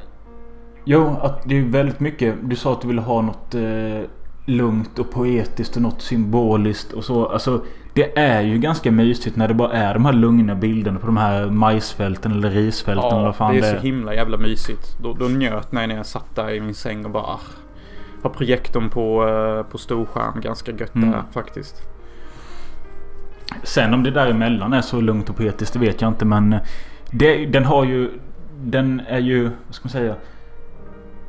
Jo, 0.85 1.15
att 1.21 1.43
det 1.49 1.57
är 1.57 1.61
väldigt 1.63 1.99
mycket. 1.99 2.35
Du 2.43 2.55
sa 2.55 2.73
att 2.73 2.81
du 2.81 2.87
ville 2.87 3.01
ha 3.01 3.21
något 3.21 3.55
eh, 3.55 4.01
lugnt 4.45 4.99
och 4.99 5.11
poetiskt 5.11 5.75
och 5.75 5.81
något 5.81 6.01
symboliskt 6.01 6.93
och 6.93 7.03
så. 7.03 7.25
Alltså, 7.27 7.63
det 7.93 8.17
är 8.19 8.41
ju 8.41 8.57
ganska 8.57 8.91
mysigt 8.91 9.35
när 9.35 9.47
det 9.47 9.53
bara 9.53 9.71
är 9.73 9.93
de 9.93 10.05
här 10.05 10.13
lugna 10.13 10.55
bilderna 10.55 10.99
på 10.99 11.05
de 11.05 11.17
här 11.17 11.45
majsfälten 11.49 12.31
eller 12.31 12.49
risfälten 12.49 13.05
eller 13.07 13.17
Ja, 13.17 13.23
vad 13.25 13.35
fan 13.35 13.53
det 13.53 13.59
är 13.59 13.75
så 13.75 13.81
himla 13.81 14.13
jävla 14.13 14.37
mysigt. 14.37 14.97
Då, 15.03 15.13
då 15.13 15.25
njöt 15.25 15.67
jag 15.71 15.87
när 15.87 15.95
jag 15.95 16.05
satt 16.05 16.35
där 16.35 16.49
i 16.49 16.59
min 16.61 16.73
säng 16.75 17.05
och 17.05 17.11
bara... 17.11 17.23
ah, 17.23 17.39
Har 18.23 18.29
projektorn 18.29 18.89
på, 18.89 19.27
eh, 19.27 19.71
på 19.71 19.77
storskärm. 19.77 20.41
Ganska 20.41 20.71
gött 20.71 20.95
Mm. 20.95 21.09
det 21.11 21.15
här 21.15 21.23
faktiskt. 21.31 21.81
Sen 23.63 23.93
om 23.93 24.03
det 24.03 24.11
däremellan 24.11 24.73
är 24.73 24.81
så 24.81 25.01
lugnt 25.01 25.29
och 25.29 25.35
poetiskt 25.37 25.73
det 25.73 25.79
vet 25.79 26.01
jag 26.01 26.07
inte 26.11 26.25
men 26.25 26.55
det, 27.11 27.45
den 27.45 27.65
har 27.65 27.85
ju 27.85 28.11
Den 28.63 29.01
är 29.07 29.19
ju 29.19 29.43
Vad 29.43 29.75
ska 29.75 29.85
man 29.85 29.91
säga 29.91 30.15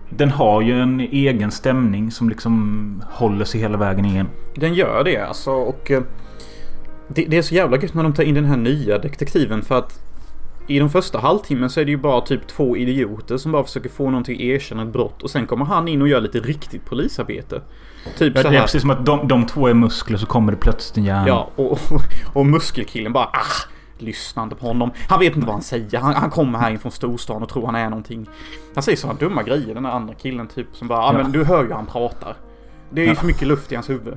Den 0.08 0.30
har 0.30 0.62
ju 0.62 0.80
en 0.80 1.00
egen 1.00 1.50
stämning 1.50 2.10
som 2.10 2.28
liksom 2.28 3.02
håller 3.10 3.44
sig 3.44 3.60
hela 3.60 3.78
vägen 3.78 4.04
igen. 4.04 4.28
Den 4.54 4.74
gör 4.74 5.04
det 5.04 5.16
alltså 5.18 5.50
och 5.50 5.90
eh, 5.90 6.02
det, 7.08 7.24
det 7.24 7.36
är 7.38 7.42
så 7.42 7.54
jävla 7.54 7.76
gött 7.76 7.94
när 7.94 8.02
de 8.02 8.12
tar 8.14 8.22
in 8.22 8.34
den 8.34 8.44
här 8.44 8.56
nya 8.56 8.98
detektiven 8.98 9.62
för 9.62 9.78
att 9.78 10.04
i 10.66 10.78
de 10.78 10.90
första 10.90 11.18
halvtimmen 11.18 11.70
så 11.70 11.80
är 11.80 11.84
det 11.84 11.90
ju 11.90 11.96
bara 11.96 12.20
typ 12.20 12.46
två 12.46 12.76
idioter 12.76 13.36
som 13.36 13.52
bara 13.52 13.64
försöker 13.64 13.88
få 13.88 14.04
någonting 14.04 14.34
att 14.34 14.40
erkänna 14.40 14.82
ett 14.82 14.88
brott 14.92 15.22
och 15.22 15.30
sen 15.30 15.46
kommer 15.46 15.64
han 15.64 15.88
in 15.88 16.02
och 16.02 16.08
gör 16.08 16.20
lite 16.20 16.38
riktigt 16.40 16.84
polisarbete. 16.84 17.62
Typ 18.18 18.32
Ja, 18.36 18.42
så 18.42 18.48
det 18.48 18.54
är 18.54 18.58
här. 18.58 18.62
precis 18.62 18.80
som 18.80 18.90
att 18.90 19.06
de, 19.06 19.28
de 19.28 19.46
två 19.46 19.68
är 19.68 19.74
muskler 19.74 20.18
så 20.18 20.26
kommer 20.26 20.52
det 20.52 20.58
plötsligt 20.58 20.96
en 20.96 21.04
hjärna. 21.04 21.28
Ja, 21.28 21.50
och, 21.56 21.72
och, 21.72 21.80
och 22.32 22.46
muskelkillen 22.46 23.12
bara 23.12 23.24
ah, 23.24 23.68
lyssnande 24.02 24.54
på 24.54 24.66
honom. 24.66 24.90
Han 25.08 25.20
vet 25.20 25.34
inte 25.34 25.46
vad 25.46 25.54
han 25.54 25.62
säger. 25.62 25.98
Han, 25.98 26.14
han 26.14 26.30
kommer 26.30 26.58
här 26.58 26.70
in 26.70 26.78
från 26.78 26.92
storstan 26.92 27.42
och 27.42 27.48
tror 27.48 27.66
han 27.66 27.74
är 27.74 27.88
någonting. 27.90 28.28
Han 28.74 28.82
säger 28.82 28.98
sådana 28.98 29.18
dumma 29.18 29.42
grejer 29.42 29.74
den 29.74 29.82
där 29.82 29.90
andra 29.90 30.14
killen 30.14 30.46
typ 30.46 30.66
som 30.72 30.88
bara, 30.88 31.00
Ja. 31.00 31.12
men 31.22 31.32
du 31.32 31.44
hör 31.44 31.64
ju 31.64 31.72
han 31.72 31.86
pratar. 31.86 32.36
Det 32.90 33.00
är 33.00 33.04
ju 33.04 33.10
Ja. 33.10 33.16
för 33.16 33.26
mycket 33.26 33.48
luft 33.48 33.72
i 33.72 33.74
hans 33.74 33.90
huvud. 33.90 34.16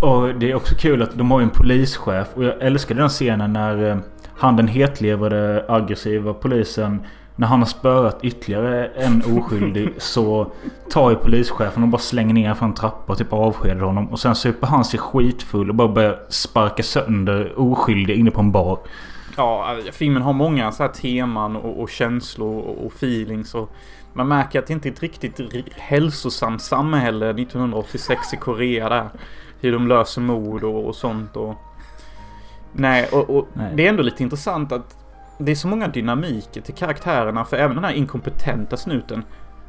Och 0.00 0.34
det 0.34 0.50
är 0.50 0.54
också 0.54 0.74
kul 0.74 1.02
att 1.02 1.18
de 1.18 1.30
har 1.30 1.40
en 1.40 1.50
polischef. 1.50 2.28
Och 2.34 2.44
jag 2.44 2.62
älskar 2.62 2.94
den 2.94 3.08
scenen 3.08 3.52
när 3.52 3.90
eh, 3.90 3.96
han 4.36 4.56
den 4.56 4.68
hetlevrade 4.68 5.64
aggressiva 5.68 6.34
polisen. 6.34 7.02
När 7.40 7.46
han 7.46 7.58
har 7.58 7.66
spöat 7.66 8.18
ytterligare 8.22 8.86
en 8.86 9.22
oskyldig 9.38 9.90
så 9.98 10.46
tar 10.90 11.10
ju 11.10 11.16
polischefen 11.16 11.82
och 11.82 11.88
bara 11.88 11.98
slänger 11.98 12.34
ner 12.34 12.54
från 12.54 12.68
en 12.68 12.74
trappa 12.74 13.12
och 13.12 13.18
typ 13.18 13.32
avskedar 13.32 13.80
honom. 13.80 14.08
Och 14.10 14.20
sen 14.20 14.34
super 14.34 14.66
han 14.66 14.84
sig 14.84 15.00
skitfull 15.00 15.68
och 15.68 15.74
bara 15.74 15.88
börjar 15.88 16.18
sparka 16.28 16.82
sönder 16.82 17.52
oskyldiga 17.60 18.16
inne 18.16 18.30
på 18.30 18.40
en 18.40 18.52
bar. 18.52 18.78
Ja, 19.36 19.76
eh, 19.86 19.92
filmen 19.92 20.22
har 20.22 20.32
många 20.32 20.72
så 20.72 20.82
här 20.82 20.90
teman 20.90 21.56
och, 21.56 21.82
och 21.82 21.90
känslor 21.90 22.56
och, 22.62 22.86
och 22.86 22.92
feelings 22.92 23.54
och 23.54 23.70
man 24.12 24.28
märker 24.28 24.58
att 24.58 24.66
det 24.66 24.72
inte 24.72 24.88
är 24.88 24.92
ett 24.92 25.02
riktigt 25.02 25.40
ri- 25.40 25.72
hälsosamt 25.76 26.62
samhälle 26.62 27.30
1986 27.30 28.34
i 28.34 28.36
Korea 28.36 28.88
där. 28.88 29.08
Hur 29.60 29.72
de 29.72 29.88
löser 29.88 30.20
mord 30.20 30.64
och, 30.64 30.86
och 30.86 30.94
sånt 30.96 31.36
och... 31.36 31.54
Nej, 32.72 33.08
och, 33.12 33.30
och 33.30 33.48
Nej. 33.52 33.72
det 33.76 33.84
är 33.84 33.88
ändå 33.88 34.02
lite 34.02 34.22
intressant 34.22 34.72
att 34.72 34.96
det 35.40 35.50
är 35.50 35.56
så 35.56 35.68
många 35.68 35.88
dynamiker 35.88 36.60
till 36.60 36.74
karaktärerna 36.74 37.44
för 37.44 37.56
även 37.56 37.76
den 37.76 37.84
här 37.84 37.92
inkompetenta 37.92 38.76
snuten 38.76 39.24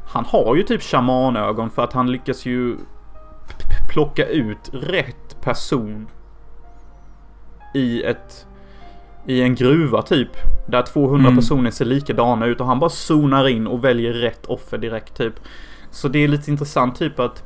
han 0.08 0.26
har 0.26 0.56
ju 0.56 0.64
typ 0.64 0.82
shamanögon 0.82 1.70
för 1.70 1.84
att 1.84 1.94
han 1.94 2.12
lyckas 2.12 2.46
ju 2.46 2.78
plocka 3.90 4.26
ut 4.26 4.70
rätt 4.74 5.42
person 5.42 6.08
i 7.74 8.04
ett 8.04 8.46
i 9.26 9.42
en 9.42 9.56
gruva 9.56 10.02
typ. 10.02 10.30
Där 10.68 10.82
200 10.82 11.28
Mm. 11.28 11.36
personer 11.40 11.72
ser 11.72 11.86
likadana 11.86 12.46
ut 12.46 12.62
och 12.62 12.68
han 12.68 12.80
bara 12.80 12.90
zonar 12.90 13.48
in 13.48 13.68
och 13.68 13.84
väljer 13.84 14.14
rätt 14.14 14.46
offer 14.46 14.78
direkt 14.78 15.18
typ. 15.18 15.34
Så 15.92 16.08
det 16.08 16.20
är 16.20 16.28
lite 16.28 16.52
intressant 16.52 16.96
typ 16.96 17.20
att 17.20 17.44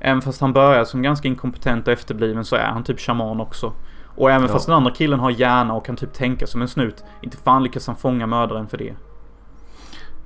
även 0.00 0.22
fast 0.22 0.40
han 0.40 0.52
börjar 0.52 0.84
som 0.84 1.02
ganska 1.02 1.28
inkompetent 1.28 1.86
och 1.86 1.92
efterbliven 1.92 2.44
så 2.44 2.56
är 2.56 2.66
han 2.66 2.84
typ 2.84 3.00
shaman 3.00 3.40
också. 3.40 3.72
Och 4.18 4.30
även 4.30 4.46
Ja. 4.46 4.52
fast 4.52 4.66
den 4.66 4.74
andra 4.76 4.90
killen 4.90 5.20
har 5.20 5.30
hjärna 5.30 5.74
och 5.74 5.86
kan 5.86 5.96
typ 5.96 6.12
tänka 6.12 6.46
som 6.46 6.62
en 6.62 6.68
snut. 6.68 7.04
Inte 7.22 7.36
fan 7.36 7.62
lyckas 7.62 7.86
han 7.86 7.96
fånga 7.96 8.26
mördaren 8.26 8.66
för 8.68 8.78
det. 8.78 8.94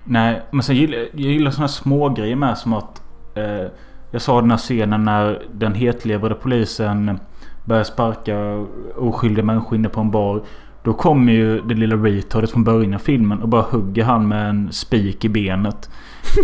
Nej, 0.05 0.43
men 0.51 0.62
sen 0.62 0.76
gillar 0.76 0.99
jag 0.99 1.09
gillar 1.32 1.51
såna 1.51 1.68
små 1.68 2.09
grejer 2.09 2.36
med 2.36 2.59
som 2.59 2.72
att... 2.72 3.03
Eh, 3.34 3.66
jag 4.11 4.22
sa 4.22 4.40
den 4.40 4.51
här 4.51 4.59
scenen 4.59 5.05
när 5.05 5.43
den 5.53 5.74
hetlevrade 5.74 6.34
polisen 6.34 7.20
börjar 7.64 7.84
sparka 7.84 8.66
oskyldiga 8.97 9.45
människor 9.45 9.74
inne 9.78 9.88
på 9.88 10.01
en 10.01 10.11
bar. 10.11 10.43
Då 10.84 10.93
kommer 10.95 11.32
ju 11.32 11.61
det 11.61 11.74
lilla 11.74 11.97
retardet 11.97 12.51
från 12.51 12.64
början 12.64 12.95
av 12.95 12.99
filmen 12.99 13.43
och 13.43 13.49
bara 13.49 13.62
hugger 13.62 14.05
han 14.05 14.28
med 14.28 14.49
en 14.51 14.72
spik 14.72 15.24
i 15.24 15.28
benet. 15.28 15.90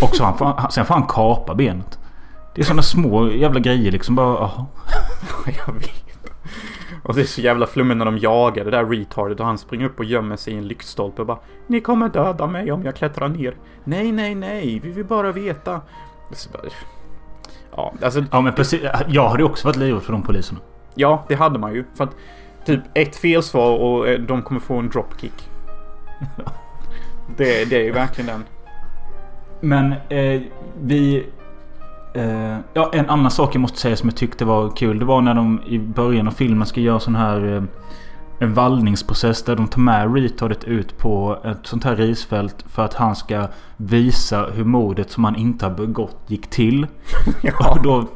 Och 0.02 0.16
så 0.16 0.24
han, 0.24 0.38
får- 0.38 0.68
sen 0.70 0.84
får 0.84 0.94
han 0.94 1.06
kapa 1.08 1.54
benet. 1.54 1.98
Det 2.54 2.60
är 2.60 2.64
såna 2.64 2.82
små 2.82 3.28
jävla 3.30 3.60
grejer 3.60 3.92
liksom 3.92 4.14
bara... 4.14 4.38
Aha. 4.38 4.66
Jag 5.66 5.74
vet. 5.74 6.04
Och 7.08 7.14
det 7.14 7.20
är 7.20 7.24
så 7.24 7.40
jävla 7.40 7.66
flummigt 7.66 7.98
när 7.98 8.04
de 8.04 8.18
jagar 8.18 8.64
det 8.64 8.70
där 8.70 8.84
retardet 8.86 9.40
och 9.40 9.46
han 9.46 9.58
springer 9.58 9.86
upp 9.86 9.98
och 9.98 10.04
gömmer 10.04 10.36
sig 10.36 10.52
i 10.54 10.56
en 10.56 10.68
lyktstolpe 10.68 11.20
och 11.22 11.26
bara 11.26 11.38
Ni 11.66 11.80
kommer 11.80 12.08
döda 12.08 12.46
mig 12.46 12.72
om 12.72 12.84
jag 12.84 12.96
klättrar 12.96 13.28
ner. 13.28 13.54
Nej, 13.84 14.12
nej, 14.12 14.34
nej, 14.34 14.80
vi 14.82 14.90
vill 14.90 15.04
bara 15.04 15.32
veta. 15.32 15.80
Bara- 16.52 16.62
Ja, 17.76 17.92
alltså 18.02 18.24
Ja 18.32 18.40
men 18.40 18.52
precis. 18.52 18.80
Jag 19.08 19.28
hade 19.28 19.44
också 19.44 19.68
varit 19.68 19.76
livrädd 19.76 20.02
för 20.02 20.12
de 20.12 20.22
poliserna. 20.22 20.60
Ja, 20.94 21.24
det 21.28 21.34
hade 21.34 21.58
man 21.58 21.74
ju. 21.74 21.84
För 21.94 22.04
att 22.04 22.16
typ 22.64 22.80
ett 22.94 23.16
felsvar 23.16 23.76
och 23.78 24.08
eh, 24.08 24.20
de 24.20 24.42
kommer 24.42 24.60
få 24.60 24.76
en 24.78 24.88
dropkick. 24.88 25.48
Det, 27.36 27.70
det 27.70 27.76
är 27.76 27.84
ju 27.84 27.92
verkligen 27.92 28.26
den. 28.26 28.44
Men 29.60 29.92
eh, 30.08 30.42
vi... 30.80 31.26
Eh, 32.14 32.56
ja, 32.72 32.90
en 32.92 33.10
annan 33.10 33.30
sak 33.30 33.54
jag 33.54 33.60
måste 33.60 33.78
säga 33.78 33.96
som 33.96 34.08
jag 34.08 34.16
tyckte 34.16 34.44
var 34.44 34.76
kul. 34.76 34.98
Det 34.98 35.04
var 35.04 35.20
när 35.20 35.34
de 35.34 35.62
i 35.66 35.78
början 35.78 36.28
av 36.28 36.32
filmen 36.32 36.66
ska 36.66 36.80
göra 36.80 37.00
sån 37.00 37.16
här... 37.16 37.56
Eh, 37.56 37.62
en 38.40 38.54
vallningsprocess 38.54 39.42
där 39.42 39.56
de 39.56 39.68
tar 39.68 39.80
med 39.80 40.14
retardet 40.14 40.64
ut 40.64 40.98
på 40.98 41.38
ett 41.44 41.66
sånt 41.66 41.84
här 41.84 41.96
risfält. 41.96 42.64
För 42.68 42.84
att 42.84 42.94
han 42.94 43.16
ska 43.16 43.48
visa 43.76 44.46
hur 44.46 44.64
mordet 44.64 45.10
som 45.10 45.24
han 45.24 45.36
inte 45.36 45.66
har 45.66 45.74
begått 45.74 46.16
gick 46.26 46.46
till. 46.46 46.86
Och 47.70 47.82
då, 47.82 48.06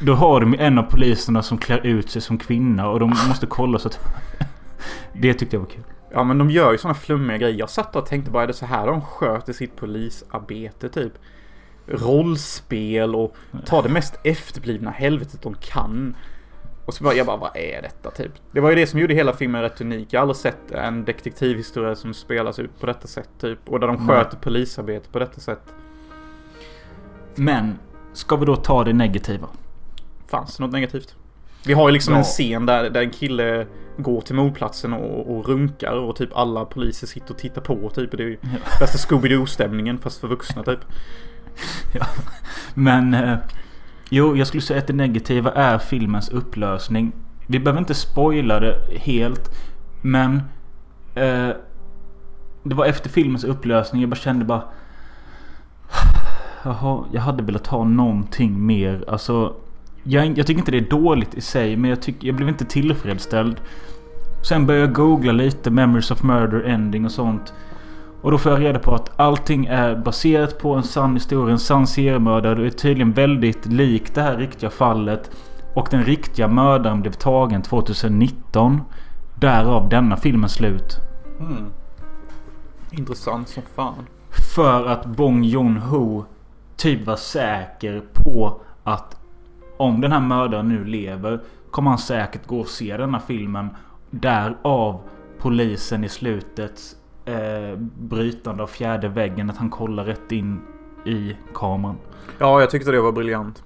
då 0.00 0.14
har 0.14 0.40
de 0.40 0.54
en 0.58 0.78
av 0.78 0.82
poliserna 0.82 1.42
som 1.42 1.58
klär 1.58 1.86
ut 1.86 2.10
sig 2.10 2.22
som 2.22 2.38
kvinna. 2.38 2.88
Och 2.88 3.00
de 3.00 3.08
måste 3.08 3.46
kolla 3.46 3.78
så 3.78 3.88
att... 3.88 3.98
Det 5.12 5.34
tyckte 5.34 5.56
jag 5.56 5.60
var 5.60 5.68
kul. 5.68 5.84
Ja, 6.10 6.24
men 6.24 6.38
de 6.38 6.50
gör 6.50 6.72
ju 6.72 6.78
såna 6.78 6.94
flummiga 6.94 7.36
grejer. 7.38 7.58
Jag 7.58 7.70
satt 7.70 7.96
och 7.96 8.06
tänkte 8.06 8.30
bara, 8.30 8.42
är 8.42 8.46
det 8.46 8.52
så 8.52 8.66
här 8.66 8.86
de 8.86 9.00
sköter 9.02 9.52
sitt 9.52 9.76
polisarbete 9.76 10.88
typ? 10.88 11.12
Rollspel 11.88 13.14
och 13.14 13.36
ta 13.66 13.82
det 13.82 13.88
mest 13.88 14.14
efterblivna 14.24 14.90
helvetet 14.90 15.42
de 15.42 15.54
kan. 15.54 16.16
Och 16.84 16.94
så 16.94 17.04
bara, 17.04 17.14
jag 17.14 17.26
bara, 17.26 17.36
vad 17.36 17.56
är 17.56 17.82
detta 17.82 18.10
typ? 18.10 18.32
Det 18.52 18.60
var 18.60 18.70
ju 18.70 18.76
det 18.76 18.86
som 18.86 19.00
gjorde 19.00 19.14
hela 19.14 19.32
filmen 19.32 19.62
rätt 19.62 19.80
unik. 19.80 20.08
Jag 20.10 20.20
har 20.20 20.22
aldrig 20.22 20.36
sett 20.36 20.70
en 20.70 21.04
detektivhistoria 21.04 21.94
som 21.94 22.14
spelas 22.14 22.58
ut 22.58 22.80
på 22.80 22.86
detta 22.86 23.08
sätt 23.08 23.28
typ. 23.40 23.58
Och 23.68 23.80
där 23.80 23.86
de 23.86 23.96
Nej. 23.96 24.06
sköter 24.06 24.36
polisarbete 24.36 25.08
på 25.12 25.18
detta 25.18 25.40
sätt. 25.40 25.60
Men, 27.34 27.78
ska 28.12 28.36
vi 28.36 28.46
då 28.46 28.56
ta 28.56 28.84
det 28.84 28.92
negativa? 28.92 29.48
Fanns 30.26 30.56
det 30.56 30.62
något 30.64 30.72
negativt? 30.72 31.14
Vi 31.66 31.72
har 31.72 31.88
ju 31.88 31.92
liksom 31.92 32.12
Ja. 32.14 32.18
en 32.18 32.24
scen 32.24 32.66
där, 32.66 32.90
där 32.90 33.02
en 33.02 33.10
kille 33.10 33.66
går 33.96 34.20
till 34.20 34.34
mordplatsen 34.34 34.92
och, 34.92 35.36
och 35.36 35.48
runkar 35.48 35.92
och 35.92 36.16
typ 36.16 36.36
alla 36.36 36.64
poliser 36.64 37.06
sitter 37.06 37.30
och 37.30 37.38
tittar 37.38 37.60
på 37.62 37.90
typ. 37.90 38.10
Det 38.10 38.22
är 38.22 38.26
ju 38.26 38.38
värsta 38.80 38.98
Scooby-Doo-stämningen 38.98 39.98
fast 39.98 40.20
för 40.20 40.28
vuxna 40.28 40.62
typ. 40.62 40.80
Ja. 41.92 42.06
Men... 42.74 43.14
Eh, 43.14 43.36
jo, 44.10 44.36
jag 44.36 44.46
skulle 44.46 44.60
säga 44.60 44.78
att 44.78 44.86
det 44.86 44.92
negativa 44.92 45.52
är 45.52 45.78
filmens 45.78 46.28
upplösning. 46.28 47.12
Vi 47.46 47.58
behöver 47.58 47.80
inte 47.80 47.94
spoila 47.94 48.60
det 48.60 48.78
helt. 49.00 49.50
Men... 50.02 50.42
Eh, 51.14 51.50
det 52.62 52.74
var 52.74 52.86
efter 52.86 53.10
filmens 53.10 53.44
upplösning 53.44 54.00
jag 54.00 54.10
bara 54.10 54.16
kände 54.16 54.44
bara... 54.44 54.62
Jaha, 56.62 57.04
jag 57.12 57.20
hade 57.20 57.42
velat 57.42 57.66
ha 57.66 57.84
någonting 57.84 58.66
mer. 58.66 59.04
Alltså... 59.08 59.54
Jag, 60.02 60.38
jag 60.38 60.46
tycker 60.46 60.58
inte 60.58 60.70
det 60.70 60.78
är 60.78 60.90
dåligt 60.90 61.34
i 61.34 61.40
sig 61.40 61.76
men 61.76 61.90
jag, 61.90 62.02
tyck, 62.02 62.24
jag 62.24 62.36
blev 62.36 62.48
inte 62.48 62.64
tillfredsställd. 62.64 63.60
Sen 64.42 64.66
började 64.66 64.86
jag 64.86 64.94
googla 64.94 65.32
lite 65.32 65.70
Memories 65.70 66.10
of 66.10 66.22
Murder 66.22 66.62
Ending 66.62 67.04
och 67.04 67.12
sånt. 67.12 67.52
Och 68.22 68.30
då 68.30 68.38
får 68.38 68.52
jag 68.52 68.60
reda 68.60 68.78
på 68.78 68.94
att 68.94 69.20
allting 69.20 69.66
är 69.66 69.96
baserat 69.96 70.58
på 70.58 70.74
en 70.74 70.82
sann 70.82 71.14
historia. 71.14 71.52
En 71.52 71.58
sann 71.58 71.86
seriemördare. 71.86 72.54
Det 72.54 72.66
är 72.66 72.70
tydligen 72.70 73.12
väldigt 73.12 73.66
likt 73.66 74.14
det 74.14 74.22
här 74.22 74.36
riktiga 74.36 74.70
fallet. 74.70 75.30
Och 75.74 75.88
den 75.90 76.04
riktiga 76.04 76.48
mördaren 76.48 77.00
blev 77.00 77.12
tagen 77.12 77.62
2019. 77.62 78.80
Därav 79.34 79.88
denna 79.88 80.16
filmens 80.16 80.52
slut. 80.52 80.96
Mm. 81.40 81.64
Intressant 82.90 83.48
som 83.48 83.62
fan. 83.74 84.06
För 84.54 84.86
att 84.86 85.06
Bong 85.06 85.44
Joon-Ho 85.44 86.24
typ 86.76 87.06
var 87.06 87.16
säker 87.16 88.02
på 88.12 88.60
att 88.84 89.16
om 89.76 90.00
den 90.00 90.12
här 90.12 90.20
mördaren 90.20 90.68
nu 90.68 90.84
lever 90.84 91.40
kommer 91.70 91.90
han 91.90 91.98
säkert 91.98 92.46
gå 92.46 92.60
och 92.60 92.68
se 92.68 92.96
denna 92.96 93.20
filmen. 93.20 93.68
Därav 94.10 95.00
polisen 95.38 96.04
i 96.04 96.08
slutet 96.08 96.80
eh, 97.28 97.78
brytande 97.98 98.62
av 98.62 98.66
fjärde 98.66 99.08
väggen. 99.08 99.50
Att 99.50 99.56
han 99.56 99.70
kollar 99.70 100.04
rätt 100.04 100.32
in 100.32 100.60
i 101.04 101.36
kameran. 101.54 101.96
Ja, 102.38 102.60
jag 102.60 102.70
tyckte 102.70 102.90
det 102.90 103.00
var 103.00 103.12
briljant. 103.12 103.62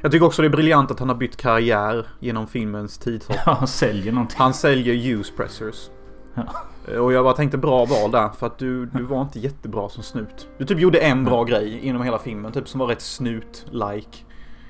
Jag 0.00 0.12
tycker 0.12 0.26
också 0.26 0.42
det 0.42 0.48
är 0.48 0.50
briljant 0.50 0.90
att 0.90 0.98
han 0.98 1.08
har 1.08 1.16
bytt 1.16 1.36
karriär 1.36 2.06
genom 2.20 2.46
filmens 2.46 2.98
tidshopp. 2.98 3.36
Ja, 3.46 3.52
han 3.52 3.68
säljer 3.68 4.12
någonting. 4.12 4.36
Han 4.38 4.54
säljer 4.54 4.94
use 4.94 5.32
pressers. 5.32 5.90
Ja. 6.34 6.44
Och 6.98 7.12
jag 7.12 7.24
bara 7.24 7.34
tänkte 7.34 7.58
bra 7.58 7.84
val 7.84 8.10
där 8.10 8.28
för 8.28 8.46
att 8.46 8.58
du, 8.58 8.86
du 8.86 9.02
var 9.02 9.22
inte 9.22 9.38
jättebra 9.38 9.88
som 9.88 10.02
snut. 10.02 10.48
Du 10.58 10.64
typ 10.64 10.78
gjorde 10.78 10.98
en 10.98 11.24
bra 11.24 11.44
grej 11.44 11.78
inom 11.78 12.02
hela 12.02 12.18
filmen, 12.18 12.52
typ 12.52 12.68
som 12.68 12.80
var 12.80 12.86
rätt 12.86 13.00
snut-like. 13.00 14.24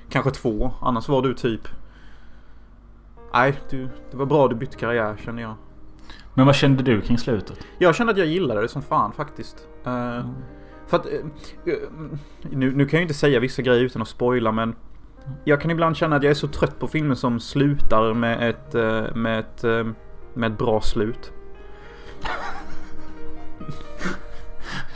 Kanske 0.09 0.31
två, 0.31 0.71
annars 0.81 1.07
var 1.07 1.21
du 1.21 1.33
typ... 1.33 1.61
Nej, 3.33 3.59
du, 3.69 3.89
det 4.11 4.17
var 4.17 4.25
bra 4.25 4.47
du 4.47 4.55
bytte 4.55 4.77
karriär 4.77 5.15
känner 5.25 5.41
jag. 5.41 5.55
Men 6.35 6.45
vad 6.45 6.55
kände 6.55 6.83
du 6.83 7.01
kring 7.01 7.17
slutet? 7.17 7.59
Jag 7.77 7.95
kände 7.95 8.11
att 8.11 8.17
jag 8.17 8.27
gillade 8.27 8.61
det 8.61 8.67
som 8.67 8.81
fan 8.81 9.11
faktiskt. 9.11 9.67
Eh, 9.85 10.25
För 10.87 10.97
att... 10.97 11.05
eh, 11.05 11.73
nu, 12.51 12.75
nu 12.75 12.85
kan 12.85 12.97
jag 12.97 13.01
ju 13.01 13.01
inte 13.01 13.13
säga 13.13 13.39
vissa 13.39 13.61
grejer 13.61 13.83
utan 13.83 14.01
att 14.01 14.07
spoila 14.07 14.51
men... 14.51 14.75
Jag 15.43 15.61
kan 15.61 15.71
ibland 15.71 15.97
känna 15.97 16.15
att 16.15 16.23
jag 16.23 16.31
är 16.31 16.35
så 16.35 16.47
trött 16.47 16.79
på 16.79 16.87
filmer 16.87 17.15
som 17.15 17.39
slutar 17.39 18.13
med 18.13 18.49
ett, 18.49 18.75
eh, 18.75 19.15
med 19.15 19.39
ett, 19.39 19.63
med 20.33 20.51
ett 20.51 20.57
bra 20.57 20.81
slut. 20.81 21.31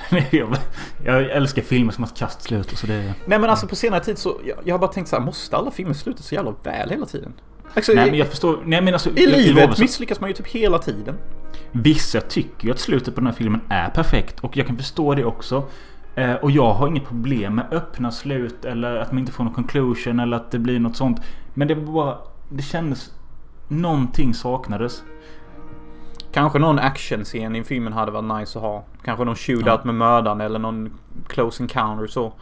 jag, 1.06 1.30
älskar 1.30 1.62
filmer 1.62 1.92
som 1.92 2.04
har 2.04 2.16
kastslut. 2.16 2.78
Så 2.78 2.88
det... 2.88 3.14
Nej 3.26 3.40
men 3.40 3.50
alltså 3.50 3.68
på 3.68 3.76
senare 3.76 4.04
tid 4.04 4.18
så, 4.18 4.40
jag, 4.46 4.58
jag 4.64 4.74
har 4.74 4.80
bara 4.80 4.92
tänkt 4.92 5.08
så 5.08 5.16
här, 5.16 5.24
måste 5.24 5.58
alla 5.58 5.72
filmer 5.72 5.94
sluta 5.94 6.24
så 6.24 6.36
jävla 6.36 6.56
väl 6.64 6.90
hela 6.90 7.06
tiden? 7.06 7.34
Alltså, 7.76 7.92
Nej 7.94 8.08
i, 8.08 8.10
men 8.10 8.20
jag 8.20 8.28
förstår. 8.28 8.60
Nej 8.66 8.82
men 8.82 8.94
alltså. 8.94 9.10
I 9.10 9.14
jag- 9.24 9.32
jag 9.32 9.38
livet 9.40 9.76
så- 9.76 9.82
misslyckas 9.82 10.20
man 10.20 10.30
ju 10.30 10.34
typ 10.34 10.48
hela 10.48 10.78
tiden. 10.80 11.16
Vissa 11.72 12.22
tycker 12.22 12.66
ju 12.68 12.72
att 12.72 12.80
slutet 12.80 13.16
på 13.16 13.22
den 13.22 13.28
här 13.28 13.34
filmen 13.34 13.62
är 13.70 13.90
perfekt 13.90 14.40
och 14.40 14.58
jag 14.58 14.68
kan 14.68 14.78
förstå 14.78 15.16
det 15.16 15.26
också. 15.26 15.64
Eh, 16.16 16.34
och 16.34 16.52
jag 16.52 16.74
har 16.74 16.88
inget 16.88 17.08
problem 17.08 17.56
med 17.56 17.66
öppna 17.72 18.12
slut 18.12 18.66
eller 18.66 18.96
att 18.96 19.12
man 19.12 19.20
inte 19.20 19.32
får 19.32 19.44
någon 19.44 19.54
conclusion 19.54 20.20
eller 20.20 20.38
att 20.38 20.52
det 20.52 20.60
blir 20.60 20.80
något 20.80 20.96
sånt. 20.98 21.22
Men 21.54 21.68
det 21.68 21.76
var 21.76 21.94
bara... 21.94 22.18
Det 22.50 22.64
kändes... 22.64 23.12
Någonting 23.68 24.34
saknades. 24.34 25.04
Kanske 26.34 26.60
någon 26.60 26.80
actionscen 26.80 27.56
i 27.56 27.64
filmen 27.64 27.94
hade 27.94 28.12
varit 28.12 28.40
nice 28.40 28.60
att 28.60 28.64
ha. 28.64 28.84
Kanske 29.04 29.26
någon 29.26 29.36
shootout 29.36 29.66
Ja. 29.68 29.82
med 29.84 29.96
mördaren 29.96 30.42
eller 30.42 30.60
någon 30.60 30.94
close 31.28 31.64
encounter 31.64 32.08
så. 32.08 32.34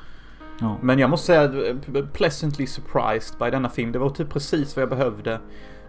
Ja. 0.60 0.78
Men 0.82 1.00
jag 1.00 1.10
måste 1.10 1.26
säga 1.26 1.44
eh, 1.44 2.06
pleasantly 2.14 2.68
surprised 2.68 3.40
by 3.40 3.50
denna 3.50 3.70
film. 3.70 3.92
Det 3.92 4.00
var 4.00 4.10
typ 4.10 4.30
precis 4.30 4.76
vad 4.76 4.82
jag 4.82 4.90
behövde. 4.90 5.40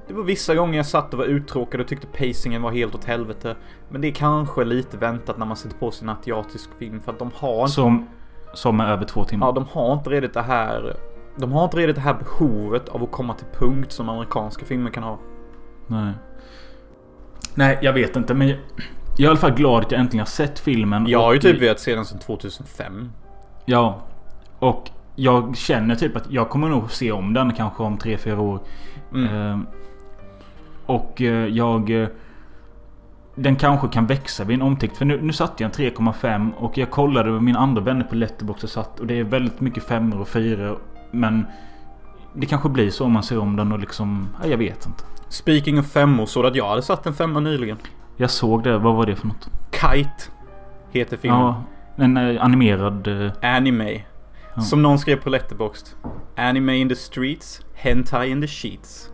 Det 0.09 0.15
var 0.15 0.23
vissa 0.23 0.55
gånger 0.55 0.77
jag 0.77 0.87
satt 0.87 1.13
och 1.13 1.19
var 1.19 1.27
uttråkad 1.27 1.81
och 1.81 1.89
tyckte 1.89 2.07
pacingen 2.07 2.63
var 2.63 2.71
helt 2.71 2.95
åt 2.95 3.05
helvete. 3.05 3.57
Men 3.89 4.01
det 4.01 4.09
är 4.09 4.13
kanske 4.13 4.65
lite 4.65 4.97
väntat 4.97 5.39
när 5.39 5.47
man 5.47 5.57
sätter 5.57 5.77
på 5.77 5.91
sig 5.91 6.05
en 6.05 6.09
asiatisk 6.09 6.71
film 6.79 7.01
för 7.01 7.13
att 7.13 7.19
de 7.19 7.31
har 7.35 7.61
inte, 7.61 7.73
Som... 7.73 8.09
Som 8.55 8.81
är 8.81 8.87
över 8.87 9.05
två 9.05 9.25
timmar. 9.25 9.47
ja, 9.47 9.53
de 9.53 9.65
har 9.65 9.93
inte 9.93 10.11
redigt 10.11 10.35
det 10.35 10.43
här 10.43 10.97
de 11.41 11.53
har 11.53 11.65
inte 11.65 11.77
redigt 11.77 11.97
det 11.97 12.03
här 12.03 12.15
behovet 12.15 12.89
av 12.89 13.03
att 13.03 13.11
komma 13.11 13.35
till 13.35 13.47
punkt 13.59 13.93
som 13.93 14.09
amerikanska 14.09 14.65
filmer 14.65 14.91
kan 14.91 15.03
ha. 15.03 15.19
Nej. 15.87 16.13
Nej, 17.55 17.79
jag 17.83 17.93
vet 17.93 18.17
inte 18.17 18.35
men... 18.35 18.49
Jag, 18.49 18.59
jag 19.17 19.21
är 19.21 19.25
i 19.25 19.27
alla 19.27 19.37
fall 19.37 19.55
glad 19.55 19.85
att 19.85 19.93
jag 19.93 20.01
äntligen 20.01 20.21
har 20.21 20.27
sett 20.27 20.59
filmen. 20.59 21.07
Jag 21.07 21.19
har 21.19 21.33
ju 21.33 21.39
typ 21.39 21.63
velat 21.63 21.81
se 21.81 21.95
den 21.95 22.05
sedan 22.05 22.19
2005. 22.19 23.13
Ja. 23.65 24.03
Och 24.59 24.91
jag 25.15 25.57
känner 25.57 25.95
typ 25.95 26.17
att 26.17 26.31
jag 26.31 26.49
kommer 26.51 26.69
nog 26.69 26.91
se 26.91 27.13
om 27.13 27.35
den 27.35 27.53
kanske 27.55 27.83
om 27.83 27.99
3-4 27.99 28.39
år. 28.39 28.61
Mm. 29.15 29.35
Eh, 29.53 29.59
och 30.87 31.21
jag... 31.51 31.91
eh, 32.03 32.09
Den 33.35 33.57
kanske 33.57 33.89
kan 33.89 34.07
växa 34.07 34.45
vid 34.45 34.55
en 34.55 34.63
omtäckt. 34.63 34.97
För 34.97 35.05
nu, 35.05 35.21
nu 35.23 35.33
satte 35.33 35.63
jag 35.63 35.79
en 35.81 35.93
3,5 35.93 36.53
och 36.55 36.79
jag 36.79 36.91
kollade 36.91 37.31
med 37.31 37.43
mina 37.43 37.59
andra 37.59 37.83
vänner 37.83 38.05
på 38.05 38.15
Letterboxd 38.15 38.65
och 38.65 38.71
satt. 38.71 39.01
Och 39.01 39.07
det 39.07 39.19
är 39.19 39.25
väldigt 39.25 39.61
mycket 39.61 39.85
femmor 39.85 40.21
och 40.21 40.29
fyror. 40.29 40.79
Men 41.11 41.47
det 42.35 42.47
kanske 42.47 42.69
blir 42.69 42.91
så 42.91 43.05
om 43.05 43.13
man 43.13 43.23
ser 43.23 43.39
om 43.39 43.57
den 43.57 43.73
och 43.73 43.79
liksom... 43.79 44.29
Ja, 44.43 44.49
jag 44.49 44.59
vet 44.59 44.87
inte. 44.87 45.05
Speaking 45.29 45.79
of 45.79 45.87
femmor 45.87 46.27
så 46.27 46.47
att 46.47 46.55
jag 46.55 46.69
hade 46.69 46.83
satt 46.83 47.07
en 47.07 47.15
femma 47.15 47.41
nyligen. 47.41 47.77
Jag 48.17 48.31
såg 48.31 48.63
det. 48.63 48.79
Vad 48.79 48.95
var 48.95 49.07
det 49.07 49.17
för 49.17 49.27
något? 49.27 49.49
Kite 49.73 50.09
heter 50.91 51.17
filmen. 51.17 51.41
Ja, 51.41 51.63
en 51.97 52.17
eh, 52.17 52.45
animerad... 52.45 53.07
eh, 53.27 53.33
Anime. 53.57 54.01
Ja. 54.59 54.63
Som 54.65 54.83
någon 54.83 54.99
skrev 54.99 55.17
på 55.17 55.31
Letterboxd. 55.31 55.89
Anime 56.37 56.77
in 56.77 56.89
the 56.89 56.97
streets, 56.97 57.61
hentai 57.75 58.31
in 58.31 58.41
the 58.41 58.47
sheets. 58.49 59.11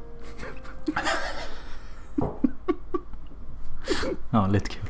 Ja, 4.31 4.47
lite 4.47 4.71
kul. 4.71 4.89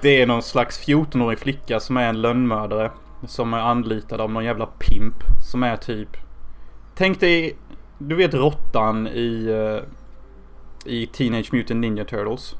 Det 0.00 0.22
är 0.22 0.26
någon 0.26 0.42
slags 0.42 0.86
14-årig 0.88 1.38
flicka 1.38 1.80
som 1.80 1.96
är 1.96 2.08
en 2.08 2.20
lönnmördare. 2.20 2.90
Som 3.26 3.54
är 3.54 3.58
anlitad 3.58 4.20
av 4.20 4.30
någon 4.30 4.44
jävla 4.44 4.66
pimp. 4.66 5.14
Som 5.50 5.62
är 5.62 5.76
typ... 5.76 6.08
Tänk 6.94 7.20
dig... 7.20 7.56
Du 7.98 8.14
vet 8.16 8.34
råttan 8.34 9.06
i... 9.06 9.46
eh, 9.48 10.92
I 10.92 11.06
Teenage 11.06 11.52
Mutant 11.52 11.80
Ninja 11.80 12.04
Turtles. 12.04 12.54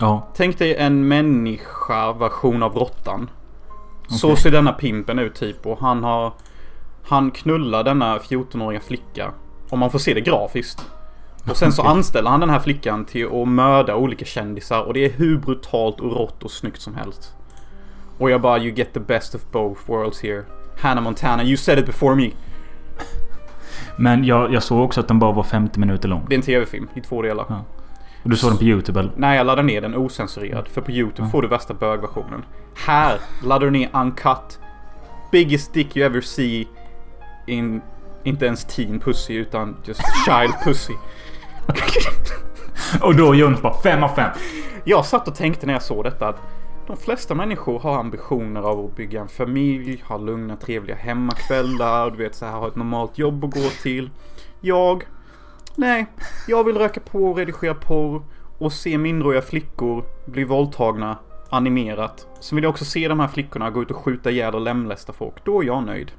Ja. 0.00 0.28
Tänk 0.34 0.58
dig 0.58 0.74
en 0.76 1.08
människa-version 1.08 2.62
av 2.62 2.74
råttan. 2.74 3.30
Så 4.08 4.26
Okej. 4.26 4.42
ser 4.42 4.50
denna 4.50 4.72
pimpen 4.72 5.18
ut 5.18 5.34
typ 5.34 5.66
och 5.66 5.78
han 5.80 6.04
har... 6.04 6.32
Han 7.04 7.30
knullar 7.30 7.84
denna 7.84 8.18
14-åriga 8.18 8.80
flicka. 8.80 9.32
Om 9.70 9.78
man 9.78 9.90
får 9.90 9.98
se 9.98 10.14
det 10.14 10.20
grafiskt. 10.20 10.86
Och 11.50 11.56
sen 11.56 11.72
så 11.72 11.82
anställer 11.82 12.30
han 12.30 12.40
den 12.40 12.50
här 12.50 12.58
flickan 12.58 13.04
till 13.04 13.26
att 13.26 13.48
mörda 13.48 13.96
olika 13.96 14.24
kändisar 14.24 14.82
och 14.82 14.94
det 14.94 15.04
är 15.04 15.10
hur 15.10 15.38
brutalt 15.38 16.00
och 16.00 16.12
rått 16.12 16.42
och 16.42 16.50
snyggt 16.50 16.80
som 16.80 16.94
helst. 16.94 17.34
Och 18.18 18.30
jag 18.30 18.40
bara 18.40 18.58
you 18.58 18.74
get 18.74 18.92
the 18.92 19.00
best 19.00 19.34
of 19.34 19.40
both 19.52 19.80
worlds 19.90 20.22
here. 20.22 20.44
Hannah 20.78 21.02
Montana, 21.02 21.44
you 21.44 21.56
said 21.56 21.78
it 21.78 21.86
before 21.86 22.14
me. 22.14 22.30
Men 23.96 24.24
jag, 24.24 24.52
jag 24.52 24.62
såg 24.62 24.80
också 24.84 25.00
att 25.00 25.08
den 25.08 25.18
bara 25.18 25.32
var 25.32 25.42
50 25.42 25.80
minuter 25.80 26.08
lång. 26.08 26.26
Det 26.28 26.34
är 26.34 26.38
en 26.38 26.42
tv-film 26.42 26.88
i 26.94 27.00
två 27.00 27.22
delar. 27.22 27.46
Ja. 27.48 27.64
Du 28.22 28.36
såg 28.36 28.50
den 28.50 28.58
på 28.58 28.64
YouTube 28.64 29.00
eller? 29.00 29.12
Nej, 29.16 29.36
jag 29.36 29.46
laddar 29.46 29.62
ner 29.62 29.80
den 29.80 29.94
osensurerad. 29.94 30.68
För 30.68 30.80
på 30.80 30.90
YouTube 30.90 31.26
Ja. 31.26 31.30
får 31.32 31.42
du 31.42 31.48
värsta 31.48 31.74
bögversionen. 31.74 32.44
Här 32.86 33.18
laddar 33.44 33.66
du 33.66 33.70
ner 33.70 33.90
uncut. 33.92 34.58
Biggest 35.32 35.72
dick 35.74 35.96
you 35.96 36.06
ever 36.06 36.20
see 36.20 36.66
in... 37.46 37.80
Inte 38.24 38.46
ens 38.46 38.64
teen 38.64 39.00
pussy 39.00 39.34
utan 39.34 39.76
just 39.84 40.00
child 40.24 40.54
pussy. 40.64 40.92
Och 43.02 43.16
då 43.16 43.34
Jonas 43.34 43.62
bara 43.62 43.74
5 43.74 44.04
av 44.04 44.08
5. 44.08 44.30
Jag 44.84 45.04
satt 45.06 45.28
och 45.28 45.34
tänkte 45.34 45.66
när 45.66 45.72
jag 45.72 45.82
såg 45.82 46.04
detta 46.04 46.28
att 46.28 46.40
de 46.86 46.96
flesta 46.96 47.34
människor 47.34 47.78
har 47.80 47.98
ambitioner 47.98 48.60
av 48.60 48.84
att 48.84 48.96
bygga 48.96 49.20
en 49.20 49.28
familj, 49.28 50.02
ha 50.08 50.16
lugna 50.18 50.56
trevliga 50.56 50.96
hemmakvällar, 50.96 52.10
du 52.10 52.16
vet 52.16 52.34
så 52.34 52.44
här, 52.46 52.52
ha 52.52 52.68
ett 52.68 52.76
normalt 52.76 53.18
jobb 53.18 53.44
att 53.44 53.54
gå 53.54 53.68
till. 53.82 54.10
Jag, 54.60 55.04
nej, 55.78 56.06
jag 56.46 56.64
vill 56.64 56.76
röka 56.76 57.00
på 57.00 57.30
och 57.30 57.36
redigera 57.36 57.74
porr 57.74 58.22
och 58.58 58.72
se 58.72 58.98
minderåriga 58.98 59.42
flickor 59.42 60.04
bli 60.26 60.44
våldtagna 60.44 61.18
animerat. 61.50 62.26
Sen 62.40 62.56
vill 62.56 62.62
jag 62.62 62.70
också 62.70 62.84
se 62.84 63.08
de 63.08 63.20
här 63.20 63.28
flickorna 63.28 63.70
gå 63.70 63.82
ut 63.82 63.90
och 63.90 63.96
skjuta 63.96 64.30
ihjäl 64.30 64.54
och 64.54 64.60
lemlästa 64.60 65.12
folk. 65.12 65.44
Då 65.44 65.62
är 65.62 65.66
jag 65.66 65.82
nöjd. 65.82 66.12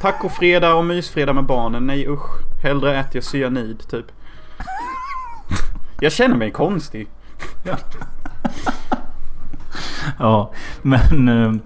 Tacofredag 0.00 0.78
och 0.78 0.84
mysfredag 0.84 1.34
med 1.34 1.44
barnen. 1.44 1.86
Nej 1.86 2.08
usch. 2.08 2.62
Hellre 2.62 2.98
äter 2.98 3.16
jag 3.16 3.24
cyanid 3.24 3.88
typ. 3.90 4.06
Jag 6.00 6.12
känner 6.12 6.36
mig 6.36 6.50
konstig. 6.50 7.08
Ja, 10.18 10.52
men... 10.82 11.60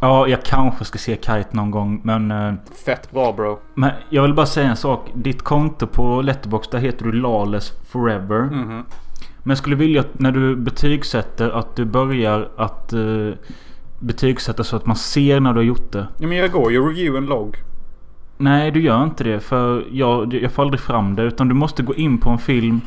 Ja, 0.00 0.28
jag 0.28 0.42
kanske 0.44 0.84
ska 0.84 0.98
se 0.98 1.14
Kite 1.14 1.48
någon 1.50 1.70
gång. 1.70 2.00
Men, 2.04 2.30
eh, 2.30 2.54
Fett 2.84 3.10
bra 3.12 3.32
bro. 3.32 3.58
men 3.74 3.90
jag 4.10 4.22
vill 4.22 4.34
bara 4.34 4.46
säga 4.46 4.68
en 4.68 4.76
sak. 4.76 5.10
Ditt 5.14 5.42
konto 5.42 5.86
på 5.86 6.22
Letterboxd 6.22 6.72
där 6.72 6.78
heter 6.78 7.04
du 7.04 7.12
Lawless 7.12 7.72
Forever. 7.90 8.42
Mhm. 8.42 8.84
Men 9.42 9.50
jag 9.50 9.58
skulle 9.58 9.76
vilja 9.76 10.00
att 10.00 10.18
när 10.18 10.32
du 10.32 10.56
betygsätter 10.56 11.50
att 11.50 11.76
du 11.76 11.84
börjar 11.84 12.48
att 12.56 12.92
uh, 12.94 13.34
betygsätta 13.98 14.64
så 14.64 14.76
att 14.76 14.86
man 14.86 14.96
ser 14.96 15.40
när 15.40 15.52
du 15.52 15.58
har 15.58 15.64
gjort 15.64 15.92
det. 15.92 16.06
Ja 16.18 16.28
men 16.28 16.36
jag 16.36 16.52
går 16.52 16.72
ju 16.72 16.88
review 16.88 17.18
en 17.18 17.26
logg. 17.26 17.56
Nej, 18.36 18.70
du 18.70 18.82
gör 18.82 19.04
inte 19.04 19.24
det. 19.24 19.40
För 19.40 19.84
jag, 19.92 20.34
jag 20.34 20.52
får 20.52 20.62
aldrig 20.62 20.80
fram 20.80 21.14
det. 21.14 21.22
Utan 21.22 21.48
du 21.48 21.54
måste 21.54 21.82
gå 21.82 21.94
in 21.94 22.18
på 22.18 22.30
en 22.30 22.38
film. 22.38 22.80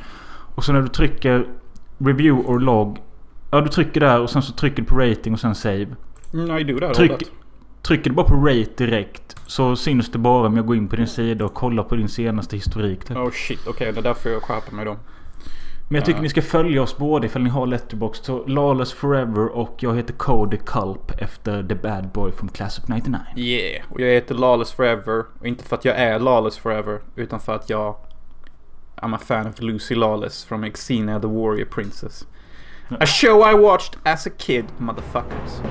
Och 0.55 0.63
så 0.63 0.73
när 0.73 0.81
du 0.81 0.87
trycker 0.87 1.45
Review 1.97 2.49
or 2.51 2.59
log. 2.59 2.99
Ja, 3.51 3.61
du 3.61 3.67
trycker 3.67 3.99
där 3.99 4.19
och 4.21 4.29
sen 4.29 4.41
så 4.41 4.53
trycker 4.53 4.81
du 4.81 4.87
på 4.87 4.95
rating 4.99 5.33
och 5.33 5.39
sen 5.39 5.55
save. 5.55 5.87
Mm, 6.33 6.57
I 6.57 6.63
do 6.63 6.79
that 6.79 6.93
Tryck, 6.93 7.11
trycker 7.81 8.09
du 8.09 8.15
bara 8.15 8.25
på 8.27 8.35
rate 8.35 8.71
direkt. 8.85 9.35
Så 9.47 9.75
syns 9.75 10.11
det 10.11 10.17
bara 10.17 10.47
om 10.47 10.55
jag 10.57 10.65
går 10.65 10.75
in 10.75 10.87
på 10.87 10.95
din 10.95 11.07
sida 11.07 11.45
och 11.45 11.53
kollar 11.53 11.83
på 11.83 11.95
din 11.95 12.09
senaste 12.09 12.55
historik. 12.55 13.05
Typ. 13.05 13.17
Oh 13.17 13.31
shit, 13.31 13.67
okej 13.67 13.91
det 13.91 13.99
är 13.99 14.03
därför 14.03 14.29
jag 14.29 14.43
skärper 14.43 14.75
mig 14.75 14.85
då. 14.85 14.97
Men 15.87 15.95
jag 15.95 16.05
tycker 16.05 16.17
Ja. 16.19 16.23
ni 16.23 16.29
ska 16.29 16.41
följa 16.41 16.81
oss 16.81 16.97
båda 16.97 17.25
ifall 17.25 17.43
ni 17.43 17.49
har 17.49 17.67
Letterboxd. 17.67 18.25
Så 18.25 18.45
Lawless 18.47 18.93
Forever 18.93 19.47
och 19.47 19.75
jag 19.79 19.95
heter 19.95 20.13
Cody 20.13 20.57
Culp 20.57 21.11
efter 21.21 21.63
The 21.63 21.75
Bad 21.75 22.09
Boy 22.13 22.31
from 22.31 22.49
Class 22.49 22.79
of 22.79 22.87
99. 22.87 23.19
Yeah, 23.35 23.85
och 23.89 24.01
jag 24.01 24.13
heter 24.13 24.35
Lawless 24.35 24.71
Forever. 24.71 25.25
Och 25.39 25.45
inte 25.47 25.63
för 25.63 25.75
att 25.75 25.85
jag 25.85 25.95
är 25.97 26.19
Lawless 26.19 26.57
Forever. 26.57 26.99
Utan 27.15 27.39
för 27.39 27.55
att 27.55 27.69
jag... 27.69 27.95
I'm 28.95 29.15
a 29.15 29.19
fan 29.25 29.47
of 29.47 29.61
Lucy 29.61 29.95
Lawless 29.95 30.43
from 30.45 30.71
Xena 30.75 31.19
the 31.19 31.27
Warrior 31.27 31.65
Princess. 31.65 32.25
A 32.99 33.05
show 33.05 33.51
I 33.51 33.53
watched 33.53 33.99
as 34.03 34.27
a 34.27 34.31
kid, 34.37 34.65
motherfuckers. 34.77 35.61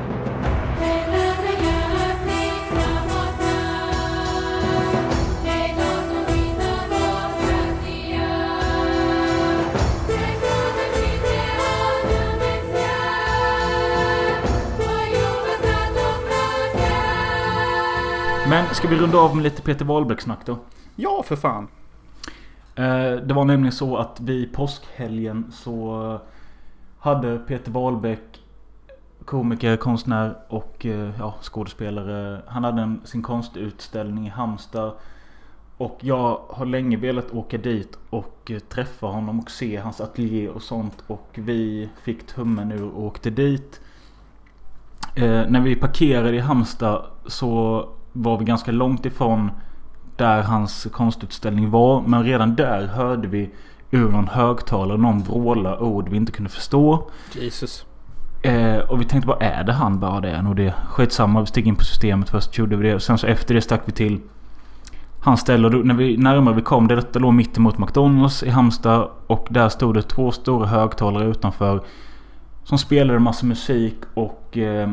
Men 18.50 18.74
ska 18.74 18.88
vi 18.88 18.96
runda 18.96 19.18
av 19.18 19.34
med 19.36 19.42
lite 19.42 19.62
Peter 19.62 19.84
Wahlbeck-snack 19.84 20.46
då? 20.46 20.58
Ja, 20.96 21.22
för 21.26 21.36
fan. 21.36 21.68
Eh, 22.74 23.12
Det 23.26 23.34
var 23.34 23.44
nämligen 23.44 23.72
så 23.72 23.96
att 23.96 24.20
vid 24.20 24.52
påskhelgen 24.52 25.52
så 25.52 26.18
hade 26.98 27.38
Peter 27.38 27.72
Wahlbeck 27.72 28.40
komiker, 29.24 29.76
konstnär 29.76 30.36
och 30.48 30.86
eh, 30.86 31.10
ja, 31.18 31.34
skådespelare. 31.42 32.42
Han 32.46 32.64
hade 32.64 32.82
en, 32.82 33.00
sin 33.04 33.22
konstutställning 33.22 34.26
i 34.26 34.30
Halmstad. 34.30 34.92
Och 35.76 35.98
jag 36.00 36.40
har 36.48 36.66
länge 36.66 36.96
velat 36.96 37.34
åka 37.34 37.58
dit 37.58 37.98
och 38.10 38.50
eh, 38.50 38.58
träffa 38.58 39.06
honom 39.06 39.40
och 39.40 39.50
se 39.50 39.76
hans 39.76 40.00
ateljé 40.00 40.48
och 40.48 40.62
sånt. 40.62 41.04
Och 41.06 41.30
vi 41.34 41.88
fick 42.02 42.26
tummen 42.26 42.72
ur 42.72 42.88
och 42.88 43.04
åkte 43.04 43.30
dit. 43.30 43.80
Eh, 45.16 45.44
när 45.48 45.60
vi 45.60 45.76
parkerade 45.76 46.36
i 46.36 46.38
Halmstad 46.38 47.04
så 47.26 47.88
var 48.12 48.38
vi 48.38 48.44
ganska 48.44 48.72
långt 48.72 49.06
ifrån 49.06 49.50
där 50.16 50.42
hans 50.42 50.88
konstutställning 50.92 51.70
var. 51.70 52.02
Men 52.02 52.24
redan 52.24 52.56
där 52.56 52.86
hörde 52.86 53.28
vi 53.28 53.50
ur 53.90 54.08
någon 54.08 54.28
högtalare 54.28 54.98
någon 54.98 55.18
vråla 55.18 55.80
ord 55.80 56.08
vi 56.08 56.16
inte 56.16 56.32
kunde 56.32 56.50
förstå. 56.50 57.10
Jesus. 57.32 57.84
Eh, 58.42 58.78
och 58.78 59.00
vi 59.00 59.04
tänkte 59.04 59.26
bara 59.26 59.38
är 59.38 59.64
det 59.64 59.72
han? 59.72 60.00
Bara 60.00 60.20
det 60.20 60.30
är 60.30 60.42
nog 60.42 60.56
det. 60.56 60.74
Skitsamma 60.88 61.40
vi 61.40 61.46
steg 61.46 61.66
in 61.66 61.76
på 61.76 61.84
systemet 61.84 62.30
först 62.30 62.58
gjorde 62.58 62.76
vi 62.76 62.88
det. 62.88 62.94
Och 62.94 63.02
sen 63.02 63.18
så 63.18 63.26
efter 63.26 63.54
det 63.54 63.60
stack 63.60 63.82
vi 63.84 63.92
till 63.92 64.20
hans 65.20 65.40
ställe. 65.40 65.66
Och 65.66 65.72
då, 65.72 65.78
när 65.78 65.94
vi 65.94 66.16
närmare 66.16 66.54
vi 66.54 66.62
kom. 66.62 66.88
Detta 66.88 67.18
låg 67.18 67.34
mitt 67.34 67.56
emot 67.56 67.78
McDonalds 67.78 68.42
i 68.42 68.50
Halmstad. 68.50 69.08
Och 69.26 69.46
där 69.50 69.68
stod 69.68 69.94
det 69.94 70.02
två 70.02 70.32
stora 70.32 70.66
högtalare 70.66 71.24
utanför. 71.24 71.82
Som 72.64 72.78
spelade 72.78 73.18
massa 73.18 73.46
musik 73.46 73.96
och 74.14 74.58
eh, 74.58 74.90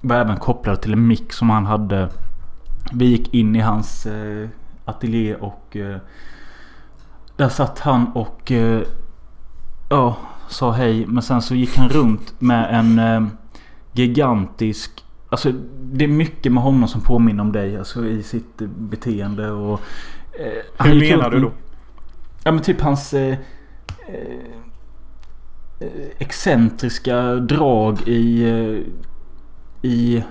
var 0.00 0.16
även 0.16 0.36
kopplade 0.36 0.76
till 0.76 0.92
en 0.92 1.06
mick 1.06 1.32
som 1.32 1.50
han 1.50 1.66
hade. 1.66 2.08
Vi 2.92 3.04
gick 3.04 3.34
in 3.34 3.56
i 3.56 3.60
hans 3.60 4.06
eh, 4.06 4.48
ateljé 4.84 5.34
och 5.34 5.76
eh, 5.76 5.96
där 7.36 7.48
satt 7.48 7.78
han 7.78 8.06
och 8.14 8.52
eh, 8.52 8.82
ja, 9.90 10.16
sa 10.48 10.72
hej. 10.72 11.06
Men 11.06 11.22
sen 11.22 11.42
så 11.42 11.54
gick 11.54 11.76
han 11.76 11.88
runt 11.88 12.40
med 12.40 12.74
en 12.74 12.98
eh, 12.98 13.26
gigantisk 13.92 15.02
Alltså 15.28 15.52
det 15.82 16.04
är 16.04 16.08
mycket 16.08 16.52
med 16.52 16.62
honom 16.62 16.88
som 16.88 17.00
påminner 17.00 17.42
om 17.42 17.52
dig. 17.52 17.76
Alltså 17.76 18.06
i 18.06 18.22
sitt 18.22 18.56
beteende 18.58 19.50
och... 19.50 19.80
Eh, 20.32 20.86
Hur 20.86 21.00
menar 21.00 21.30
du 21.30 21.40
då? 21.40 21.52
Ja 22.44 22.52
men 22.52 22.62
typ 22.62 22.80
hans... 22.80 23.14
Eh, 23.14 23.38
eh, 24.08 24.46
eh, 25.80 26.06
excentriska 26.18 27.34
drag 27.34 28.08
i... 28.08 28.42
Eh, 28.44 29.90
I... 29.90 30.24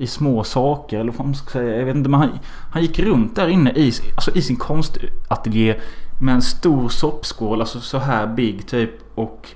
I 0.00 0.06
små 0.06 0.44
saker 0.44 1.00
eller 1.00 1.12
vad 1.12 1.26
man 1.26 1.34
ska 1.34 1.50
säga. 1.50 1.76
Jag 1.76 1.84
vet 1.84 1.96
inte 1.96 2.10
men 2.10 2.20
han, 2.20 2.30
han 2.70 2.82
gick 2.82 2.98
runt 2.98 3.36
där 3.36 3.48
inne 3.48 3.70
i, 3.70 3.92
alltså 4.14 4.30
i 4.34 4.42
sin 4.42 4.56
konstateljé. 4.56 5.76
Med 6.20 6.34
en 6.34 6.42
stor 6.42 6.88
soppskål. 6.88 7.60
Alltså 7.60 7.80
så 7.80 7.98
här 7.98 8.26
big 8.26 8.66
typ. 8.66 8.90
Och 9.14 9.48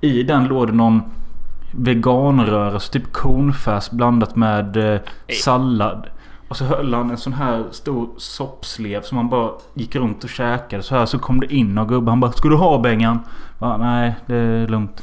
i 0.00 0.22
den 0.22 0.44
låg 0.44 0.66
det 0.66 0.72
någon 0.72 1.02
veganrörelse. 1.72 2.92
Typ 2.92 3.12
kornfärs 3.12 3.90
blandat 3.90 4.36
med 4.36 4.94
eh, 4.94 5.00
sallad. 5.42 6.06
Och 6.48 6.56
så 6.56 6.64
höll 6.64 6.94
han 6.94 7.10
en 7.10 7.18
sån 7.18 7.32
här 7.32 7.64
stor 7.70 8.08
soppslev 8.16 9.02
som 9.02 9.18
han 9.18 9.28
bara 9.28 9.50
gick 9.74 9.96
runt 9.96 10.24
och 10.24 10.30
käkade 10.30 10.82
så 10.82 10.94
här. 10.94 11.06
Så 11.06 11.18
kom 11.18 11.40
det 11.40 11.54
in 11.54 11.78
och 11.78 11.88
gubben 11.88 12.08
han 12.08 12.20
bara 12.20 12.32
Ska 12.32 12.48
du 12.48 12.56
ha 12.56 12.78
Bengan? 12.78 13.20
Bara, 13.58 13.76
Nej 13.76 14.14
det 14.26 14.36
är 14.36 14.68
lugnt. 14.68 15.02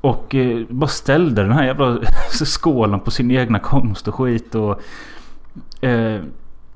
Och 0.00 0.34
eh, 0.34 0.66
bara 0.68 0.88
ställde 0.88 1.42
den 1.42 1.52
här 1.52 1.64
jävla 1.64 1.98
skålen 2.30 3.00
på 3.00 3.10
sin 3.10 3.30
egna 3.30 3.58
konst 3.58 4.08
och 4.08 4.14
skit 4.14 4.54
och... 4.54 4.80
Eh, 5.84 6.20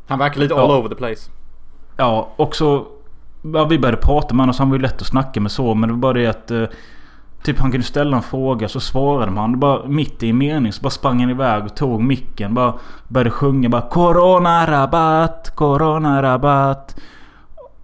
Han 0.06 0.18
verkar 0.18 0.40
lite 0.40 0.54
all 0.54 0.70
Ja. 0.70 0.78
over 0.78 0.88
the 0.88 0.94
place. 0.94 1.30
Ja, 1.96 2.28
och 2.36 2.56
så... 2.56 2.86
Ja, 3.54 3.64
vi 3.64 3.78
började 3.78 4.02
prata 4.02 4.34
med 4.34 4.42
honom 4.42 4.54
så 4.54 4.62
han 4.62 4.70
var 4.70 4.76
ju 4.76 4.82
lätt 4.82 5.00
att 5.00 5.06
snacka 5.06 5.40
med 5.40 5.52
så. 5.52 5.74
Men 5.74 5.88
det 5.88 5.92
var 5.94 6.00
bara 6.00 6.12
det 6.12 6.26
att... 6.26 6.50
Eh, 6.50 6.64
typ 7.42 7.58
han 7.58 7.70
kunde 7.70 7.86
ställa 7.86 8.16
en 8.16 8.22
fråga 8.22 8.68
så 8.68 8.80
svarade 8.80 9.32
man. 9.32 9.60
Bara 9.60 9.86
mitt 9.86 10.22
i 10.22 10.30
en 10.30 10.38
mening 10.38 10.72
så 10.72 10.82
bara 10.82 10.90
sprang 10.90 11.20
han 11.20 11.30
iväg 11.30 11.64
och 11.64 11.74
tog 11.76 12.02
micken. 12.02 12.54
Bara 12.54 12.74
började 13.08 13.30
sjunga 13.30 13.68
bara 13.68 13.82
Corona-rabatt, 13.82 15.52
Corona-rabatt. 15.54 16.96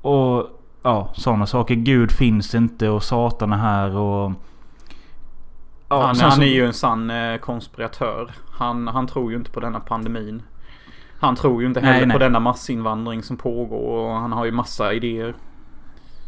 Och 0.03 0.47
ja, 0.83 1.09
sådana 1.15 1.47
saker. 1.47 1.75
Gud 1.75 2.13
finns 2.13 2.55
inte 2.55 2.89
och 2.89 3.03
Satan 3.03 3.53
är 3.53 3.57
här 3.57 3.97
och... 3.97 4.33
Ja, 5.89 6.07
han, 6.07 6.17
han 6.17 6.43
är 6.43 6.47
ju 6.47 6.67
en 6.67 6.73
sann 6.73 7.11
eh, 7.11 7.39
konspiratör. 7.39 8.31
Han, 8.53 8.89
han 8.89 9.07
tror 9.07 9.31
ju 9.31 9.37
inte 9.37 9.51
på 9.51 9.61
denna 9.61 9.81
pandemin. 9.81 10.43
Han 11.21 11.37
tror 11.37 11.63
ju 11.63 11.69
inte 11.69 11.81
Nej, 11.81 11.93
heller 11.93 12.07
nej. 12.07 12.15
på 12.15 12.19
denna 12.19 12.41
massinvandring 12.41 13.23
som 13.23 13.37
pågår 13.37 14.09
och 14.09 14.15
han 14.15 14.33
har 14.33 14.45
ju 14.45 14.53
massa 14.53 14.93
idéer. 14.93 15.35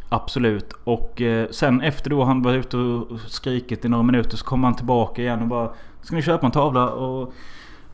Absolut. 0.08 0.72
Och 0.84 1.20
eh, 1.20 1.48
sen 1.50 1.80
efter 1.80 2.10
då 2.10 2.24
han 2.24 2.42
var 2.42 2.52
ute 2.52 2.76
och 2.76 3.20
skrikit 3.26 3.84
i 3.84 3.88
några 3.88 4.02
minuter 4.02 4.36
så 4.36 4.44
kom 4.44 4.64
han 4.64 4.74
tillbaka 4.74 5.22
igen 5.22 5.42
och 5.42 5.48
bara 5.48 5.70
Ska 6.02 6.16
ni 6.16 6.22
köpa 6.22 6.46
en 6.46 6.52
tavla? 6.52 6.90
Och 6.90 7.32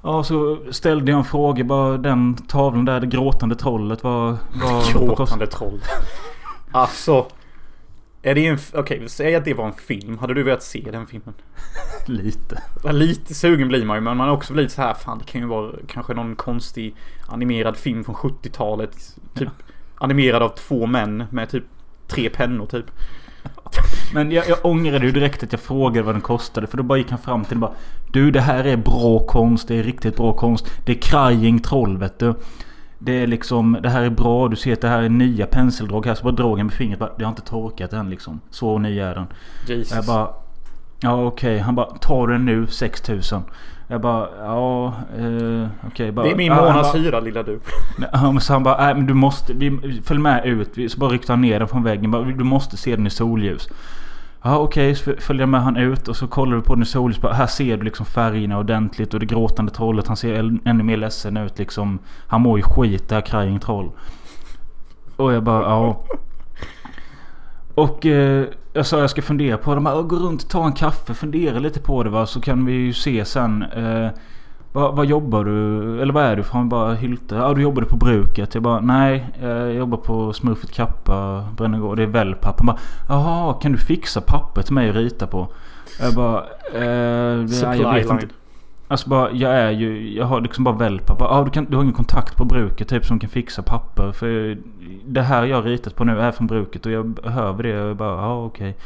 ja, 0.02 0.22
så 0.22 0.58
ställde 0.70 1.10
jag 1.10 1.18
en 1.18 1.24
fråga. 1.24 1.64
Bara 1.64 1.96
den 1.96 2.34
tavlan 2.34 2.84
där, 2.84 3.00
det 3.00 3.06
gråtande 3.06 3.54
trollet. 3.54 4.04
Vad, 4.04 4.38
vad, 4.62 4.92
Gråtande 4.92 5.46
troll. 5.46 5.80
alltså. 6.72 7.26
Är 8.22 8.34
det 8.34 8.46
en... 8.46 8.58
Okej, 8.74 9.02
säg 9.06 9.34
att 9.34 9.44
det 9.44 9.54
var 9.54 9.66
en 9.66 9.72
film. 9.72 10.18
Hade 10.18 10.34
du 10.34 10.42
velat 10.42 10.62
se 10.62 10.88
den 10.92 11.06
filmen? 11.06 11.34
Lite. 12.06 12.62
Ja, 12.84 12.92
Lite 12.92 13.34
sugen 13.34 13.68
blir 13.68 13.84
man 13.84 13.96
ju 13.96 14.00
men 14.00 14.16
man 14.16 14.28
är 14.28 14.32
också 14.32 14.54
lite 14.54 14.74
så 14.74 14.82
här 14.82 14.94
fan 14.94 15.18
det 15.18 15.24
kan 15.24 15.40
ju 15.40 15.46
vara 15.46 15.72
kanske 15.88 16.14
någon 16.14 16.36
konstig 16.36 16.94
animerad 17.26 17.76
film 17.76 18.04
från 18.04 18.14
70-talet. 18.14 19.16
Typ 19.34 19.48
animerad 19.94 20.42
av 20.42 20.48
två 20.48 20.86
män 20.86 21.24
med 21.30 21.48
typ 21.48 21.64
tre 22.06 22.30
pennor 22.30 22.66
typ. 22.66 22.86
Men 24.14 24.30
jag, 24.30 24.48
jag 24.48 24.58
ångrade 24.62 25.06
ju 25.06 25.12
direkt 25.12 25.42
att 25.42 25.52
jag 25.52 25.60
frågade 25.60 26.02
vad 26.02 26.14
den 26.14 26.22
kostade. 26.22 26.66
För 26.66 26.76
då 26.76 26.82
bara 26.82 26.98
gick 26.98 27.10
han 27.10 27.18
fram 27.18 27.44
till 27.44 27.56
och 27.56 27.60
bara 27.60 27.72
Du 28.12 28.30
det 28.30 28.40
här 28.40 28.64
är 28.64 28.76
bra 28.76 29.18
konst. 29.18 29.68
Det 29.68 29.78
är 29.78 29.82
riktigt 29.82 30.16
bra 30.16 30.32
konst. 30.32 30.70
Det 30.84 30.92
är 30.92 31.00
crying 31.00 31.58
troll 31.58 31.98
vet 31.98 32.18
du. 32.18 32.34
Det 33.06 33.22
är 33.22 33.26
liksom, 33.26 33.78
det 33.82 33.88
här 33.88 34.02
är 34.02 34.10
bra. 34.10 34.48
Du 34.48 34.56
ser 34.56 34.72
att 34.72 34.80
det 34.80 34.88
här 34.88 35.02
är 35.02 35.08
nya 35.08 35.46
penseldrag 35.46 36.06
här. 36.06 36.14
Så 36.14 36.24
bara 36.24 36.34
drog 36.34 36.58
han 36.58 36.66
med 36.66 36.74
fingret. 36.74 36.98
Bara, 36.98 37.10
det 37.18 37.24
har 37.24 37.30
inte 37.30 37.42
torkat 37.42 37.92
än 37.92 38.10
liksom. 38.10 38.40
Så 38.50 38.78
ny 38.78 38.98
är 38.98 39.14
den. 39.14 39.26
Jesus. 39.68 39.94
Jag 39.96 40.04
bara... 40.04 40.28
Ja 41.00 41.24
okej. 41.24 41.58
Han 41.58 41.74
bara, 41.74 41.86
tar 41.86 42.28
den 42.28 42.44
nu 42.44 42.66
6000? 42.66 43.42
Jag 43.88 44.00
bara, 44.00 44.28
ja 44.40 44.86
eh, 45.18 45.68
okej. 45.86 46.12
bara, 46.12 46.26
det 46.26 46.32
är 46.32 46.36
min 46.36 46.46
ja, 46.46 46.54
han 46.54 46.64
månads 46.64 46.92
bara- 46.92 47.02
hyra 47.02 47.20
lilla 47.20 47.42
du. 47.42 47.60
Så 48.40 48.52
han 48.52 48.62
bara, 48.62 48.84
nej 48.84 48.94
men 48.94 49.06
du 49.06 49.14
måste, 49.14 49.52
vi, 49.54 50.00
följ 50.04 50.20
med 50.20 50.46
ut. 50.46 50.92
Så 50.92 50.98
bara 50.98 51.10
ryckte 51.10 51.32
han 51.32 51.40
ner 51.40 51.58
den 51.58 51.68
från 51.68 51.82
väggen. 51.82 52.10
Bara, 52.10 52.22
du 52.24 52.44
måste 52.44 52.76
se 52.76 52.96
den 52.96 53.06
i 53.06 53.10
solljus. 53.10 53.68
Ja 54.46 54.58
okej, 54.58 54.94
så 54.94 55.12
följer 55.18 55.42
jag 55.42 55.48
med 55.48 55.62
han 55.62 55.76
ut 55.76 56.08
och 56.08 56.16
så 56.16 56.26
kollar 56.26 56.56
vi 56.56 56.62
på 56.62 56.74
den 56.74 56.82
i 56.82 56.86
solljus. 56.86 57.22
Här 57.22 57.46
ser 57.46 57.76
du 57.76 57.82
liksom 57.82 58.06
färgerna 58.06 58.58
ordentligt 58.58 59.14
och 59.14 59.20
det 59.20 59.26
gråtande 59.26 59.72
trollet. 59.72 60.06
Han 60.06 60.16
ser 60.16 60.34
ännu 60.64 60.82
mer 60.82 60.96
ledsen 60.96 61.36
ut 61.36 61.58
liksom. 61.58 61.98
Han 62.26 62.40
mår 62.40 62.58
ju 62.58 62.62
skit 62.62 63.08
det 63.08 63.14
här 63.14 63.22
crying 63.22 63.60
troll. 63.60 63.90
Och 65.16 65.32
jag 65.32 65.42
bara, 65.42 65.62
ja. 65.62 66.04
Och 67.74 68.06
eh, 68.06 68.46
jag 68.72 68.86
sa 68.86 69.00
jag 69.00 69.10
ska 69.10 69.22
fundera 69.22 69.56
på 69.56 69.74
det. 69.74 69.80
De 69.80 70.08
gå 70.08 70.16
runt, 70.16 70.50
ta 70.50 70.66
en 70.66 70.72
kaffe, 70.72 71.14
fundera 71.14 71.58
lite 71.58 71.80
på 71.80 72.02
det 72.02 72.10
va. 72.10 72.26
Så 72.26 72.40
kan 72.40 72.64
vi 72.64 72.72
ju 72.72 72.92
se 72.92 73.24
sen. 73.24 73.62
Eh, 73.62 74.10
vad, 74.76 74.96
vad 74.96 75.06
jobbar 75.06 75.44
du? 75.44 76.02
Eller 76.02 76.12
vad 76.12 76.24
är 76.24 76.36
du? 76.36 76.42
för? 76.42 76.52
Han 76.52 76.68
bara 76.68 76.94
Hylte. 76.94 77.34
Ja 77.34 77.54
du 77.54 77.62
jobbade 77.62 77.86
på 77.86 77.96
bruket. 77.96 78.54
Jag 78.54 78.62
bara 78.62 78.80
nej. 78.80 79.26
Jag 79.40 79.74
jobbar 79.74 79.98
på 79.98 80.32
Smurfit 80.32 80.72
Kappa 80.72 81.48
Brännegård. 81.56 81.96
Det 81.96 82.02
är 82.02 82.06
wellpapp. 82.06 82.54
Han 82.58 82.66
bara 82.66 82.78
Jaha 83.08 83.52
kan 83.52 83.72
du 83.72 83.78
fixa 83.78 84.20
papper 84.20 84.62
till 84.62 84.74
mig 84.74 84.88
att 84.90 84.96
rita 84.96 85.26
på? 85.26 85.48
Jag 86.00 86.14
bara 86.14 86.38
eh, 86.74 87.46
Supply 87.46 87.82
jag 87.82 87.94
vet 87.94 88.06
line. 88.06 88.12
inte. 88.22 88.34
Alltså 88.88 89.08
bara 89.08 89.30
jag 89.30 89.52
är 89.52 89.70
ju 89.70 90.14
Jag 90.14 90.26
har 90.26 90.40
liksom 90.40 90.64
bara 90.64 90.76
wellpapp. 90.76 91.16
Ja 91.20 91.42
du, 91.44 91.50
kan, 91.50 91.64
du 91.64 91.76
har 91.76 91.82
ingen 91.82 91.94
kontakt 91.94 92.36
på 92.36 92.44
bruket 92.44 92.88
typ 92.88 93.04
som 93.04 93.18
kan 93.18 93.30
fixa 93.30 93.62
papper. 93.62 94.12
För 94.12 94.58
det 95.06 95.22
här 95.22 95.44
jag 95.44 95.56
har 95.56 95.62
ritat 95.62 95.96
på 95.96 96.04
nu 96.04 96.20
är 96.20 96.32
från 96.32 96.46
bruket 96.46 96.86
och 96.86 96.92
jag 96.92 97.06
behöver 97.06 97.62
det. 97.62 97.68
Jag 97.68 97.96
bara 97.96 98.22
ja 98.22 98.44
okej. 98.44 98.76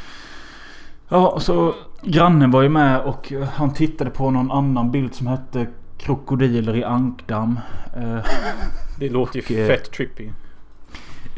Ja, 1.09 1.39
så 1.39 1.73
grannen 2.01 2.51
var 2.51 2.61
ju 2.61 2.69
med 2.69 3.01
och 3.01 3.33
han 3.53 3.73
tittade 3.73 4.09
på 4.09 4.31
någon 4.31 4.51
annan 4.51 4.91
bild 4.91 5.15
som 5.15 5.27
hette 5.27 5.67
Krokodiler 6.01 6.75
i 6.75 6.83
ankdamm. 6.83 7.59
Eh, 7.97 8.17
Det 8.99 9.09
låter 9.09 9.51
ju 9.51 9.61
eh, 9.61 9.67
fett 9.67 9.91
trippy. 9.91 10.29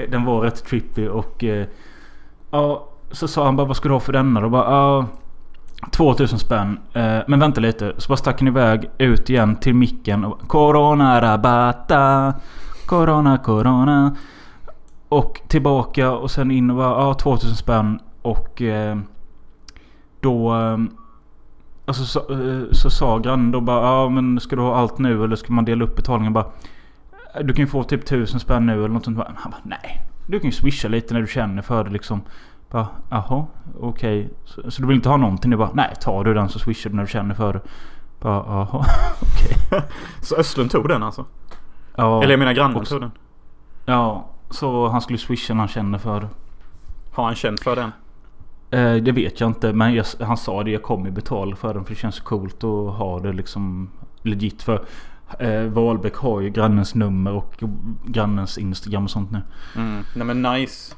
Den 0.10 0.26
var 0.26 0.42
rätt 0.42 0.66
trippy 0.66 1.08
och... 1.08 1.44
eh, 1.44 1.68
Ja, 2.52 2.88
så 3.12 3.28
sa 3.28 3.46
han 3.46 3.56
bara 3.56 3.68
vad 3.68 3.78
ska 3.78 3.88
du 3.90 3.94
ha 3.96 4.00
för 4.00 4.14
denna? 4.14 4.42
Då 4.42 4.50
bara 4.50 4.72
ja... 4.72 5.06
2000 5.92 6.40
spänn. 6.40 6.80
Eh, 6.94 7.20
Men 7.28 7.40
vänta 7.40 7.62
lite. 7.62 7.94
Så 7.98 8.08
bara 8.10 8.18
stack 8.18 8.40
han 8.40 8.48
iväg 8.48 8.90
ut 8.98 9.30
igen 9.30 9.56
till 9.56 9.76
micken. 9.76 10.26
och 10.26 10.48
Corona 10.48 11.22
rabata. 11.22 12.34
Corona 12.86 13.38
corona. 13.38 14.16
Och 15.10 15.42
tillbaka 15.48 16.12
och 16.12 16.32
sen 16.32 16.52
in 16.52 16.70
och 16.72 16.78
bara 16.78 16.90
ja 17.08 17.14
2000 17.14 17.56
spänn. 17.56 18.00
Och 18.22 18.62
eh, 18.62 18.98
då... 20.20 20.54
Alltså 21.86 22.04
så, 22.06 22.20
eh, 22.20 22.64
så 22.72 22.90
sa 22.90 23.18
grannen 23.20 23.52
då 23.52 23.62
bara 23.62 23.86
ja 23.86 24.10
men 24.10 24.40
ska 24.40 24.56
du 24.56 24.62
ha 24.62 24.76
allt 24.76 24.98
nu 24.98 25.24
eller 25.24 25.36
ska 25.36 25.54
man 25.54 25.66
dela 25.66 25.84
upp 25.86 25.96
betalningen? 25.96 26.34
Bara, 26.34 26.46
du 27.44 27.54
kan 27.54 27.66
ju 27.66 27.68
få 27.68 27.84
typ 27.84 28.04
1000 28.04 28.40
spänn 28.40 28.66
nu 28.66 28.74
eller 28.74 28.88
något 28.88 29.06
sånt. 29.06 29.18
Han 29.36 29.52
bara 29.52 29.62
nej. 29.64 30.02
Du 30.28 30.40
kan 30.40 30.46
ju 30.50 30.52
swisha 30.56 30.88
lite 30.88 31.14
när 31.14 31.22
du 31.22 31.28
känner 31.28 31.62
för 31.62 31.84
det 31.84 31.90
liksom. 31.90 32.22
Bara 32.72 32.88
jaha 33.10 33.46
okej. 33.82 34.30
Så, 34.46 34.72
så 34.72 34.82
du 34.82 34.88
vill 34.88 34.96
inte 34.96 35.10
ha 35.10 35.18
någonting? 35.18 35.52
Jag 35.52 35.60
bara 35.60 35.70
nej 35.74 35.94
tar 36.02 36.24
du 36.24 36.34
den 36.34 36.50
så 36.50 36.60
swishar 36.60 36.90
du 36.90 36.96
när 36.96 37.04
du 37.04 37.10
känner 37.10 37.36
för 37.36 37.54
det. 37.54 37.62
Bara 38.20 38.34
jaha 38.48 38.68
okej. 39.22 39.82
Så 40.22 40.36
Östlund 40.36 40.72
tog 40.72 40.88
den 40.88 41.04
alltså? 41.04 41.26
Ja, 41.96 42.24
Eller 42.24 42.32
jag 42.34 42.40
menar 42.40 42.54
grannen 42.54 42.78
också- 42.78 42.94
tog 42.96 43.02
den. 43.02 43.12
Ja. 43.86 44.26
Så 44.50 44.88
han 44.88 45.02
skulle 45.02 45.20
swisha 45.20 45.54
när 45.54 45.60
han 45.60 45.68
känner 45.68 45.98
för 45.98 46.22
det. 46.22 46.28
Har 47.14 47.24
han 47.26 47.36
känt 47.36 47.60
för 47.60 47.76
den? 47.76 47.92
Eh, 48.74 48.96
det 48.96 49.12
vet 49.12 49.40
jag 49.40 49.50
inte 49.50 49.74
men 49.74 49.94
jag, 49.94 50.06
han 50.20 50.38
sa 50.38 50.64
det. 50.64 50.72
Jag 50.72 50.84
kommer 50.84 51.12
betala 51.12 51.56
för 51.56 51.74
den 51.74 51.84
för 51.86 51.94
det 51.94 52.00
känns 52.00 52.20
coolt 52.20 52.64
att 52.64 52.94
ha 52.94 53.20
det 53.20 53.34
liksom 53.34 53.90
legit 54.22 54.62
för. 54.62 54.86
Eh, 55.40 55.64
Wahlbeck 55.64 56.16
har 56.16 56.42
ju 56.42 56.50
grannens 56.50 56.96
nummer 56.96 57.34
och 57.34 57.64
grannens 58.06 58.58
Instagram 58.58 59.04
och 59.04 59.10
sånt 59.10 59.32
nu. 59.32 59.42
Mm. 59.76 60.04
Nej 60.16 60.26
men 60.28 60.42
nice. 60.42 60.96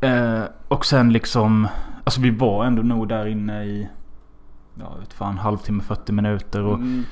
Eh, 0.00 0.42
och 0.68 0.86
sen 0.86 1.12
liksom, 1.12 1.68
alltså 2.04 2.20
vi 2.20 2.30
var 2.30 2.64
ändå 2.64 2.82
nog 2.82 3.08
där 3.08 3.26
inne 3.26 3.64
i, 3.64 3.88
ja 4.74 4.94
vet 5.00 5.12
fan, 5.12 5.38
halvtimme, 5.38 5.82
40 5.82 6.12
minuter. 6.12 6.62
Och 6.62 6.74
Mm. 6.74 7.04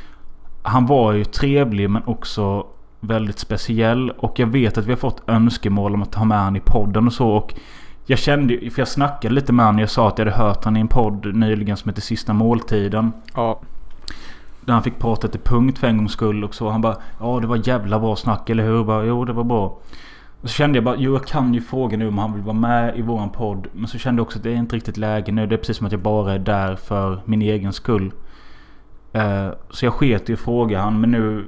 Han 0.62 0.86
var 0.86 1.12
ju 1.12 1.24
trevlig 1.24 1.90
men 1.90 2.02
också 2.06 2.66
väldigt 3.00 3.38
speciell. 3.38 4.10
Och 4.10 4.38
jag 4.38 4.46
vet 4.46 4.78
att 4.78 4.86
vi 4.86 4.92
har 4.92 4.98
fått 4.98 5.28
önskemål 5.28 5.94
om 5.94 6.02
att 6.02 6.14
ha 6.14 6.24
med 6.24 6.38
han 6.38 6.56
i 6.56 6.60
podden 6.60 7.06
och 7.06 7.12
så. 7.12 7.28
Och 7.28 7.54
jag 8.06 8.18
kände 8.18 8.70
för 8.70 8.80
jag 8.80 8.88
snackade 8.88 9.34
lite 9.34 9.52
med 9.52 9.66
honom. 9.66 9.78
Jag 9.78 9.90
sa 9.90 10.08
att 10.08 10.18
jag 10.18 10.26
hade 10.26 10.36
hört 10.36 10.64
han 10.64 10.76
i 10.76 10.80
en 10.80 10.88
podd 10.88 11.34
nyligen 11.34 11.76
som 11.76 11.88
heter 11.88 12.02
Sista 12.02 12.32
Måltiden. 12.32 13.12
Ja. 13.34 13.60
Där 14.60 14.72
han 14.72 14.82
fick 14.82 14.98
prata 14.98 15.28
till 15.28 15.40
punkt 15.40 15.78
för 15.78 15.86
en 15.86 15.96
gångs 15.96 16.12
skull 16.12 16.44
och 16.44 16.54
så. 16.54 16.70
Han 16.70 16.80
bara 16.80 16.96
Ja 17.20 17.40
det 17.40 17.46
var 17.46 17.68
jävla 17.68 18.00
bra 18.00 18.16
snack 18.16 18.50
eller 18.50 18.64
hur? 18.64 18.76
Jag 18.76 18.86
Bara, 18.86 19.04
jo 19.04 19.24
det 19.24 19.32
var 19.32 19.44
bra. 19.44 19.78
Och 20.40 20.48
så 20.50 20.54
kände 20.54 20.76
jag 20.76 20.84
bara 20.84 20.96
jo 20.98 21.12
jag 21.12 21.26
kan 21.26 21.54
ju 21.54 21.60
fråga 21.60 21.96
nu 21.96 22.08
om 22.08 22.18
han 22.18 22.32
vill 22.32 22.42
vara 22.42 22.54
med 22.56 22.98
i 22.98 23.02
våran 23.02 23.30
podd. 23.30 23.66
Men 23.72 23.88
så 23.88 23.98
kände 23.98 24.20
jag 24.20 24.26
också 24.26 24.38
att 24.38 24.42
det 24.42 24.50
är 24.52 24.56
inte 24.56 24.76
riktigt 24.76 24.96
läge 24.96 25.32
nu. 25.32 25.46
Det 25.46 25.54
är 25.54 25.58
precis 25.58 25.76
som 25.76 25.86
att 25.86 25.92
jag 25.92 26.00
bara 26.02 26.32
är 26.34 26.38
där 26.38 26.76
för 26.76 27.20
min 27.24 27.42
egen 27.42 27.72
skull. 27.72 28.12
Eh, 29.12 29.48
så 29.70 29.86
jag 29.86 29.92
sket 29.92 30.30
i 30.30 30.32
att 30.32 30.38
fråga 30.40 30.80
han 30.80 31.00
men 31.00 31.10
nu... 31.10 31.46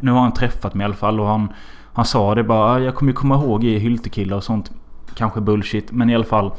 Nu 0.00 0.10
har 0.10 0.20
han 0.20 0.32
träffat 0.32 0.74
mig 0.74 0.84
i 0.84 0.86
alla 0.86 0.94
fall 0.94 1.20
och 1.20 1.26
han... 1.26 1.52
Han 1.92 2.04
sa 2.04 2.34
det 2.34 2.44
bara 2.44 2.72
"Ah, 2.72 2.78
jag 2.78 2.94
kommer 2.94 3.12
ju 3.12 3.16
komma 3.16 3.34
ihåg 3.34 3.64
i 3.64 3.78
Hyltekillar 3.78 4.36
och 4.36 4.44
sånt. 4.44 4.70
Kanske 5.16 5.40
bullshit 5.40 5.92
men 5.92 6.10
i 6.10 6.14
alla 6.14 6.24
fall. 6.24 6.52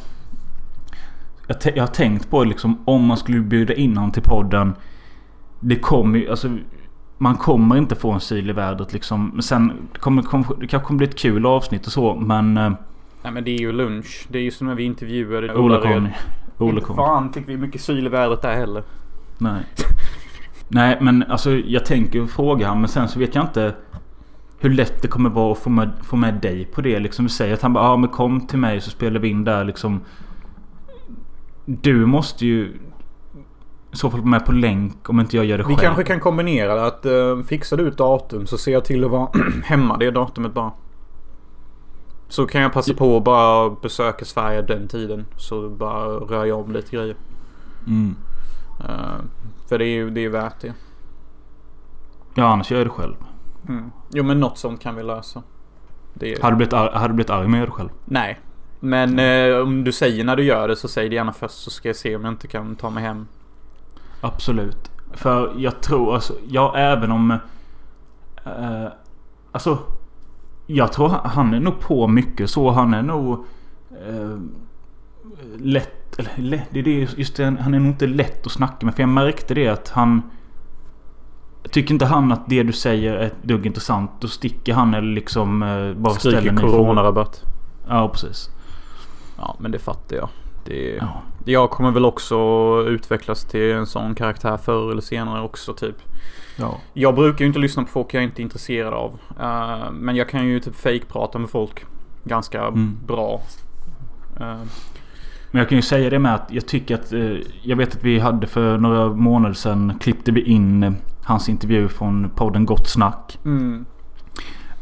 Jag, 1.48 1.58
jag 1.76 1.84
har 1.84 1.94
tänkt 1.94 2.30
på 2.30 2.44
liksom 2.44 2.84
om 2.86 3.06
man 3.06 3.18
skulle 3.18 3.40
bjuda 3.40 3.74
in 3.74 3.98
honom 3.98 4.12
till 4.12 4.24
podden. 4.24 4.76
Det 5.60 5.76
kommer 5.76 6.20
ju 6.20 6.30
alltså. 6.30 6.58
Man 7.18 7.36
kommer 7.36 7.78
inte 7.78 7.96
få 7.96 8.12
en 8.12 8.20
syl 8.20 8.50
i 8.50 8.54
vädret 8.54 8.94
liksom. 8.94 9.32
Men 9.34 9.44
sen 9.44 9.74
kommer, 10.00 10.22
kommer 10.22 10.46
det 10.60 10.68
kanske 10.68 10.88
kommer 10.88 10.98
bli 10.98 11.08
ett 11.08 11.20
kul 11.20 11.46
avsnitt 11.46 11.86
och 11.86 11.92
så 11.92 12.16
men... 12.16 12.58
Eh, 12.58 12.72
Nej 13.24 13.34
men 13.34 13.44
det 13.44 13.52
är 13.52 13.60
ju 13.60 13.72
lunch. 13.72 14.26
Det 14.30 14.38
är 14.38 14.44
ju 14.44 14.52
som 14.52 14.68
när 14.68 14.76
vi 14.76 14.84
intervjuade 14.84 15.56
Ola. 15.56 15.82
Conny. 15.82 16.10
Ola 16.58 16.82
Conny. 16.82 16.98
fan 16.98 17.34
fick 17.34 17.50
vi 17.50 17.58
mycket 17.58 17.82
syl 17.82 18.06
i 18.06 18.10
vädret 18.10 18.42
där 18.42 18.56
heller. 18.56 18.84
Nej. 19.38 19.64
Nej 20.68 20.98
men 21.02 21.24
alltså 21.24 21.52
jag 21.52 21.86
tänker 21.86 22.26
fråga 22.26 22.68
han 22.68 22.80
men 22.80 22.88
sen 22.88 23.08
så 23.08 23.20
vet 23.20 23.36
jag 23.36 23.44
inte 23.44 23.76
hur 24.60 24.70
lätt 24.70 25.02
det 25.02 25.08
kommer 25.08 25.30
vara 25.30 25.52
att 25.52 25.58
få 25.58 25.70
med, 25.70 25.92
få 26.04 26.16
med 26.16 26.34
dig 26.34 26.66
på 26.66 26.82
det. 26.82 27.00
Liksom 27.00 27.26
vi 27.26 27.30
säger 27.30 27.54
att 27.54 27.62
han 27.62 27.74
bara 27.74 27.84
ja 27.84 27.98
men 27.98 28.10
kom 28.10 28.48
till 28.48 28.60
mig 28.60 28.82
så 28.82 28.90
spelar 28.90 29.20
vi 29.20 29.28
in 29.28 29.44
där 29.44 29.64
liksom. 29.64 30.02
Du 31.66 32.06
måste 32.06 32.46
ju 32.46 32.80
i 33.92 33.98
så 33.98 34.10
fall 34.10 34.20
vara 34.20 34.30
med 34.30 34.46
på 34.46 34.52
länk 34.52 35.10
om 35.10 35.20
inte 35.20 35.36
jag 35.36 35.46
gör 35.46 35.58
det 35.58 35.64
Vi 35.64 35.76
själv. 35.76 35.86
kanske 35.86 36.04
kan 36.04 36.20
kombinera 36.20 36.76
det 36.76 36.86
att 36.86 37.06
uh, 37.06 37.44
fixar 37.44 37.78
du 37.78 37.88
ett 37.88 37.98
datum 37.98 38.46
så 38.46 38.58
ser 38.58 38.72
jag 38.72 38.86
till 38.86 39.04
att 39.04 39.12
vara 39.12 39.30
hemma 39.64 39.98
det 39.98 40.12
datumet 40.12 40.54
bara. 40.54 40.72
Så 42.30 42.46
kan 42.48 42.62
jag 42.62 42.74
passa 42.74 42.94
på 42.94 43.18
att 43.18 43.24
bara 43.24 43.70
besöka 43.70 44.26
Sverige 44.26 44.62
den 44.62 44.88
tiden. 44.88 45.26
Så 45.38 45.70
bara 45.70 46.06
rör 46.06 46.46
jag 46.46 46.60
om 46.60 46.72
lite 46.72 46.96
grejer. 46.96 47.16
Mm. 47.88 48.16
Eh, 48.80 49.22
för 49.70 49.78
det 49.78 49.86
är 49.86 49.96
ju 49.96 50.10
det 50.10 50.26
är 50.26 50.30
värt 50.30 50.62
det. 50.62 50.74
Ja 52.34 52.46
annars 52.46 52.72
gör 52.72 52.78
jag 52.78 52.88
det 52.88 52.92
själv. 52.92 53.16
Mm. 53.68 53.92
Jo 54.14 54.24
men 54.24 54.40
något 54.40 54.58
sånt 54.58 54.82
kan 54.82 54.96
vi 54.96 55.04
lösa. 55.04 55.44
Det. 56.14 56.42
Hade 56.42 56.54
du 56.54 56.58
blivit 56.58 56.74
arg, 56.74 56.92
hade 56.94 57.08
du 57.08 57.14
blivit 57.14 57.30
arg 57.30 57.58
gör 57.58 57.66
det 57.66 57.72
själv? 57.72 57.90
Nej. 58.06 58.40
Men 58.80 59.20
eh, 59.20 59.58
om 59.58 59.84
du 59.84 59.92
säger 59.92 60.24
när 60.24 60.36
du 60.36 60.44
gör 60.44 60.68
det 60.68 60.76
så 60.76 60.88
säg 60.88 61.10
det 61.10 61.16
gärna 61.16 61.34
först 61.34 61.56
så 61.56 61.70
ska 61.70 61.90
jag 61.90 61.96
se 61.96 62.16
om 62.16 62.26
jag 62.26 62.34
inte 62.34 62.48
kan 62.48 62.76
ta 62.76 62.90
mig 62.90 63.04
hem. 63.04 63.28
Absolut. 64.22 64.92
För 65.14 65.54
jag 65.58 65.82
tror 65.82 66.16
alltså, 66.16 66.34
ja 66.48 66.78
även 66.78 67.12
om... 67.12 67.32
Eh, 68.46 68.88
alltså. 69.52 69.78
Jag 70.68 70.94
tror 70.94 71.10
han, 71.10 71.30
han 71.30 71.54
är 71.54 71.60
nog 71.60 71.80
på 71.80 72.08
mycket 72.08 72.50
så. 72.50 72.72
Han 72.72 72.94
är 72.94 73.02
nog... 73.02 73.46
Eh, 74.08 74.38
lätt, 75.58 76.20
eller 76.20 76.32
lätt, 76.38 76.68
det 76.70 76.80
är 76.80 76.84
det 76.84 77.18
just 77.18 77.36
det, 77.36 77.44
han 77.44 77.74
är 77.74 77.80
nog 77.80 77.88
inte 77.88 78.08
lätt 78.08 78.46
att 78.46 78.52
snacka 78.52 78.86
med. 78.86 78.96
För 78.96 79.04
jag 79.04 79.10
märkte 79.10 79.54
det 79.54 79.68
att 79.68 79.90
han... 79.90 80.22
Tycker 81.72 81.94
inte 81.94 82.06
han 82.06 82.32
att 82.32 82.50
det 82.50 82.64
du 82.64 82.74
säger 82.74 83.16
är 83.16 83.26
ett 83.26 83.44
dugg 83.44 83.66
intressant. 83.66 84.12
Då 84.20 84.28
sticker 84.28 84.74
han 84.74 84.94
eller 84.94 85.14
liksom 85.14 85.64
eh, 85.64 85.94
bara 85.94 86.14
Skriker 86.14 86.42
ställer 86.42 86.62
coronarabatt. 86.62 87.42
Ja 87.88 88.10
precis. 88.10 88.50
Ja 89.38 89.56
men 89.60 89.72
det 89.72 89.80
fattar 89.80 90.16
jag. 90.16 90.30
Det, 90.66 90.96
Ja. 91.02 91.22
Jag 91.46 91.70
kommer 91.70 91.92
väl 91.92 92.06
också 92.06 92.36
utvecklas 92.88 93.44
till 93.46 93.72
en 93.72 93.88
sån 93.88 94.16
karaktär 94.16 94.58
förr 94.58 94.92
eller 94.92 95.02
senare 95.02 95.42
också 95.42 95.74
typ. 95.74 95.96
Ja. 96.60 96.78
Jag 96.94 97.16
brukar 97.16 97.40
ju 97.40 97.48
inte 97.48 97.60
lyssna 97.60 97.84
på 97.84 97.90
folk 97.90 98.14
jag 98.14 98.24
inte 98.24 98.42
är 98.42 98.44
intresserad 98.44 98.94
av. 98.94 99.20
Eh, 99.40 99.92
men 99.92 100.16
jag 100.16 100.30
kan 100.30 100.48
ju 100.48 100.60
typ 100.60 100.76
fake-prata 100.76 101.40
med 101.40 101.50
folk 101.50 101.86
ganska 102.24 102.62
Mm. 102.64 102.98
bra. 103.08 103.42
Eh, 104.40 104.58
Men 105.52 105.60
jag 105.60 105.70
kan 105.70 105.76
ju 105.78 105.82
säga 105.82 106.10
det 106.10 106.20
med 106.20 106.36
att 106.36 106.48
jag 106.50 106.66
tycker 106.68 106.96
att... 106.96 107.14
Eh, 107.14 107.36
jag 107.62 107.76
vet 107.78 107.96
att 107.96 108.04
vi 108.04 108.20
hade 108.20 108.48
för 108.48 108.78
några 108.78 109.08
månader 109.14 109.56
sedan 109.56 109.94
klippte 110.00 110.32
vi 110.32 110.42
in 110.42 110.96
hans 111.28 111.50
intervju 111.50 111.88
från 111.88 112.30
podden 112.36 112.66
Gott 112.66 112.88
Snack. 112.88 113.40
mm. 113.46 113.86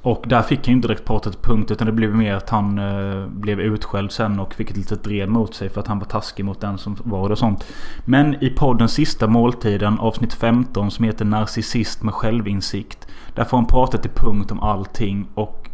Och 0.02 0.24
där 0.28 0.41
fick 0.41 0.60
han 0.60 0.66
ju 0.66 0.76
inte 0.76 0.88
direkt 0.88 1.06
prata 1.06 1.30
till 1.30 1.39
punkt 1.39 1.72
utan 1.72 1.88
det 1.88 1.93
blev 1.93 2.16
mer 2.16 2.34
att 2.34 2.50
han 2.50 2.80
eh, 2.80 3.28
blev 3.28 3.60
utskälld 3.60 4.12
sen 4.12 4.39
och 4.39 4.54
fick 4.54 4.72
ett 4.72 4.78
litet 4.78 5.04
drev 5.04 5.30
mot 5.30 5.56
sig 5.56 5.70
för 5.70 5.82
att 5.82 5.88
han 5.88 6.00
var 6.00 6.06
taskig 6.06 6.46
mot 6.46 6.62
den 6.62 6.78
som 6.78 6.98
var 7.04 7.30
det 7.30 7.32
och 7.32 7.38
sånt. 7.38 7.66
Men 8.06 8.43
i 8.43 8.50
podden 8.50 8.89
Sista 8.89 9.28
Måltiden 9.28 10.00
avsnitt 10.00 10.34
15 10.34 10.91
som 10.91 11.06
heter 11.06 11.26
Narcissist 11.26 12.04
med 12.04 12.14
självinsikt. 12.14 13.08
Där 13.36 13.43
får 13.43 13.58
han 13.58 13.66
prata 13.66 13.98
till 13.98 14.12
punkt 14.12 14.52
om 14.52 14.60
allting 14.60 15.28
och 15.34 15.70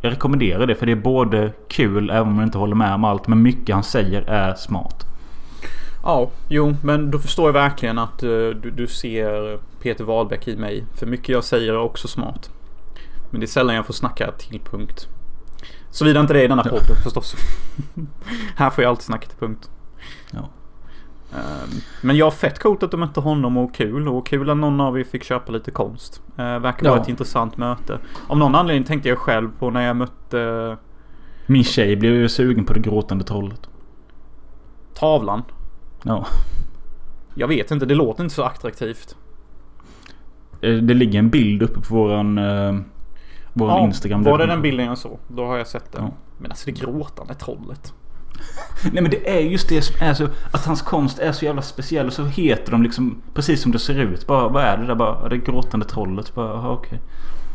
jag 0.00 0.12
rekommenderar 0.12 0.66
det 0.66 0.74
för 0.74 0.86
det 0.86 0.92
är 0.92 0.96
både 0.96 1.52
kul 1.68 2.10
även 2.10 2.28
om 2.28 2.34
man 2.34 2.44
inte 2.44 2.58
håller 2.58 2.76
med 2.76 2.94
om 2.94 3.04
allt 3.04 3.28
men 3.28 3.42
mycket 3.42 3.74
han 3.74 3.84
säger 3.84 4.22
är 4.22 4.54
smart. 4.54 5.06
Ja, 6.02 6.30
jo, 6.48 6.76
men 6.82 7.10
då 7.10 7.18
förstår 7.18 7.48
jag 7.48 7.52
verkligen 7.52 7.98
att 7.98 8.22
eh, 8.22 8.28
du, 8.28 8.72
du 8.76 8.86
ser 8.86 9.58
Peter 9.86 10.04
Wahlbeck 10.04 10.48
i 10.48 10.56
mig. 10.56 10.84
För 10.94 11.06
mycket 11.06 11.28
jag 11.28 11.44
säger 11.44 11.72
är 11.72 11.78
också 11.78 12.08
smart. 12.08 12.50
Men 13.30 13.40
det 13.40 13.44
är 13.44 13.48
sällan 13.48 13.76
jag 13.76 13.86
får 13.86 13.92
snacka 13.94 14.32
till 14.32 14.60
punkt. 14.60 15.08
Såvida 15.90 16.20
inte 16.20 16.32
det 16.32 16.40
är 16.40 16.44
i 16.44 16.48
denna 16.48 16.62
podden 16.62 16.96
förstås. 17.04 17.34
Här 18.56 18.70
får 18.70 18.84
jag 18.84 18.90
alltid 18.90 19.04
snacka 19.04 19.26
till 19.28 19.38
punkt. 19.38 19.70
Ja. 20.30 20.48
Ehm, 21.34 21.70
Men 22.00 22.16
jag 22.16 22.26
har 22.26 22.30
fett 22.30 22.58
coolt 22.58 22.82
att 22.82 22.90
de 22.90 23.00
mötte 23.00 23.20
honom 23.20 23.56
och 23.56 23.74
kul. 23.74 24.08
Och 24.08 24.26
kul 24.26 24.50
att 24.50 24.56
någon 24.56 24.80
av 24.80 24.98
er 24.98 25.04
fick 25.04 25.24
köpa 25.24 25.52
lite 25.52 25.70
konst. 25.70 26.22
Uh, 26.38 26.44
verkar 26.58 26.88
vara 26.88 26.96
Ja. 26.98 27.02
ett 27.02 27.08
intressant 27.08 27.56
möte. 27.56 27.98
Av 28.28 28.38
någon 28.38 28.54
anledning 28.54 28.84
tänkte 28.84 29.08
jag 29.08 29.18
själv 29.18 29.50
på 29.58 29.70
när 29.70 29.86
jag 29.86 29.96
mötte 29.96 30.76
Min 31.46 31.64
tjej 31.64 31.96
blev 31.96 32.12
ju 32.14 32.28
sugen 32.28 32.64
på 32.64 32.72
det 32.72 32.80
gråtande 32.80 33.24
trollet. 33.24 33.60
tavlan. 34.94 35.42
Ja. 36.02 36.26
Jag 37.34 37.48
vet 37.48 37.70
inte, 37.70 37.86
det 37.86 37.94
låter 37.94 38.22
inte 38.22 38.34
så 38.34 38.42
attraktivt. 38.42 39.16
Eh, 40.60 40.74
Det 40.74 40.94
ligger 40.94 41.18
en 41.18 41.30
bild 41.30 41.62
uppe 41.62 41.80
på 41.80 41.94
våran, 41.94 42.38
eh, 42.38 42.74
våran 43.52 43.84
Instagram. 43.84 44.22
Var 44.22 44.38
det 44.38 44.46
den 44.46 44.62
bilden 44.62 44.86
jag 44.86 44.98
såg? 44.98 45.18
Då 45.28 45.46
har 45.46 45.56
jag 45.56 45.66
sett 45.66 45.92
den. 45.92 46.02
Ja. 46.04 46.10
Men 46.38 46.50
alltså 46.50 46.66
det 46.66 46.80
gråtande 46.80 47.34
trollet. 47.34 47.92
Nej 48.92 49.02
men 49.02 49.10
det 49.10 49.36
är 49.38 49.40
just 49.40 49.68
det 49.68 49.82
som 49.82 49.96
är 50.06 50.14
så... 50.14 50.28
Att 50.52 50.66
hans 50.66 50.82
konst 50.82 51.18
är 51.18 51.32
så 51.32 51.44
jävla 51.44 51.62
speciell. 51.62 52.06
Och 52.06 52.12
så 52.12 52.24
heter 52.24 52.72
de 52.72 52.82
liksom 52.82 53.22
precis 53.34 53.62
som 53.62 53.72
det 53.72 53.78
ser 53.78 53.98
ut. 53.98 54.26
Bara, 54.26 54.48
vad 54.48 54.62
är 54.64 54.76
det 54.76 54.86
där? 54.86 54.94
Bara, 54.94 55.18
"Ja, 55.22 55.28
det 55.28 55.38
gråtande 55.38 55.86
trollet. 55.86 56.34
Bara, 56.34 56.52
aha, 56.54 56.70
okej. 56.70 57.00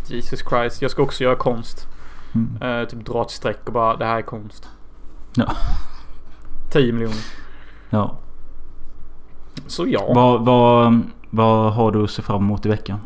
Jesus 0.07 0.39
Christ, 0.49 0.81
jag 0.81 0.91
ska 0.91 1.03
också 1.03 1.23
göra 1.23 1.35
konst. 1.35 1.87
Mm. 2.35 2.61
Eh, 2.81 2.87
typ 2.87 3.05
dra 3.05 3.21
ett 3.21 3.31
streck 3.31 3.59
och 3.67 3.73
bara 3.73 3.97
det 3.97 4.05
här 4.05 4.17
är 4.17 4.21
konst. 4.21 4.69
Ja. 5.35 5.51
10 6.71 6.93
miljoner. 6.93 7.15
ja. 7.89 8.17
Så 9.67 9.87
ja. 9.87 10.11
Vad, 10.15 10.45
vad, 10.45 11.01
vad 11.31 11.73
har 11.73 11.91
du 11.91 12.03
att 12.03 12.11
se 12.11 12.21
fram 12.21 12.41
emot 12.41 12.65
i 12.65 12.69
veckan? 12.69 12.99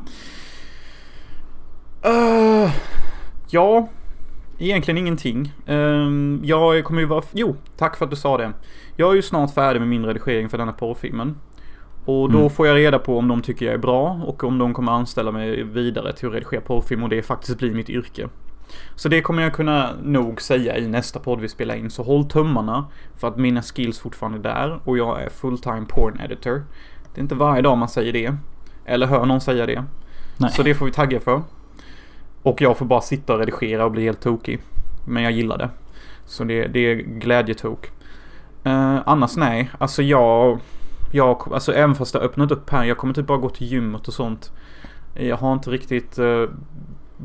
Eh, 2.02 2.72
ja. 3.50 3.88
Egentligen 4.60 4.98
ingenting. 4.98 5.54
Um, 5.68 6.42
jag 6.44 6.84
kommer 6.84 7.02
ju 7.02 7.08
vara... 7.08 7.24
Jo, 7.32 7.56
tack 7.78 7.98
för 7.98 8.06
att 8.06 8.12
du 8.12 8.18
sa 8.18 8.38
det. 8.38 8.52
Jag 8.96 9.12
är 9.12 9.16
ju 9.16 9.22
snart 9.22 9.54
färdig 9.54 9.80
med 9.80 9.90
min 9.90 10.06
redigering 10.06 10.50
för 10.50 10.58
denna 10.58 10.74
porrfilmen. 10.74 11.36
Och 12.06 12.32
då 12.32 12.38
Mm. 12.38 12.50
får 12.50 12.68
jag 12.68 12.76
reda 12.76 13.00
på 13.00 13.18
om 13.18 13.28
de 13.28 13.42
tycker 13.42 13.66
jag 13.66 13.74
är 13.74 13.78
bra 13.80 14.22
och 14.26 14.44
om 14.44 14.58
de 14.58 14.74
kommer 14.74 14.92
anställa 14.92 15.32
mig 15.32 15.64
vidare 15.64 16.14
till 16.14 16.28
att 16.28 16.34
redigera 16.34 16.62
porrfilm 16.62 17.04
och 17.04 17.10
det 17.10 17.22
faktiskt 17.22 17.58
blir 17.58 17.74
mitt 17.74 17.90
yrke. 17.90 18.28
Så 18.96 19.10
det 19.10 19.22
kommer 19.22 19.44
jag 19.44 19.54
kunna 19.54 19.90
nog 20.04 20.42
säga 20.42 20.78
i 20.78 20.88
nästa 20.88 21.20
podd 21.20 21.40
vi 21.40 21.50
spelar 21.50 21.76
in. 21.76 21.90
Så 21.90 22.04
håll 22.04 22.26
tummarna 22.26 22.86
för 23.18 23.28
att 23.28 23.38
mina 23.38 23.62
skills 23.62 24.00
fortfarande 24.00 24.38
är 24.50 24.54
där 24.54 24.80
och 24.84 24.98
jag 24.98 25.22
är 25.24 25.30
fulltime 25.30 25.86
porn 25.90 26.20
editor. 26.26 26.64
Det 27.16 27.20
är 27.20 27.24
inte 27.24 27.36
varje 27.36 27.62
dag 27.62 27.78
man 27.78 27.90
säger 27.90 28.14
det. 28.14 28.36
Eller 28.86 29.08
hör 29.08 29.26
någon 29.26 29.42
säga 29.42 29.66
det. 29.66 29.84
Nej. 30.38 30.52
Så 30.52 30.64
det 30.64 30.76
får 30.76 30.86
vi 30.86 30.92
tagga 30.92 31.20
för. 31.20 31.42
Och 32.42 32.62
jag 32.62 32.78
får 32.78 32.86
bara 32.86 33.02
sitta 33.02 33.34
och 33.34 33.40
redigera 33.40 33.86
och 33.86 33.92
bli 33.92 34.04
helt 34.04 34.22
tokig. 34.22 34.60
Men 35.08 35.24
jag 35.24 35.32
gillar 35.32 35.58
det. 35.58 35.70
Så 36.26 36.44
det, 36.44 36.68
det 36.68 36.80
är 36.80 36.96
glädjetok. 36.96 37.92
Uh, 38.66 39.00
annars 39.06 39.36
nej, 39.38 39.72
alltså 39.78 40.04
jag... 40.04 40.60
Jag, 41.12 41.54
alltså 41.54 41.74
även 41.74 41.96
fast 41.96 42.14
det 42.14 42.20
har 42.20 42.26
öppnat 42.26 42.52
upp 42.52 42.70
här, 42.70 42.84
jag 42.84 42.98
kommer 42.98 43.14
typ 43.14 43.28
bara 43.28 43.38
gå 43.38 43.50
till 43.50 43.68
gymmet 43.68 44.08
och 44.08 44.14
sånt. 44.14 44.52
Jag 45.14 45.38
har 45.38 45.54
inte 45.54 45.70
riktigt 45.70 46.20
eh, 46.20 46.46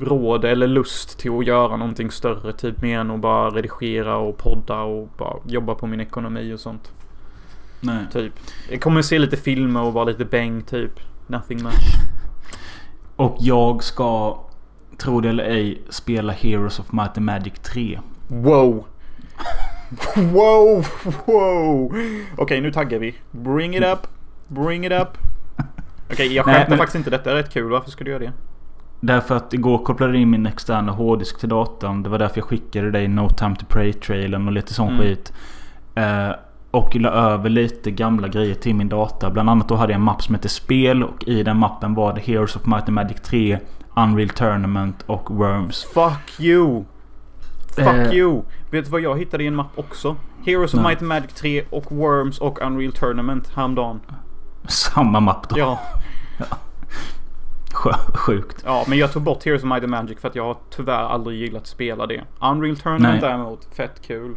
råd 0.00 0.44
eller 0.44 0.66
lust 0.66 1.18
till 1.18 1.38
att 1.38 1.46
göra 1.46 1.76
någonting 1.76 2.10
större. 2.10 2.52
Typ 2.52 2.82
mer 2.82 2.98
än 2.98 3.10
att 3.10 3.20
bara 3.20 3.50
redigera 3.50 4.16
och 4.16 4.38
podda 4.38 4.80
och 4.80 5.08
bara 5.18 5.36
jobba 5.46 5.74
på 5.74 5.86
min 5.86 6.00
ekonomi 6.00 6.52
och 6.54 6.60
sånt. 6.60 6.92
Nej. 7.80 8.04
Typ. 8.12 8.32
Jag 8.70 8.80
kommer 8.80 9.02
se 9.02 9.18
lite 9.18 9.36
filmer 9.36 9.82
och 9.82 9.92
vara 9.92 10.04
lite 10.04 10.24
bäng 10.24 10.62
typ. 10.62 10.92
Nothing 11.26 11.62
much. 11.62 11.74
Och 13.16 13.36
jag 13.40 13.82
ska, 13.82 14.38
tro 14.98 15.20
det 15.20 15.28
eller 15.28 15.44
ej, 15.44 15.82
spela 15.88 16.32
Heroes 16.32 16.78
of 16.78 16.92
Might 16.92 17.16
and 17.16 17.26
Magic 17.26 17.52
3. 17.62 18.00
Wow! 18.28 18.84
Wow! 20.16 20.86
Wow! 21.26 21.92
Okej, 22.36 22.60
nu 22.60 22.72
taggar 22.72 22.98
vi. 22.98 23.14
Bring 23.30 23.76
it 23.76 23.82
up! 23.84 24.06
Bring 24.48 24.86
it 24.86 24.92
up! 24.92 25.08
Okej, 26.12 26.34
jag 26.34 26.46
Nej, 26.46 26.54
skämtar 26.54 26.68
men- 26.70 26.78
faktiskt 26.78 26.96
inte. 26.96 27.10
Detta 27.10 27.30
är 27.30 27.34
rätt 27.34 27.52
kul. 27.52 27.70
Varför 27.70 27.90
ska 27.90 28.04
du 28.04 28.10
göra 28.10 28.22
det? 28.22 28.32
Därför 29.00 29.36
att 29.36 29.52
igår 29.54 29.78
kopplade 29.78 30.12
jag 30.12 30.22
in 30.22 30.30
min 30.30 30.46
externa 30.46 30.92
hårddisk 30.92 31.40
till 31.40 31.48
datorn. 31.48 32.02
Det 32.02 32.08
var 32.08 32.18
därför 32.18 32.38
jag 32.38 32.44
skickade 32.44 32.90
dig 32.90 33.08
No 33.08 33.28
Time 33.28 33.56
To 33.56 33.64
Pray-trailern 33.68 34.46
och 34.46 34.52
lite 34.52 34.74
sån 34.74 34.88
Mm. 34.88 35.00
skit. 35.00 35.32
Eh, 35.94 36.30
och 36.70 36.96
la 36.96 37.08
över 37.10 37.50
lite 37.50 37.90
gamla 37.90 38.28
grejer 38.28 38.54
till 38.54 38.74
min 38.74 38.88
data. 38.88 39.30
Bland 39.30 39.50
annat 39.50 39.68
då 39.68 39.74
hade 39.76 39.92
jag 39.92 39.98
en 39.98 40.04
mapp 40.04 40.22
som 40.22 40.34
heter 40.34 40.48
Spel 40.48 41.02
och 41.04 41.24
i 41.24 41.42
den 41.42 41.56
mappen 41.58 41.94
var 41.94 42.14
det 42.14 42.20
Heroes 42.20 42.56
of 42.56 42.66
Might 42.66 42.82
and 42.82 42.92
Magic 42.92 43.20
3, 43.22 43.58
Unreal 43.96 44.28
Tournament 44.28 45.02
och 45.06 45.30
Worms. 45.30 45.84
Fuck 45.84 46.40
you! 46.40 46.84
Fuck 47.76 47.86
Eh. 47.86 48.12
you! 48.14 48.42
Vet 48.70 48.84
du 48.84 48.90
vad 48.90 49.00
jag 49.00 49.18
hittade 49.18 49.44
i 49.44 49.46
en 49.46 49.54
mapp 49.56 49.78
också? 49.78 50.16
Heroes 50.46 50.74
of 50.74 50.80
Nej. 50.80 50.88
Might 50.90 50.98
and 50.98 51.08
Magic 51.08 51.32
3 51.34 51.62
och 51.70 51.92
Worms 51.92 52.38
och 52.38 52.62
Unreal 52.62 52.92
Tournament 52.92 53.52
häromdagen. 53.54 54.00
Samma 54.68 55.20
mapp 55.20 55.48
då. 55.48 55.58
Ja, 55.58 55.80
Sjukt. 58.14 58.62
ja, 58.66 58.84
men 58.88 58.98
jag 58.98 59.12
tog 59.12 59.22
bort 59.22 59.44
Heroes 59.44 59.62
of 59.62 59.68
Might 59.68 59.82
and 59.82 59.90
Magic 59.90 60.20
för 60.20 60.28
att 60.28 60.34
jag 60.34 60.44
har 60.44 60.56
tyvärr 60.70 61.02
aldrig 61.02 61.38
gillat 61.40 61.62
att 61.62 61.68
spela 61.68 62.06
det. 62.06 62.22
Unreal 62.40 62.76
Tournament 62.76 63.20
Nej. 63.22 63.30
däremot, 63.30 63.68
fett 63.74 64.02
kul. 64.06 64.34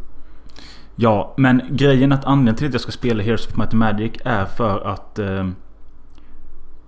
Ja, 0.96 1.34
men 1.36 1.62
grejen 1.70 2.12
att 2.12 2.24
anledningen 2.24 2.54
till 2.54 2.66
att 2.66 2.72
jag 2.72 2.80
ska 2.80 2.92
spela 2.92 3.22
Heroes 3.22 3.46
of 3.46 3.56
Might 3.56 3.70
and 3.70 3.78
Magic 3.78 4.12
är 4.24 4.44
för 4.44 4.86
att... 4.86 5.18
Eh, 5.18 5.48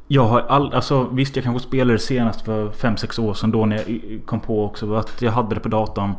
jag 0.09 0.24
har 0.24 0.40
all, 0.40 0.74
alltså 0.74 1.09
visst 1.12 1.36
jag 1.36 1.44
kanske 1.44 1.68
spelade 1.68 1.92
det 1.92 1.98
senast 1.98 2.40
för 2.40 2.70
5-6 2.70 3.20
år 3.20 3.34
sedan 3.34 3.50
då 3.50 3.66
när 3.66 3.76
jag 3.76 4.00
kom 4.26 4.40
på 4.40 4.64
också 4.64 4.94
att 4.94 5.22
jag 5.22 5.32
hade 5.32 5.54
det 5.54 5.61
på 5.61 5.68
datorn. 5.68 6.14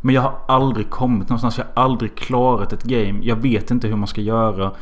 Men 0.00 0.14
jag 0.14 0.22
har 0.22 0.34
aldrig 0.48 0.90
kommit 0.90 1.28
någonstans. 1.28 1.58
Jag 1.58 1.64
har 1.74 1.84
aldrig 1.84 2.14
klarat 2.14 2.72
ett 2.72 2.82
game. 2.82 3.18
Jag 3.22 3.36
vet 3.36 3.70
inte 3.70 3.88
hur 3.88 3.96
man 3.96 4.06
ska 4.06 4.20
göra. 4.20 4.72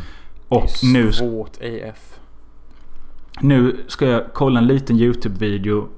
Och 0.49 0.63
det 0.81 0.87
är 0.87 0.93
nu, 0.93 1.13
svårt 1.13 1.57
AF. 1.57 2.19
nu 3.41 3.77
ska 3.89 4.07
jag 4.07 4.23
kolla 4.33 4.59
en 4.61 4.67
liten 4.67 4.97
YouTube-video 4.97 5.89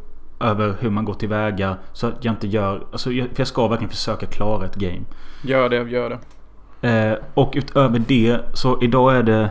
över 0.41 0.77
hur 0.81 0.91
man 0.91 1.05
går 1.05 1.15
tillväga. 1.15 1.77
Så 1.93 2.07
att 2.07 2.25
jag 2.25 2.33
inte 2.33 2.47
gör... 2.47 2.87
Alltså 2.93 3.13
jag, 3.13 3.29
för 3.29 3.41
jag 3.41 3.49
ska 3.49 3.69
verkligen 3.69 3.91
försöka 3.91 4.27
klara 4.27 4.67
ett 4.67 4.75
game. 4.75 5.03
Gör 5.43 5.69
det, 5.69 5.77
gör 5.77 6.11
det. 6.11 6.19
Eh, 6.89 7.19
och 7.35 7.53
utöver 7.57 7.99
det 7.99 8.41
så 8.53 8.83
idag 8.83 9.17
är 9.17 9.23
det 9.23 9.51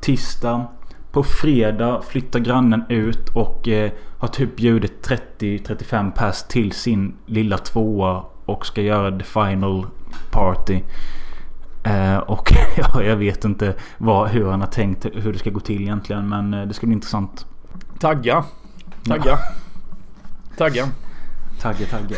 tisdag. 0.00 0.66
På 1.12 1.22
fredag 1.22 2.02
flyttar 2.08 2.40
grannen 2.40 2.84
ut 2.88 3.28
och 3.34 3.68
eh, 3.68 3.90
har 4.18 4.28
typ 4.28 4.56
bjudit 4.56 5.08
30-35 5.38 6.12
pers 6.12 6.42
till 6.42 6.72
sin 6.72 7.16
lilla 7.26 7.58
tvåa. 7.58 8.24
Och 8.44 8.66
ska 8.66 8.82
göra 8.82 9.18
the 9.18 9.24
final 9.24 9.86
party. 10.30 10.80
Eh, 11.84 12.16
och 12.16 12.52
ja, 12.76 13.02
jag 13.02 13.16
vet 13.16 13.44
inte 13.44 13.74
vad, 13.98 14.28
hur 14.28 14.50
han 14.50 14.60
har 14.60 14.68
tänkt 14.68 15.06
hur 15.14 15.32
det 15.32 15.38
ska 15.38 15.50
gå 15.50 15.60
till 15.60 15.82
egentligen. 15.82 16.28
Men 16.28 16.54
eh, 16.54 16.66
det 16.66 16.74
ska 16.74 16.86
bli 16.86 16.94
intressant. 16.94 17.46
Tagga. 17.98 18.44
Tagga. 19.04 19.38
Tagga. 20.58 20.88
Tagge, 21.62 21.86
tagge. 21.86 22.16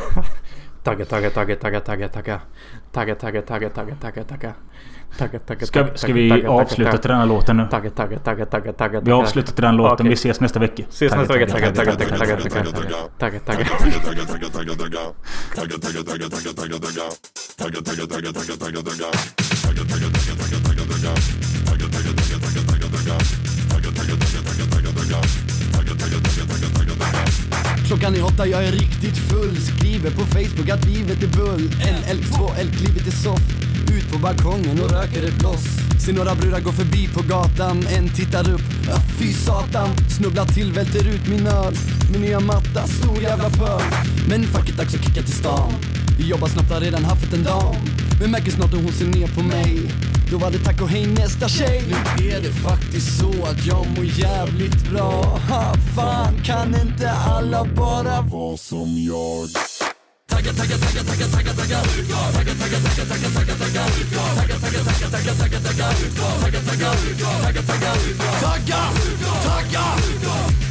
Tagga, 0.82 1.04
tagga, 1.04 1.30
tagga, 1.30 1.56
tagga, 1.56 1.80
tagga, 1.80 2.08
tagga. 2.08 2.40
Tagga, 2.92 3.14
tagga, 3.14 3.42
tagga, 3.42 3.68
tagga, 3.68 3.94
tagga, 4.00 4.24
tagga. 4.24 4.54
Tagga, 5.18 5.38
tagga, 5.38 5.66
Ska, 5.66 5.80
tagga, 5.80 5.96
ska 5.96 6.06
tagga, 6.06 6.14
vi 6.14 6.30
tagga, 6.30 6.50
avsluta 6.50 6.90
tagga, 6.90 7.02
till 7.02 7.10
den 7.10 7.18
här 7.18 7.26
låten 7.26 7.56
nu? 7.56 7.66
Tagga, 7.70 7.90
tagga, 7.90 8.18
tagga, 8.18 8.46
tagga, 8.46 8.72
tagga. 8.72 9.00
Vi 9.00 9.12
avslutar 9.12 9.52
till 9.52 9.62
den 9.64 9.76
låten. 9.76 10.08
Vi 10.08 10.12
ses 10.12 10.40
nästa 10.40 10.58
vecka. 10.58 10.82
Ses 10.88 11.14
nästa 11.14 11.34
vecka. 11.34 11.52
tagge, 11.52 11.72
Tagga, 11.72 11.92
tagge, 11.92 12.16
tagga, 12.16 12.36
tagge, 12.36 12.50
tagga, 13.18 13.40
tagge, 13.40 13.40
tagga, 13.40 13.40
tagge. 13.40 13.40
tagga, 13.40 14.20
tagga. 25.00 25.49
Klockan 27.86 28.14
är 28.14 28.24
åtta, 28.24 28.46
jag 28.46 28.64
är 28.64 28.72
riktigt 28.72 29.16
full. 29.16 29.56
Skriver 29.56 30.10
på 30.10 30.20
Facebook 30.20 30.68
att 30.70 30.84
livet 30.84 31.22
är 31.22 31.36
bull. 31.38 31.70
LL2L, 31.70 32.76
klivet 32.76 33.06
är 33.06 33.10
soft. 33.10 33.50
Ut 33.92 34.12
på 34.12 34.18
balkongen 34.18 34.80
och 34.80 34.90
röker 34.90 35.22
ett 35.22 35.38
bloss. 35.38 35.64
Ser 36.04 36.12
några 36.12 36.34
brudar 36.34 36.60
gå 36.60 36.72
förbi 36.72 37.08
på 37.14 37.22
gatan. 37.22 37.86
En 37.96 38.08
tittar 38.08 38.50
upp, 38.50 38.62
ja, 38.88 38.96
fy 39.18 39.32
satan. 39.32 39.88
Snubblar 40.18 40.46
till, 40.46 40.72
välter 40.72 41.08
ut 41.08 41.28
min 41.28 41.46
öl. 41.46 41.74
Min 42.12 42.20
nya 42.20 42.40
matta, 42.40 42.86
stor 42.86 43.22
jävla 43.22 43.50
pöl. 43.50 43.82
Men 44.28 44.42
fuck 44.42 44.68
it, 44.68 44.76
dags 44.76 44.94
att 44.94 45.04
kicka 45.04 45.22
till 45.22 45.34
stan. 45.34 45.72
Jobbar 46.28 46.48
snabbt, 46.48 46.70
har 46.70 46.80
redan 46.80 47.04
haft 47.04 47.32
en 47.32 47.42
dam 47.44 47.76
Men 48.20 48.30
märker 48.30 48.50
snart 48.50 48.72
hur 48.72 48.82
hon 48.82 48.92
ser 48.92 49.06
ner 49.06 49.26
på 49.26 49.42
mig 49.42 49.80
Då 50.30 50.38
var 50.38 50.50
det 50.50 50.58
tack 50.58 50.82
och 50.82 50.88
hej 50.88 51.06
nästa 51.06 51.48
tjej 51.48 51.84
Nu 52.18 52.28
är 52.28 52.40
det 52.40 52.52
faktiskt 52.52 53.18
så 53.18 53.30
att 53.46 53.66
jag 53.66 53.86
mår 53.96 54.04
jävligt 54.04 54.90
bra 54.90 55.38
ha, 55.48 55.74
Fan, 55.96 56.42
kan 56.44 56.74
inte 56.74 57.10
alla 57.10 57.64
bara 57.64 58.20
vara 58.20 58.56
som 58.56 58.88
jag? 59.06 59.48
Tagga, 60.30 60.52
tagga, 60.52 60.76
tagga, 60.76 61.02
tagga, 61.08 61.26
tagga, 61.34 61.52
tagga 61.52 61.78
Tagga, 62.36 62.54
tagga, 62.60 62.78
tagga, 62.80 63.04
tagga, 63.10 63.28
tagga, 63.36 63.54
tagga 63.58 63.84
Tagga, 64.36 64.54
tagga, 64.62 64.80
tagga, 64.84 65.10
tagga, 65.10 65.32
tagga, 65.40 65.58
tagga 65.66 65.88
Tagga, 66.40 66.60
tagga, 66.68 66.92
tagga, 67.42 67.62
tagga 67.62 67.62
Tagga, 67.62 67.62
tagga 67.62 67.92
Tagga, 68.40 68.82
tagga 69.44 70.69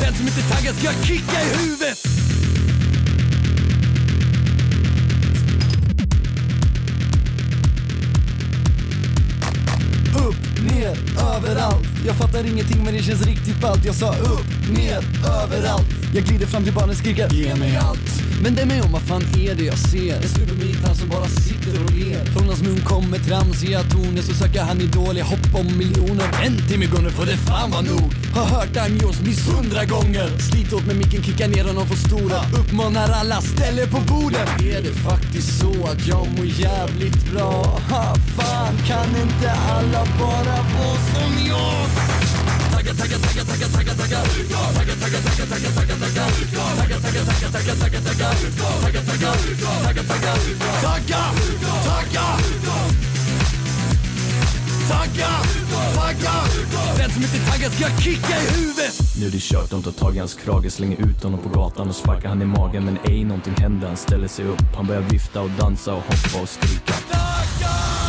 den 0.00 0.14
som 0.14 0.26
inte 0.26 0.42
taggar 0.42 0.72
ska 0.72 0.84
jag 0.84 1.04
kicka 1.04 1.42
i 1.42 1.56
huvudet. 1.58 1.98
Upp, 10.28 10.72
ner, 10.72 10.96
överallt. 11.36 11.88
Jag 12.06 12.16
fattar 12.16 12.44
ingenting 12.44 12.84
men 12.84 12.94
det 12.94 13.02
känns 13.02 13.26
riktigt 13.26 13.60
ballt. 13.60 13.84
Jag 13.84 13.94
sa 13.94 14.08
upp, 14.16 14.76
ner, 14.76 14.98
överallt. 15.42 16.05
Jag 16.14 16.24
glider 16.24 16.46
fram 16.46 16.64
till 16.64 16.72
barnen 16.72 16.96
skriker. 16.96 17.28
Ge 17.30 17.54
mig 17.54 17.76
allt. 17.76 18.22
Vänder 18.42 18.66
mig 18.66 18.80
om, 18.82 18.92
vad 18.92 19.02
fan 19.02 19.22
är 19.22 19.54
det 19.54 19.64
jag 19.64 19.78
ser? 19.78 20.16
En 20.16 20.28
snubbe 20.28 20.52
med 20.52 20.66
gitarr 20.66 20.94
som 20.94 21.08
bara 21.08 21.28
sitter 21.28 21.84
och 21.84 21.90
ler. 21.90 22.24
Från 22.24 22.46
hans 22.48 22.62
mun 22.62 22.80
kommer 22.84 23.18
tramsiga 23.18 23.82
toner 23.82 24.22
Så 24.22 24.34
söker 24.34 24.62
han 24.62 24.80
idol, 24.80 25.16
jag 25.16 25.24
hopp 25.24 25.54
om 25.54 25.78
miljoner. 25.78 26.26
En 26.44 26.68
timme 26.68 26.86
nu 27.02 27.10
får 27.10 27.26
det 27.26 27.36
fan 27.36 27.70
vara 27.70 27.80
nog. 27.80 28.14
Har 28.34 28.44
hört 28.44 28.76
I'm 28.76 29.02
yours 29.02 29.20
miss 29.20 29.48
hundra 29.48 29.84
gånger. 29.84 30.28
Slit 30.38 30.72
åt 30.72 30.86
med 30.86 30.96
micken, 30.96 31.22
kicka 31.22 31.46
ner 31.46 31.64
honom 31.64 31.86
för 31.86 31.96
stora 31.96 32.38
Uppmanar 32.60 33.08
alla, 33.10 33.40
ställer 33.40 33.86
på 33.86 34.00
bordet. 34.08 34.48
Är 34.62 34.82
det 34.82 34.94
faktiskt 35.08 35.58
så 35.60 35.72
att 35.90 36.06
jag 36.06 36.26
mår 36.36 36.46
jävligt 36.46 37.32
bra? 37.32 37.80
Ha, 37.90 38.14
fan, 38.36 38.74
kan 38.86 39.08
inte 39.22 39.50
alla 39.52 40.06
bara 40.18 40.56
vara 40.74 40.98
som 41.12 41.46
jag? 41.48 42.35
Tagga, 42.86 43.02
tagga, 43.02 43.18
tagga, 43.18 43.44
tagga, 43.44 43.66
tagga, 43.68 43.94
tagga 43.94 44.22
Tagga, 44.76 44.94
tagga, 44.94 45.18
tagga, 45.26 45.46
tagga, 45.46 45.70
tagga, 45.74 45.96
tagga 45.98 46.24
Tagga, 46.76 47.00
tagga, 47.02 47.22
tagga, 47.26 47.50
tagga, 47.50 47.74
tagga, 47.74 48.00
tagga 48.00 48.30
Tagga, 48.80 49.02
tagga, 49.02 50.02
tagga, 50.86 51.22
tagga 51.84 52.26
Tagga, 54.88 55.30
Den 56.96 57.10
som 57.10 57.22
inte 57.22 57.50
taggar 57.50 57.70
ska 57.70 57.82
jag 57.82 58.02
kicka 58.02 58.28
i 58.28 58.54
huvudet 58.54 58.94
Nu 59.20 59.26
är 59.26 59.30
det 59.30 59.40
kört, 59.40 59.70
de 59.70 59.82
tar 59.82 59.92
tag 59.92 60.16
i 60.16 60.18
hans 60.18 60.34
krage, 60.34 60.72
slänger 60.72 60.96
ut 60.96 61.22
honom 61.22 61.40
på 61.40 61.48
gatan 61.48 61.88
och 61.88 61.94
sparkar 61.94 62.28
han 62.28 62.42
i 62.42 62.46
magen 62.46 62.84
Men 62.84 62.98
ej, 63.04 63.24
någonting 63.24 63.54
händer, 63.58 63.88
han 63.88 63.96
ställer 63.96 64.28
sig 64.28 64.44
upp 64.44 64.62
Han 64.76 64.86
börjar 64.86 65.02
vifta 65.02 65.42
och 65.42 65.50
dansa 65.50 65.94
och 65.94 66.02
hoppa 66.02 66.42
och 66.42 66.48
skrika. 66.48 66.94
Den 67.10 68.05